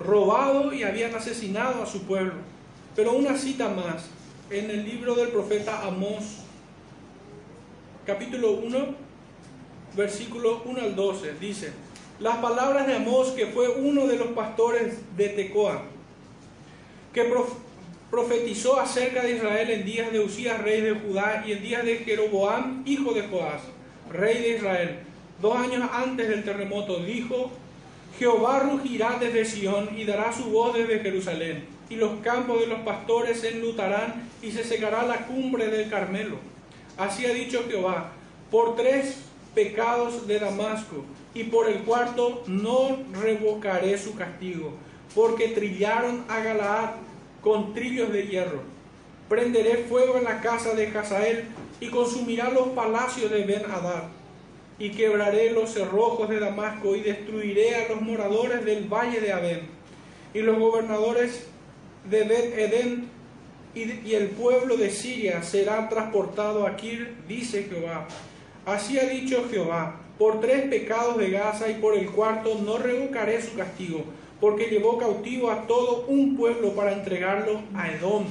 robado 0.00 0.72
y 0.72 0.84
habían 0.84 1.14
asesinado 1.14 1.82
a 1.82 1.86
su 1.86 2.02
pueblo. 2.04 2.34
Pero 2.96 3.12
una 3.12 3.36
cita 3.36 3.68
más 3.68 4.06
en 4.50 4.70
el 4.70 4.84
libro 4.84 5.14
del 5.14 5.28
profeta 5.28 5.86
Amós, 5.86 6.38
capítulo 8.06 8.52
1, 8.52 8.78
versículo 9.94 10.62
1 10.64 10.80
al 10.80 10.96
12, 10.96 11.34
dice, 11.34 11.72
las 12.18 12.38
palabras 12.38 12.86
de 12.86 12.96
Amós, 12.96 13.28
que 13.28 13.46
fue 13.46 13.68
uno 13.68 14.06
de 14.06 14.16
los 14.16 14.28
pastores 14.28 14.94
de 15.16 15.28
Tecoa, 15.28 15.82
que 17.12 17.24
profetizó 18.10 18.80
acerca 18.80 19.22
de 19.22 19.36
Israel 19.36 19.70
en 19.70 19.84
días 19.84 20.12
de 20.12 20.20
Usías, 20.20 20.62
rey 20.62 20.80
de 20.80 20.92
Judá, 20.92 21.44
y 21.46 21.52
en 21.52 21.62
días 21.62 21.84
de 21.84 21.98
Jeroboam, 21.98 22.82
hijo 22.86 23.12
de 23.12 23.22
Joás, 23.22 23.62
rey 24.10 24.40
de 24.40 24.56
Israel, 24.56 24.98
dos 25.40 25.56
años 25.56 25.88
antes 25.92 26.28
del 26.28 26.44
terremoto, 26.44 27.00
dijo, 27.00 27.50
Jehová 28.18 28.60
rugirá 28.60 29.18
desde 29.20 29.44
Sión 29.44 29.90
y 29.96 30.04
dará 30.04 30.32
su 30.32 30.44
voz 30.44 30.74
desde 30.74 31.00
Jerusalén, 31.00 31.64
y 31.90 31.96
los 31.96 32.20
campos 32.20 32.60
de 32.60 32.66
los 32.66 32.80
pastores 32.80 33.40
se 33.40 33.50
enlutarán 33.50 34.28
y 34.42 34.50
se 34.50 34.64
secará 34.64 35.04
la 35.04 35.26
cumbre 35.26 35.68
del 35.68 35.90
Carmelo. 35.90 36.36
Así 36.96 37.26
ha 37.26 37.32
dicho 37.32 37.64
Jehová, 37.68 38.12
por 38.50 38.74
tres 38.74 39.18
pecados 39.54 40.26
de 40.26 40.38
Damasco, 40.38 41.04
y 41.34 41.44
por 41.44 41.68
el 41.68 41.80
cuarto 41.80 42.42
no 42.46 42.98
revocaré 43.20 43.98
su 43.98 44.14
castigo, 44.14 44.72
porque 45.14 45.48
trillaron 45.48 46.24
a 46.28 46.40
Galaad 46.40 46.90
con 47.40 47.74
trillos 47.74 48.12
de 48.12 48.26
hierro. 48.26 48.62
Prenderé 49.28 49.84
fuego 49.88 50.16
en 50.16 50.24
la 50.24 50.40
casa 50.40 50.74
de 50.74 50.86
Hazael 50.88 51.44
y 51.80 51.88
consumirá 51.88 52.50
los 52.50 52.68
palacios 52.68 53.30
de 53.30 53.44
Ben 53.44 53.64
Hadad. 53.70 54.04
Y 54.78 54.90
quebraré 54.90 55.50
los 55.50 55.70
cerrojos 55.70 56.28
de 56.28 56.38
Damasco 56.38 56.94
y 56.94 57.00
destruiré 57.00 57.74
a 57.74 57.88
los 57.88 58.00
moradores 58.00 58.64
del 58.64 58.84
valle 58.84 59.20
de 59.20 59.32
Abén. 59.32 59.60
Y 60.32 60.40
los 60.40 60.58
gobernadores 60.58 61.46
de 62.08 62.24
Bet 62.24 62.58
Edén 62.58 63.08
y, 63.74 64.14
el 64.14 64.28
pueblo 64.30 64.76
de 64.76 64.90
Siria 64.90 65.42
será 65.42 65.88
transportado 65.88 66.66
a 66.66 66.76
Kir, 66.76 67.14
dice 67.28 67.64
Jehová. 67.64 68.06
Así 68.66 68.98
ha 68.98 69.04
dicho 69.04 69.46
Jehová, 69.50 70.00
por 70.18 70.40
tres 70.40 70.68
pecados 70.68 71.16
de 71.18 71.30
Gaza 71.30 71.70
y 71.70 71.74
por 71.74 71.94
el 71.94 72.10
cuarto 72.10 72.56
no 72.64 72.78
revocaré 72.78 73.40
su 73.40 73.54
castigo, 73.56 74.04
porque 74.40 74.66
llevó 74.66 74.98
cautivo 74.98 75.50
a 75.50 75.66
todo 75.66 76.04
un 76.08 76.36
pueblo 76.36 76.72
para 76.72 76.92
entregarlo 76.92 77.60
a 77.74 77.90
Edom. 77.90 78.24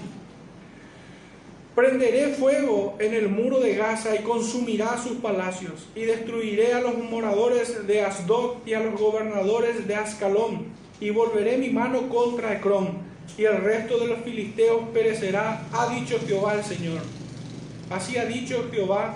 Prenderé 1.75 2.29
fuego 2.29 2.95
en 2.99 3.13
el 3.13 3.29
muro 3.29 3.59
de 3.59 3.75
Gaza 3.75 4.15
y 4.15 4.23
consumirá 4.23 4.97
sus 4.97 5.17
palacios, 5.17 5.87
y 5.95 6.01
destruiré 6.01 6.73
a 6.73 6.81
los 6.81 6.97
moradores 6.97 7.85
de 7.85 8.01
Asdod 8.01 8.65
y 8.65 8.73
a 8.73 8.79
los 8.79 8.99
gobernadores 8.99 9.87
de 9.87 9.95
Ascalón, 9.95 10.67
y 10.99 11.11
volveré 11.11 11.57
mi 11.57 11.69
mano 11.69 12.09
contra 12.09 12.53
Ecrón 12.53 13.07
y 13.35 13.43
el 13.43 13.57
resto 13.57 13.99
de 13.99 14.07
los 14.07 14.19
filisteos 14.19 14.81
perecerá, 14.93 15.67
ha 15.71 15.93
dicho 15.93 16.19
Jehová 16.25 16.55
el 16.55 16.63
Señor. 16.63 17.01
Así 17.89 18.17
ha 18.17 18.25
dicho 18.25 18.69
Jehová, 18.71 19.15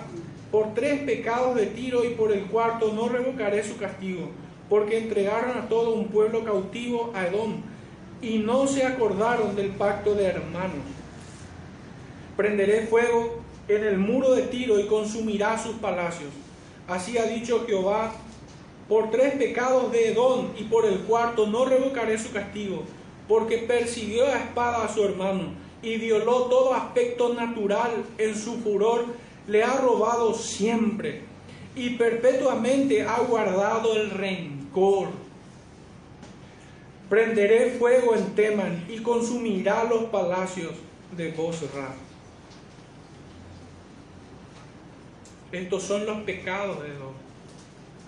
por 0.50 0.74
tres 0.74 1.00
pecados 1.02 1.56
de 1.56 1.66
Tiro 1.66 2.04
y 2.04 2.10
por 2.10 2.32
el 2.32 2.44
cuarto 2.44 2.92
no 2.92 3.08
revocaré 3.08 3.64
su 3.64 3.76
castigo, 3.76 4.28
porque 4.68 4.98
entregaron 4.98 5.58
a 5.58 5.68
todo 5.68 5.94
un 5.94 6.08
pueblo 6.08 6.44
cautivo 6.44 7.12
a 7.14 7.26
Edom, 7.26 7.62
y 8.22 8.38
no 8.38 8.68
se 8.68 8.84
acordaron 8.86 9.56
del 9.56 9.70
pacto 9.70 10.14
de 10.14 10.26
hermanos. 10.26 10.84
Prenderé 12.36 12.86
fuego 12.86 13.40
en 13.68 13.84
el 13.84 13.98
muro 13.98 14.34
de 14.34 14.42
Tiro 14.42 14.78
y 14.78 14.86
consumirá 14.86 15.58
sus 15.58 15.74
palacios. 15.76 16.30
Así 16.86 17.18
ha 17.18 17.24
dicho 17.24 17.64
Jehová, 17.66 18.12
por 18.88 19.10
tres 19.10 19.34
pecados 19.34 19.90
de 19.90 20.12
Edom 20.12 20.48
y 20.58 20.64
por 20.64 20.84
el 20.84 21.00
cuarto 21.00 21.46
no 21.46 21.64
revocaré 21.64 22.18
su 22.18 22.32
castigo, 22.32 22.84
porque 23.28 23.58
persiguió 23.58 24.26
a 24.26 24.38
espada 24.38 24.84
a 24.84 24.92
su 24.92 25.02
hermano 25.04 25.54
y 25.82 25.96
violó 25.96 26.44
todo 26.44 26.74
aspecto 26.74 27.34
natural 27.34 28.04
en 28.18 28.36
su 28.36 28.60
furor, 28.60 29.06
le 29.48 29.64
ha 29.64 29.78
robado 29.78 30.34
siempre 30.34 31.31
y 31.74 31.90
perpetuamente 31.90 33.02
ha 33.02 33.18
guardado 33.20 33.96
el 33.96 34.10
rencor. 34.10 35.08
Prenderé 37.08 37.72
fuego 37.72 38.14
en 38.14 38.34
Teman 38.34 38.84
y 38.88 38.98
consumirá 38.98 39.84
los 39.84 40.04
palacios 40.04 40.72
de 41.16 41.30
Bosra. 41.32 41.94
Estos 45.50 45.82
son 45.82 46.06
los 46.06 46.22
pecados 46.22 46.82
de 46.82 46.88
Dios. 46.88 47.12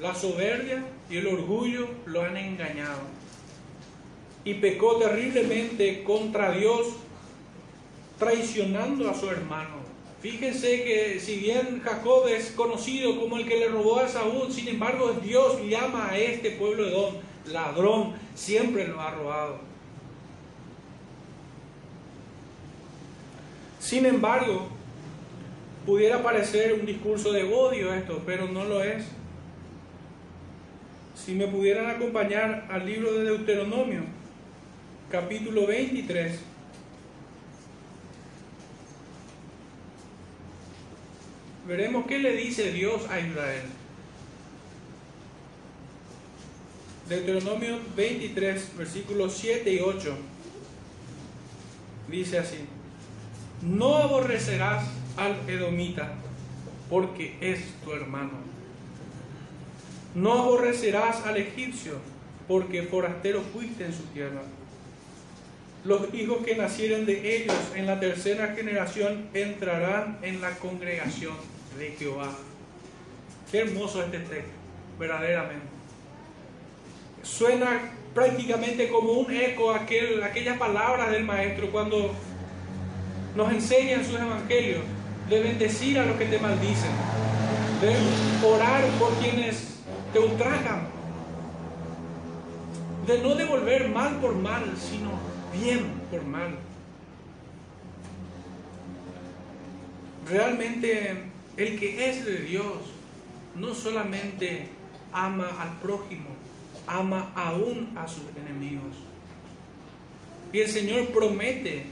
La 0.01 0.15
soberbia 0.15 0.83
y 1.11 1.19
el 1.19 1.27
orgullo 1.27 1.87
lo 2.07 2.23
han 2.23 2.37
engañado 2.37 3.01
y 4.45 4.55
pecó 4.55 4.97
terriblemente 4.97 6.05
contra 6.05 6.53
Dios, 6.53 6.89
traicionando 8.19 9.09
a 9.09 9.15
su 9.15 9.29
hermano. 9.31 9.84
Fíjense 10.25 10.85
que 10.85 11.20
si 11.20 11.37
bien 11.37 11.83
Jacob 11.85 12.27
es 12.29 12.53
conocido 12.53 13.20
como 13.20 13.37
el 13.37 13.47
que 13.47 13.59
le 13.59 13.68
robó 13.68 13.99
a 14.01 14.09
Saúl, 14.09 14.51
sin 14.51 14.68
embargo 14.68 15.12
Dios 15.22 15.61
llama 15.68 16.09
a 16.09 16.16
este 16.16 16.53
pueblo 16.53 16.85
de 16.85 16.93
Don 16.93 17.16
ladrón, 17.53 18.14
siempre 18.35 18.89
lo 18.89 18.99
ha 18.99 19.11
robado. 19.11 19.59
Sin 23.79 24.07
embargo, 24.07 24.68
pudiera 25.85 26.22
parecer 26.22 26.72
un 26.72 26.87
discurso 26.87 27.31
de 27.31 27.45
odio 27.45 27.93
esto, 27.93 28.22
pero 28.25 28.49
no 28.49 28.64
lo 28.64 28.83
es. 28.83 29.05
Si 31.14 31.33
me 31.33 31.49
pudieran 31.49 31.91
acompañar 31.91 32.66
al 32.70 32.87
libro 32.87 33.12
de 33.12 33.25
Deuteronomio, 33.25 34.05
capítulo 35.11 35.66
23. 35.66 36.54
Veremos 41.67 42.07
qué 42.07 42.19
le 42.19 42.37
dice 42.37 42.73
Dios 42.73 43.09
a 43.09 43.21
Israel. 43.21 43.62
Deuteronomio 47.09 47.79
23, 47.97 48.77
versículos 48.77 49.35
7 49.35 49.73
y 49.73 49.81
8. 49.81 50.17
Dice 52.09 52.39
así, 52.39 52.59
no 53.62 53.97
aborrecerás 53.97 54.85
al 55.17 55.37
edomita, 55.49 56.12
porque 56.91 57.37
es 57.41 57.61
tu 57.83 57.93
hermano. 57.93 58.33
No 60.15 60.35
aborrecerás 60.35 61.25
al 61.25 61.39
egipcio, 61.39 61.95
porque 62.47 62.83
forastero 62.83 63.41
fuiste 63.41 63.87
en 63.87 63.93
su 63.95 64.03
tierra 64.05 64.43
los 65.85 66.15
hijos 66.15 66.39
que 66.45 66.57
nacieren 66.57 67.05
de 67.05 67.37
ellos 67.37 67.55
en 67.75 67.87
la 67.87 68.01
tercera 68.01 68.55
generación 68.57 69.29
entrarán 69.35 70.19
en 70.23 70.41
la 70.41 70.53
congregación 70.53 71.35
de 71.79 71.91
Jehová. 71.99 72.31
Qué 73.51 73.61
hermoso 73.61 74.03
este 74.03 74.18
texto, 74.18 74.51
verdaderamente. 74.99 75.66
Suena 77.22 77.93
prácticamente 78.14 78.89
como 78.89 79.12
un 79.12 79.33
eco 79.33 79.72
aquel, 79.72 80.22
aquellas 80.22 80.59
palabras 80.59 81.11
del 81.11 81.25
Maestro 81.25 81.70
cuando 81.70 82.12
nos 83.35 83.53
enseña 83.53 83.95
en 83.95 84.05
sus 84.05 84.14
evangelios 84.18 84.83
de 85.29 85.41
bendecir 85.41 85.99
a 85.99 86.07
los 86.07 86.16
que 86.16 86.27
te 86.27 86.39
maldicen, 86.39 86.91
de 87.81 88.47
orar 88.47 88.85
por 88.99 89.12
quienes 89.14 89.81
te 90.12 90.18
ultrajan, 90.18 90.87
de 93.07 93.18
no 93.18 93.35
devolver 93.35 93.89
mal 93.89 94.16
por 94.20 94.35
mal, 94.35 94.64
sino 94.77 95.11
bien 95.53 95.93
por 96.11 96.22
mal. 96.25 96.57
Realmente 100.31 101.34
el 101.57 101.79
que 101.79 102.11
es 102.11 102.25
de 102.25 102.39
Dios 102.39 102.75
no 103.55 103.75
solamente 103.75 104.69
ama 105.13 105.49
al 105.61 105.79
prójimo, 105.81 106.31
ama 106.87 107.33
aún 107.35 107.93
a 107.97 108.09
sus 108.09 108.25
enemigos. 108.37 108.95
Y 110.53 110.61
el 110.61 110.69
Señor 110.69 111.09
promete 111.09 111.85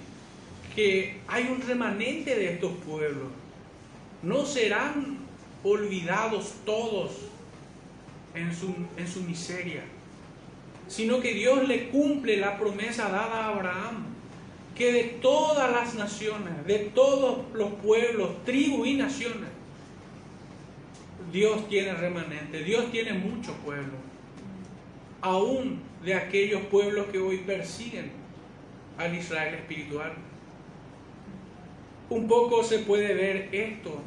que 0.75 1.21
hay 1.29 1.49
un 1.49 1.61
remanente 1.61 2.35
de 2.35 2.55
estos 2.55 2.73
pueblos. 2.87 3.29
No 4.23 4.47
serán 4.47 5.19
olvidados 5.63 6.55
todos 6.65 7.13
en 8.35 8.55
su, 8.55 8.75
en 8.97 9.09
su 9.09 9.23
miseria 9.23 9.83
sino 10.93 11.21
que 11.21 11.33
Dios 11.33 11.67
le 11.67 11.89
cumple 11.89 12.37
la 12.37 12.59
promesa 12.59 13.09
dada 13.09 13.47
a 13.47 13.49
Abraham, 13.49 14.05
que 14.77 14.93
de 14.93 15.05
todas 15.23 15.71
las 15.71 15.95
naciones, 15.95 16.67
de 16.67 16.91
todos 16.95 17.51
los 17.55 17.73
pueblos, 17.75 18.45
tribus 18.45 18.87
y 18.87 18.95
naciones, 18.97 19.49
Dios 21.33 21.69
tiene 21.69 21.95
remanente, 21.95 22.63
Dios 22.63 22.91
tiene 22.91 23.15
mucho 23.15 23.53
pueblo, 23.65 23.95
aún 25.21 25.81
de 26.05 26.15
aquellos 26.15 26.63
pueblos 26.63 27.07
que 27.07 27.19
hoy 27.19 27.39
persiguen 27.39 28.11
al 28.99 29.15
Israel 29.15 29.55
espiritual. 29.55 30.13
Un 32.11 32.29
poco 32.29 32.63
se 32.63 32.81
puede 32.81 33.15
ver 33.15 33.49
esto 33.53 34.03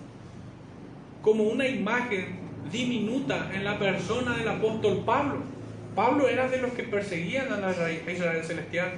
como 1.21 1.43
una 1.45 1.67
imagen 1.67 2.39
diminuta 2.71 3.51
en 3.53 3.63
la 3.63 3.79
persona 3.79 4.37
del 4.37 4.47
apóstol 4.47 5.03
Pablo 5.05 5.55
Pablo 5.95 6.27
era 6.27 6.49
de 6.49 6.61
los 6.61 6.73
que 6.73 6.83
perseguían 6.83 7.47
a, 7.63 7.71
Israel 7.71 8.43
celestial, 8.43 8.91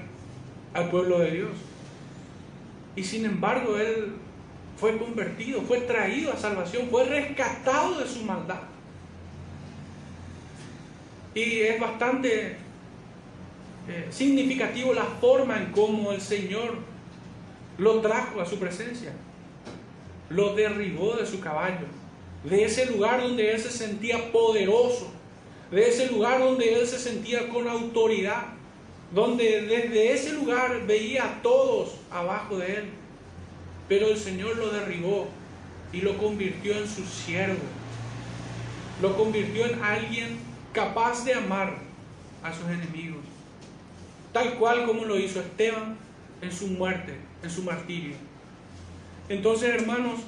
al 0.74 0.90
pueblo 0.90 1.20
de 1.20 1.32
Dios. 1.32 1.52
Y 2.96 3.04
sin 3.04 3.26
embargo, 3.26 3.78
él 3.78 4.14
fue 4.78 4.98
convertido, 4.98 5.62
fue 5.62 5.82
traído 5.82 6.32
a 6.32 6.38
salvación, 6.38 6.88
fue 6.90 7.04
rescatado 7.06 8.00
de 8.00 8.08
su 8.08 8.24
maldad. 8.24 8.62
Y 11.34 11.62
es 11.62 11.80
bastante 11.80 12.58
eh, 13.88 14.08
significativo 14.10 14.94
la 14.94 15.06
forma 15.06 15.58
en 15.58 15.72
cómo 15.72 16.12
el 16.12 16.22
Señor 16.22 16.78
lo 17.78 18.02
trajo 18.02 18.42
a 18.42 18.46
su 18.46 18.60
presencia. 18.60 19.14
Lo 20.30 20.54
derribó 20.56 21.16
de 21.16 21.26
su 21.26 21.40
caballo, 21.40 21.88
de 22.44 22.66
ese 22.66 22.86
lugar 22.88 23.22
donde 23.22 23.52
él 23.52 23.60
se 23.60 23.72
sentía 23.72 24.32
poderoso, 24.32 25.10
de 25.72 25.88
ese 25.88 26.08
lugar 26.08 26.40
donde 26.40 26.74
él 26.74 26.86
se 26.86 27.00
sentía 27.00 27.48
con 27.50 27.68
autoridad, 27.68 28.46
donde 29.14 29.62
desde 29.62 30.14
ese 30.14 30.34
lugar 30.34 30.86
veía 30.86 31.24
a 31.24 31.42
todos 31.42 31.96
abajo 32.12 32.58
de 32.58 32.76
él. 32.76 32.90
Pero 33.88 34.08
el 34.08 34.18
Señor 34.18 34.58
lo 34.58 34.70
derribó 34.70 35.28
y 35.94 36.02
lo 36.02 36.18
convirtió 36.18 36.78
en 36.78 36.88
su 36.88 37.06
siervo. 37.06 37.64
lo 39.02 39.16
convirtió 39.16 39.66
en 39.68 39.84
alguien 39.84 40.40
capaz 40.74 41.24
de 41.24 41.34
amar 41.34 41.76
a 42.44 42.54
sus 42.54 42.66
enemigos, 42.66 43.24
tal 44.34 44.56
cual 44.56 44.86
como 44.86 45.06
lo 45.06 45.20
hizo 45.20 45.40
Esteban 45.40 45.96
en 46.42 46.52
su 46.52 46.68
muerte, 46.68 47.16
en 47.44 47.50
su 47.50 47.64
martirio. 47.64 48.16
Entonces, 49.30 49.70
hermanos, 49.70 50.22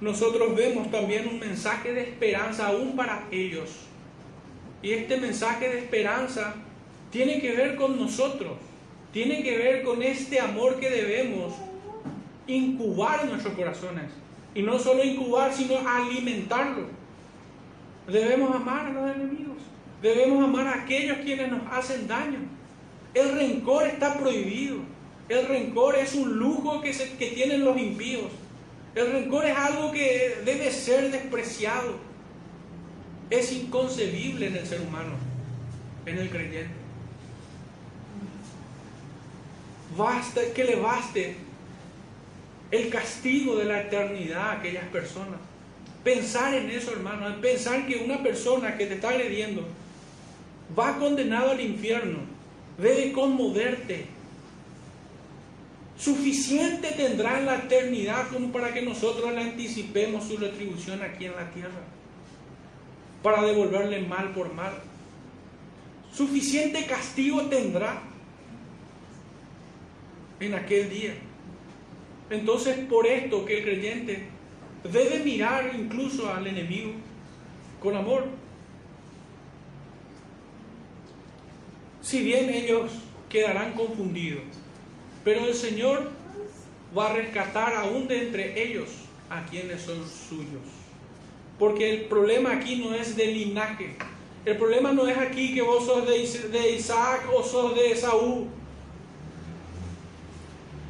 nosotros 0.00 0.54
vemos 0.54 0.90
también 0.90 1.28
un 1.28 1.38
mensaje 1.38 1.92
de 1.92 2.02
esperanza 2.02 2.68
aún 2.68 2.96
para 2.96 3.26
ellos. 3.30 3.70
Y 4.82 4.92
este 4.92 5.18
mensaje 5.18 5.68
de 5.68 5.78
esperanza 5.78 6.54
tiene 7.10 7.40
que 7.40 7.54
ver 7.54 7.76
con 7.76 7.98
nosotros, 7.98 8.52
tiene 9.12 9.42
que 9.42 9.56
ver 9.56 9.82
con 9.82 10.02
este 10.02 10.38
amor 10.40 10.78
que 10.78 10.88
debemos 10.88 11.54
incubar 12.46 13.20
en 13.22 13.30
nuestros 13.30 13.54
corazones. 13.54 14.10
Y 14.54 14.62
no 14.62 14.78
solo 14.78 15.04
incubar, 15.04 15.52
sino 15.52 15.76
alimentarlo. 15.86 16.88
Debemos 18.06 18.54
amar 18.54 18.86
a 18.86 18.92
los 18.92 19.14
enemigos, 19.14 19.58
debemos 20.02 20.42
amar 20.42 20.66
a 20.66 20.82
aquellos 20.82 21.18
quienes 21.18 21.50
nos 21.50 21.60
hacen 21.70 22.08
daño. 22.08 22.38
El 23.14 23.32
rencor 23.32 23.86
está 23.86 24.14
prohibido. 24.14 24.78
El 25.28 25.46
rencor 25.46 25.94
es 25.94 26.14
un 26.14 26.38
lujo 26.38 26.80
que, 26.80 26.92
tienen 26.92 27.64
los 27.64 27.78
impíos. 27.78 28.32
El 28.96 29.12
rencor 29.12 29.44
es 29.44 29.56
algo 29.56 29.92
que 29.92 30.38
debe 30.44 30.70
ser 30.72 31.12
despreciado. 31.12 31.94
Es 33.30 33.52
inconcebible 33.52 34.48
en 34.48 34.56
el 34.56 34.66
ser 34.66 34.80
humano, 34.80 35.12
en 36.04 36.18
el 36.18 36.30
creyente. 36.30 36.79
Basta 39.96 40.40
que 40.54 40.64
le 40.64 40.76
baste 40.76 41.36
el 42.70 42.88
castigo 42.88 43.56
de 43.56 43.64
la 43.64 43.82
eternidad 43.82 44.50
a 44.50 44.52
aquellas 44.52 44.84
personas. 44.84 45.40
Pensar 46.04 46.54
en 46.54 46.70
eso, 46.70 46.92
hermano, 46.92 47.40
pensar 47.40 47.86
que 47.86 47.96
una 47.96 48.22
persona 48.22 48.76
que 48.76 48.86
te 48.86 48.94
está 48.94 49.10
agrediendo 49.10 49.66
va 50.78 50.98
condenado 50.98 51.50
al 51.50 51.60
infierno, 51.60 52.18
debe 52.78 53.12
conmoverte 53.12 54.06
Suficiente 56.00 56.92
tendrá 56.92 57.40
en 57.40 57.44
la 57.44 57.56
eternidad 57.56 58.28
como 58.32 58.50
para 58.50 58.72
que 58.72 58.80
nosotros 58.80 59.34
le 59.34 59.42
anticipemos 59.42 60.24
su 60.24 60.38
retribución 60.38 61.02
aquí 61.02 61.26
en 61.26 61.36
la 61.36 61.50
tierra. 61.50 61.82
Para 63.22 63.42
devolverle 63.42 64.00
mal 64.00 64.32
por 64.32 64.54
mal. 64.54 64.72
Suficiente 66.10 66.86
castigo 66.86 67.42
tendrá 67.42 68.00
en 70.40 70.54
aquel 70.54 70.90
día. 70.90 71.14
Entonces 72.30 72.78
por 72.88 73.06
esto 73.06 73.44
que 73.44 73.58
el 73.58 73.64
creyente 73.64 74.28
debe 74.90 75.20
mirar 75.20 75.72
incluso 75.78 76.32
al 76.32 76.46
enemigo 76.46 76.92
con 77.80 77.96
amor. 77.96 78.24
Si 82.02 82.24
bien 82.24 82.50
ellos 82.50 82.90
quedarán 83.28 83.74
confundidos 83.74 84.42
pero 85.24 85.46
el 85.46 85.54
Señor 85.54 86.10
va 86.96 87.10
a 87.10 87.12
rescatar 87.12 87.74
aún 87.74 88.08
de 88.08 88.22
entre 88.22 88.62
ellos 88.62 88.88
a 89.28 89.44
quienes 89.44 89.82
son 89.82 89.98
suyos. 90.08 90.62
Porque 91.58 91.90
el 91.90 92.00
problema 92.06 92.52
aquí 92.52 92.76
no 92.76 92.94
es 92.94 93.16
de 93.16 93.26
linaje. 93.26 93.96
El 94.46 94.56
problema 94.56 94.92
no 94.92 95.06
es 95.06 95.18
aquí 95.18 95.54
que 95.54 95.60
vos 95.60 95.84
sos 95.84 96.06
de 96.06 96.70
Isaac 96.74 97.28
o 97.34 97.42
sos 97.42 97.74
de 97.74 97.92
Esaú. 97.92 98.48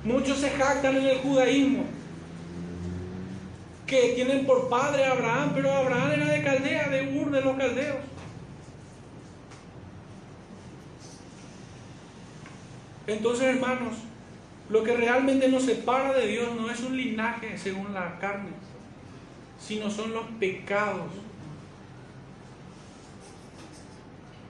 Muchos 0.05 0.39
se 0.39 0.51
jactan 0.51 0.97
en 0.97 1.07
el 1.07 1.19
judaísmo 1.19 1.85
que 3.87 4.13
tienen 4.15 4.47
por 4.47 4.69
padre 4.69 5.05
a 5.05 5.13
Abraham, 5.13 5.51
pero 5.55 5.73
Abraham 5.73 6.13
era 6.13 6.27
de 6.27 6.43
Caldea, 6.43 6.89
de 6.89 7.19
Ur 7.19 7.31
de 7.31 7.41
los 7.41 7.57
caldeos. 7.57 7.99
Entonces, 13.09 13.47
hermanos, 13.49 13.95
lo 14.69 14.85
que 14.85 14.97
realmente 14.97 15.49
nos 15.49 15.65
separa 15.65 16.13
de 16.13 16.29
Dios 16.29 16.55
no 16.55 16.71
es 16.71 16.81
un 16.81 16.97
linaje 16.97 17.59
según 17.59 17.93
la 17.93 18.21
carne, 18.21 18.51
sino 19.59 19.91
son 19.91 20.13
los 20.15 20.27
pecados. 20.39 21.11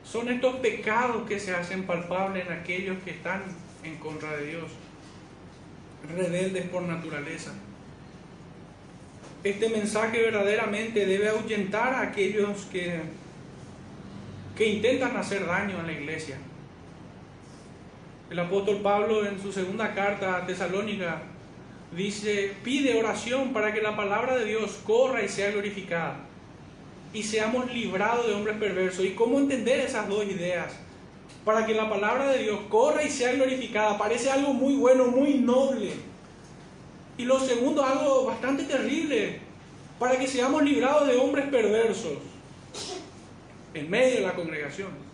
Son 0.05 0.29
estos 0.29 0.57
pecados 0.57 1.27
que 1.27 1.41
se 1.41 1.55
hacen 1.55 1.87
palpables 1.87 2.47
en 2.47 2.53
aquellos 2.53 2.99
que 3.03 3.13
están 3.13 3.43
en 3.83 3.97
contra 3.97 4.37
de 4.37 4.47
Dios, 4.49 4.71
rebeldes 6.09 6.67
por 6.69 6.83
naturaleza. 6.83 7.53
Este 9.43 9.69
mensaje 9.69 10.21
verdaderamente 10.21 11.07
debe 11.07 11.29
ahuyentar 11.29 11.95
a 11.95 12.03
aquellos 12.03 12.67
que, 12.67 13.01
que 14.57 14.67
intentan 14.67 15.17
hacer 15.17 15.47
daño 15.47 15.79
a 15.79 15.83
la 15.83 15.93
iglesia 15.93 16.37
el 18.31 18.39
apóstol 18.39 18.77
Pablo 18.81 19.27
en 19.27 19.43
su 19.43 19.53
segunda 19.53 19.93
carta 19.93 20.37
a 20.37 20.47
Tesalónica 20.47 21.23
dice, 21.97 22.53
pide 22.63 22.97
oración 22.97 23.53
para 23.53 23.75
que 23.75 23.83
la 23.83 23.97
palabra 23.97 24.39
de 24.39 24.45
Dios 24.45 24.79
corra 24.85 25.23
y 25.23 25.29
sea 25.29 25.51
glorificada 25.51 26.21
y 27.13 27.25
seamos 27.25 27.73
librados 27.75 28.29
de 28.29 28.35
hombres 28.35 28.57
perversos. 28.57 29.05
¿Y 29.05 29.11
cómo 29.11 29.41
entender 29.41 29.81
esas 29.81 30.09
dos 30.09 30.25
ideas? 30.25 30.73
Para 31.45 31.67
que 31.67 31.75
la 31.75 31.89
palabra 31.89 32.29
de 32.33 32.43
Dios 32.43 32.61
corra 32.69 33.03
y 33.03 33.11
sea 33.11 33.33
glorificada. 33.33 33.97
Parece 33.97 34.31
algo 34.31 34.53
muy 34.53 34.77
bueno, 34.77 35.07
muy 35.07 35.35
noble. 35.35 35.93
Y 37.17 37.25
lo 37.25 37.41
segundo, 37.41 37.85
algo 37.85 38.27
bastante 38.27 38.65
terrible. 38.65 39.41
Para 39.99 40.19
que 40.19 40.27
seamos 40.27 40.63
librados 40.63 41.07
de 41.09 41.17
hombres 41.17 41.47
perversos 41.47 42.19
en 43.75 43.91
medio 43.91 44.17
de 44.17 44.21
la 44.23 44.35
congregación. 44.35 45.11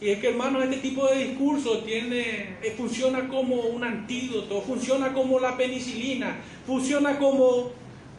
Y 0.00 0.10
es 0.10 0.20
que, 0.20 0.28
hermano, 0.28 0.62
este 0.62 0.76
tipo 0.76 1.06
de 1.08 1.24
discurso 1.24 1.80
tiene, 1.80 2.56
eh, 2.62 2.74
funciona 2.76 3.28
como 3.28 3.56
un 3.62 3.82
antídoto, 3.82 4.60
funciona 4.62 5.12
como 5.12 5.40
la 5.40 5.56
penicilina, 5.56 6.36
funciona 6.66 7.18
como, 7.18 7.72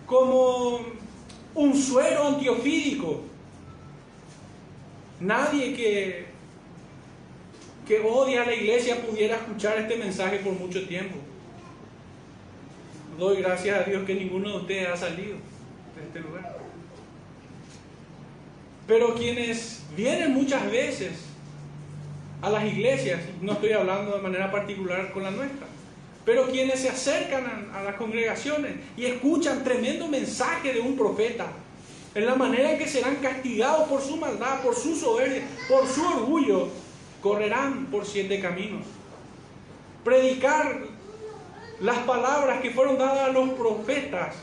como 0.06 0.82
un 1.56 1.76
suero 1.76 2.28
antiofídico. 2.28 3.22
Nadie 5.22 5.74
que, 5.74 6.26
que 7.90 8.00
odia 8.02 8.44
a 8.44 8.46
la 8.46 8.54
iglesia 8.54 9.02
pudiera 9.02 9.38
escuchar 9.38 9.80
este 9.80 9.98
mensaje 9.98 10.38
por 10.38 10.54
mucho 10.54 10.88
tiempo. 10.88 11.16
Doy 13.18 13.42
gracias 13.42 13.80
a 13.80 13.90
Dios 13.90 14.06
que 14.06 14.14
ninguno 14.14 14.52
de 14.52 14.58
ustedes 14.58 14.90
ha 14.90 14.96
salido 14.96 15.38
de 15.96 16.04
este 16.06 16.20
lugar. 16.20 16.56
Pero 18.86 19.16
quienes 19.16 19.82
vienen 19.98 20.36
muchas 20.36 20.70
veces 20.70 21.14
a 22.44 22.52
las 22.52 22.64
iglesias, 22.64 23.22
no 23.42 23.54
estoy 23.54 23.72
hablando 23.72 24.16
de 24.16 24.22
manera 24.22 24.52
particular 24.52 25.12
con 25.12 25.24
la 25.24 25.32
nuestra, 25.32 25.66
pero 26.24 26.46
quienes 26.46 26.82
se 26.82 26.90
acercan 26.90 27.72
a, 27.74 27.82
las 27.82 27.96
congregaciones 27.96 28.76
y 28.98 29.06
escuchan 29.06 29.64
tremendo 29.64 30.08
mensaje 30.08 30.74
de 30.74 30.80
un 30.80 30.96
profeta, 30.96 31.48
en 32.14 32.28
la 32.28 32.36
manera 32.36 32.72
en 32.72 32.78
que 32.78 32.88
serán 32.88 33.16
castigados 33.16 33.90
por 33.90 34.00
su 34.00 34.16
maldad, 34.16 34.62
por 34.62 34.76
su 34.76 34.96
soberbia, 34.96 35.42
por 35.68 35.88
su 35.88 36.06
orgullo, 36.06 36.70
correrán 37.22 37.88
por 37.88 38.06
siete 38.06 38.40
caminos. 38.40 38.86
Predicar 40.04 40.82
las 41.80 41.98
palabras 42.00 42.62
que 42.62 42.72
fueron 42.72 42.98
dadas 42.98 43.30
a 43.30 43.32
los 43.32 43.50
profetas 43.52 44.36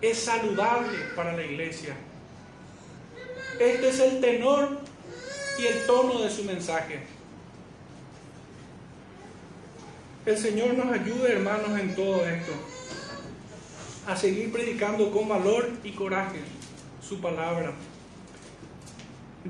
es 0.00 0.18
saludable 0.18 0.98
para 1.14 1.36
la 1.36 1.44
iglesia. 1.44 1.94
Este 3.58 3.88
es 3.88 4.00
el 4.00 4.20
tenor 4.20 4.78
y 5.58 5.66
el 5.66 5.86
tono 5.86 6.20
de 6.20 6.30
su 6.30 6.44
mensaje. 6.44 7.00
El 10.26 10.36
Señor 10.36 10.74
nos 10.74 10.92
ayude, 10.92 11.32
hermanos, 11.32 11.78
en 11.78 11.94
todo 11.94 12.26
esto, 12.26 12.52
a 14.06 14.16
seguir 14.16 14.52
predicando 14.52 15.10
con 15.10 15.28
valor 15.28 15.70
y 15.84 15.92
coraje 15.92 16.40
su 17.06 17.20
palabra. 17.20 17.72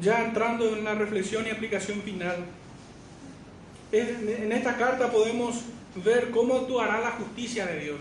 Ya 0.00 0.24
entrando 0.24 0.76
en 0.76 0.84
la 0.84 0.94
reflexión 0.94 1.46
y 1.46 1.50
aplicación 1.50 2.02
final, 2.02 2.44
en 3.92 4.52
esta 4.52 4.76
carta 4.76 5.10
podemos 5.10 5.62
ver 5.96 6.30
cómo 6.30 6.56
actuará 6.56 7.00
la 7.00 7.10
justicia 7.12 7.66
de 7.66 7.80
Dios. 7.80 8.00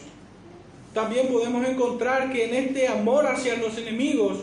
También 0.93 1.27
podemos 1.27 1.67
encontrar 1.67 2.31
que 2.31 2.45
en 2.45 2.53
este 2.55 2.87
amor 2.87 3.27
hacia 3.27 3.57
los 3.57 3.77
enemigos 3.77 4.39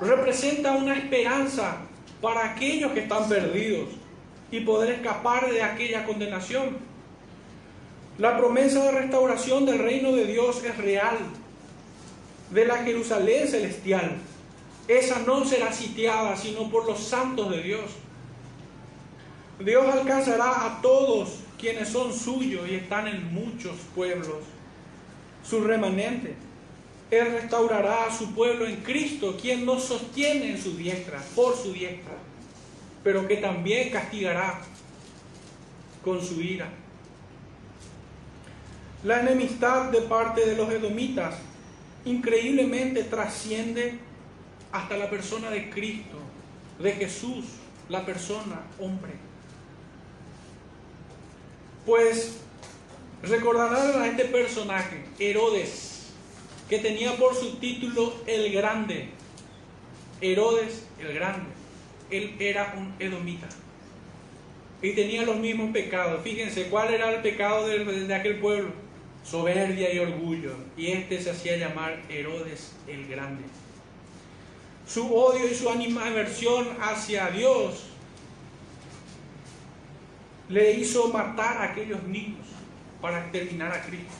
representa 0.00 0.72
una 0.72 0.96
esperanza 0.96 1.78
para 2.20 2.52
aquellos 2.52 2.92
que 2.92 3.00
están 3.00 3.28
perdidos 3.28 3.88
y 4.50 4.60
poder 4.60 4.94
escapar 4.94 5.50
de 5.50 5.62
aquella 5.62 6.04
condenación. 6.04 6.78
La 8.18 8.38
promesa 8.38 8.84
de 8.84 8.92
restauración 8.92 9.66
del 9.66 9.78
reino 9.78 10.12
de 10.12 10.26
Dios 10.26 10.62
es 10.64 10.76
real, 10.78 11.18
de 12.50 12.64
la 12.64 12.76
Jerusalén 12.78 13.48
celestial. 13.48 14.16
Esa 14.88 15.18
no 15.20 15.44
será 15.44 15.72
sitiada 15.72 16.36
sino 16.36 16.70
por 16.70 16.86
los 16.86 17.00
santos 17.00 17.50
de 17.50 17.62
Dios. 17.62 17.90
Dios 19.58 19.86
alcanzará 19.86 20.66
a 20.66 20.82
todos 20.82 21.40
quienes 21.58 21.88
son 21.88 22.12
suyos 22.12 22.68
y 22.68 22.74
están 22.74 23.08
en 23.08 23.32
muchos 23.32 23.76
pueblos, 23.94 24.44
su 25.42 25.62
remanente. 25.64 26.34
Él 27.10 27.32
restaurará 27.32 28.06
a 28.06 28.12
su 28.12 28.34
pueblo 28.34 28.66
en 28.66 28.76
Cristo, 28.76 29.36
quien 29.40 29.64
nos 29.64 29.84
sostiene 29.84 30.50
en 30.50 30.62
su 30.62 30.76
diestra, 30.76 31.22
por 31.34 31.56
su 31.56 31.72
diestra, 31.72 32.14
pero 33.02 33.26
que 33.26 33.36
también 33.36 33.90
castigará 33.90 34.60
con 36.04 36.22
su 36.22 36.40
ira. 36.40 36.68
La 39.04 39.20
enemistad 39.20 39.90
de 39.90 40.02
parte 40.02 40.44
de 40.44 40.56
los 40.56 40.70
edomitas 40.70 41.36
increíblemente 42.04 43.04
trasciende 43.04 43.98
hasta 44.72 44.96
la 44.96 45.08
persona 45.08 45.48
de 45.50 45.70
Cristo, 45.70 46.18
de 46.80 46.92
Jesús, 46.92 47.44
la 47.88 48.04
persona 48.04 48.62
hombre. 48.80 49.12
Pues 51.86 52.38
recordarán 53.22 54.02
a 54.02 54.08
este 54.08 54.24
personaje, 54.24 55.04
Herodes, 55.20 56.08
que 56.68 56.80
tenía 56.80 57.16
por 57.16 57.34
su 57.36 57.56
título 57.58 58.12
el 58.26 58.52
Grande. 58.52 59.08
Herodes 60.20 60.84
el 60.98 61.14
Grande. 61.14 61.46
Él 62.10 62.34
era 62.40 62.74
un 62.76 62.92
edomita. 62.98 63.48
Y 64.82 64.92
tenía 64.92 65.22
los 65.22 65.36
mismos 65.36 65.70
pecados. 65.70 66.22
Fíjense, 66.22 66.68
¿cuál 66.68 66.92
era 66.92 67.14
el 67.14 67.22
pecado 67.22 67.68
de, 67.68 68.14
aquel 68.14 68.40
pueblo? 68.40 68.70
Soberbia 69.24 69.92
y 69.94 70.00
orgullo. 70.00 70.54
Y 70.76 70.88
este 70.88 71.20
se 71.22 71.30
hacía 71.30 71.56
llamar 71.56 72.02
Herodes 72.08 72.72
el 72.88 73.06
Grande. 73.06 73.44
Su 74.88 75.14
odio 75.14 75.48
y 75.48 75.54
su 75.54 75.70
animaversión 75.70 76.68
hacia 76.80 77.28
Dios 77.30 77.84
le 80.48 80.72
hizo 80.72 81.08
matar 81.12 81.58
a 81.58 81.64
aquellos 81.72 82.02
niños 82.04 82.46
para 83.00 83.20
exterminar 83.20 83.72
a 83.72 83.82
Cristo. 83.82 84.14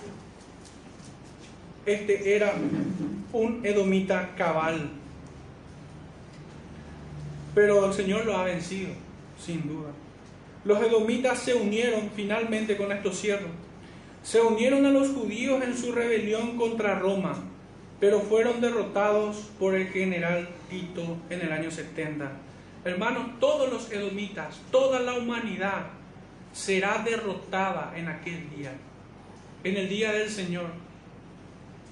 Este 1.84 2.34
era 2.34 2.54
un 3.32 3.64
edomita 3.64 4.34
cabal. 4.36 4.90
Pero 7.54 7.86
el 7.86 7.94
Señor 7.94 8.26
lo 8.26 8.36
ha 8.36 8.44
vencido, 8.44 8.90
sin 9.38 9.66
duda. 9.66 9.90
Los 10.64 10.82
edomitas 10.82 11.38
se 11.38 11.54
unieron 11.54 12.10
finalmente 12.14 12.76
con 12.76 12.90
estos 12.90 13.16
siervos. 13.16 13.50
Se 14.22 14.40
unieron 14.40 14.84
a 14.84 14.90
los 14.90 15.10
judíos 15.10 15.62
en 15.62 15.76
su 15.76 15.92
rebelión 15.92 16.56
contra 16.56 16.98
Roma, 16.98 17.36
pero 18.00 18.20
fueron 18.20 18.60
derrotados 18.60 19.50
por 19.60 19.76
el 19.76 19.86
general 19.88 20.48
Tito 20.68 21.18
en 21.30 21.40
el 21.40 21.52
año 21.52 21.70
70. 21.70 22.32
Hermanos, 22.84 23.38
todos 23.38 23.72
los 23.72 23.92
edomitas, 23.92 24.60
toda 24.72 25.00
la 25.00 25.14
humanidad 25.14 25.86
será 26.56 27.02
derrotada 27.04 27.92
en 27.96 28.08
aquel 28.08 28.48
día, 28.56 28.72
en 29.62 29.76
el 29.76 29.88
día 29.90 30.12
del 30.12 30.30
Señor. 30.30 30.70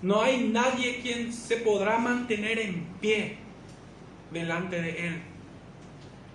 No 0.00 0.22
hay 0.22 0.48
nadie 0.48 1.00
quien 1.02 1.32
se 1.32 1.58
podrá 1.58 1.98
mantener 1.98 2.58
en 2.58 2.86
pie 3.00 3.36
delante 4.32 4.80
de 4.80 5.08
Él. 5.08 5.20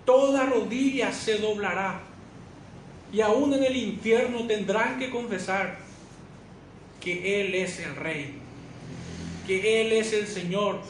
Toda 0.04 0.46
rodilla 0.46 1.12
se 1.12 1.38
doblará 1.38 2.00
y 3.12 3.20
aún 3.20 3.52
en 3.52 3.64
el 3.64 3.76
infierno 3.76 4.46
tendrán 4.46 4.98
que 4.98 5.10
confesar 5.10 5.78
que 7.00 7.40
Él 7.40 7.54
es 7.56 7.80
el 7.80 7.96
Rey, 7.96 8.34
que 9.46 9.80
Él 9.80 9.92
es 9.92 10.12
el 10.12 10.28
Señor. 10.28 10.80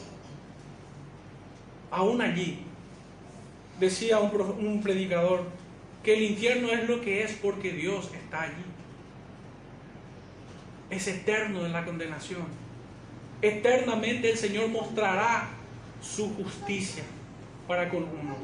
Aún 1.89 2.21
allí, 2.21 2.59
decía 3.79 4.19
un, 4.19 4.31
un 4.39 4.81
predicador, 4.81 5.60
que 6.03 6.13
el 6.13 6.23
infierno 6.23 6.69
es 6.71 6.87
lo 6.87 7.01
que 7.01 7.23
es 7.23 7.33
porque 7.33 7.71
Dios 7.71 8.09
está 8.13 8.43
allí. 8.43 8.63
Es 10.89 11.07
eterno 11.07 11.65
en 11.65 11.71
la 11.71 11.85
condenación. 11.85 12.45
Eternamente 13.41 14.31
el 14.31 14.37
Señor 14.37 14.69
mostrará 14.69 15.49
su 16.01 16.33
justicia 16.35 17.03
para 17.67 17.89
con 17.89 18.03
unos 18.03 18.37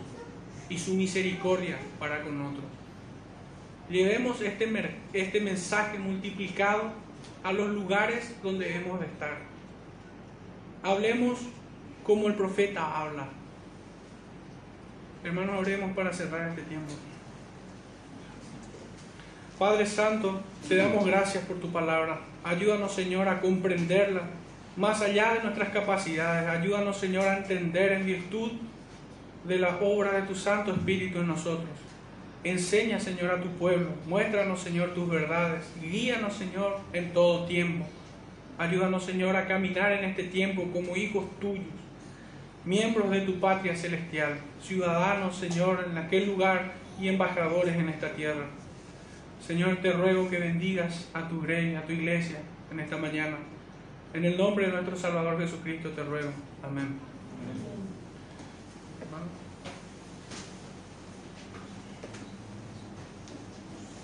y 0.70 0.78
su 0.78 0.94
misericordia 0.94 1.78
para 2.00 2.24
con 2.24 2.42
otros. 2.42 2.66
Llevemos 3.90 4.42
este, 4.42 4.70
este 5.14 5.42
mensaje 5.42 5.98
multiplicado 5.98 6.92
a 7.44 7.54
los 7.54 7.70
lugares 7.70 8.36
donde 8.44 8.68
debemos 8.68 9.00
de 9.00 9.06
estar. 9.06 9.38
Hablemos 10.84 11.40
como 12.04 12.28
el 12.28 12.36
profeta 12.36 13.02
habla. 13.02 13.28
Hermanos, 15.24 15.60
oremos 15.60 15.96
para 15.96 16.14
cerrar 16.14 16.50
este 16.50 16.62
tiempo. 16.64 16.94
Padre 19.58 19.88
Santo, 19.88 20.40
te 20.68 20.76
damos 20.76 21.04
gracias 21.04 21.44
por 21.46 21.58
tu 21.58 21.72
palabra. 21.72 22.20
Ayúdanos, 22.44 22.94
Señor, 22.94 23.28
a 23.28 23.42
comprenderla 23.42 24.22
más 24.76 25.02
allá 25.02 25.34
de 25.34 25.42
nuestras 25.42 25.70
capacidades. 25.70 26.48
Ayúdanos, 26.48 26.98
Señor, 26.98 27.28
a 27.28 27.38
entender 27.38 27.94
en 27.94 28.06
virtud 28.06 28.52
de 29.46 29.58
la 29.58 29.80
obra 29.82 30.12
de 30.12 30.28
tu 30.28 30.36
Santo 30.36 30.72
Espíritu 30.72 31.22
en 31.22 31.28
nosotros. 31.28 31.70
Enseña, 32.44 33.00
Señor, 33.00 33.32
a 33.32 33.42
tu 33.42 33.50
pueblo. 33.58 33.90
Muéstranos, 34.06 34.60
Señor, 34.60 34.94
tus 34.94 35.10
verdades. 35.10 35.66
Guíanos, 35.82 36.36
Señor, 36.36 36.80
en 36.94 37.12
todo 37.12 37.46
tiempo. 37.46 37.84
Ayúdanos, 38.60 39.06
Señor, 39.06 39.36
a 39.36 39.48
caminar 39.48 39.92
en 39.92 40.06
este 40.06 40.26
tiempo 40.26 40.70
como 40.72 40.96
hijos 40.96 41.26
tuyos, 41.40 41.66
miembros 42.64 43.10
de 43.10 43.22
tu 43.22 43.40
patria 43.40 43.76
celestial, 43.76 44.38
ciudadanos, 44.62 45.36
Señor, 45.36 45.88
en 45.90 45.98
aquel 45.98 46.28
lugar 46.28 46.74
y 47.00 47.08
embajadores 47.08 47.76
en 47.76 47.90
esta 47.90 48.12
tierra. 48.14 48.46
Señor, 49.46 49.78
te 49.78 49.92
ruego 49.92 50.30
que 50.30 50.40
bendigas 50.40 51.10
a 51.14 51.28
tu 51.28 51.42
rey, 51.42 51.76
a 51.76 51.84
tu 51.84 51.94
iglesia 51.94 52.40
en 52.72 52.80
esta 52.80 52.98
mañana. 52.98 53.38
En 54.14 54.26
el 54.26 54.38
nombre 54.38 54.66
de 54.66 54.72
nuestro 54.72 54.96
Salvador 54.96 55.40
Jesucristo 55.40 55.90
te 55.90 56.04
ruego. 56.04 56.32
Amén. 56.64 56.86
Amén. 56.86 57.67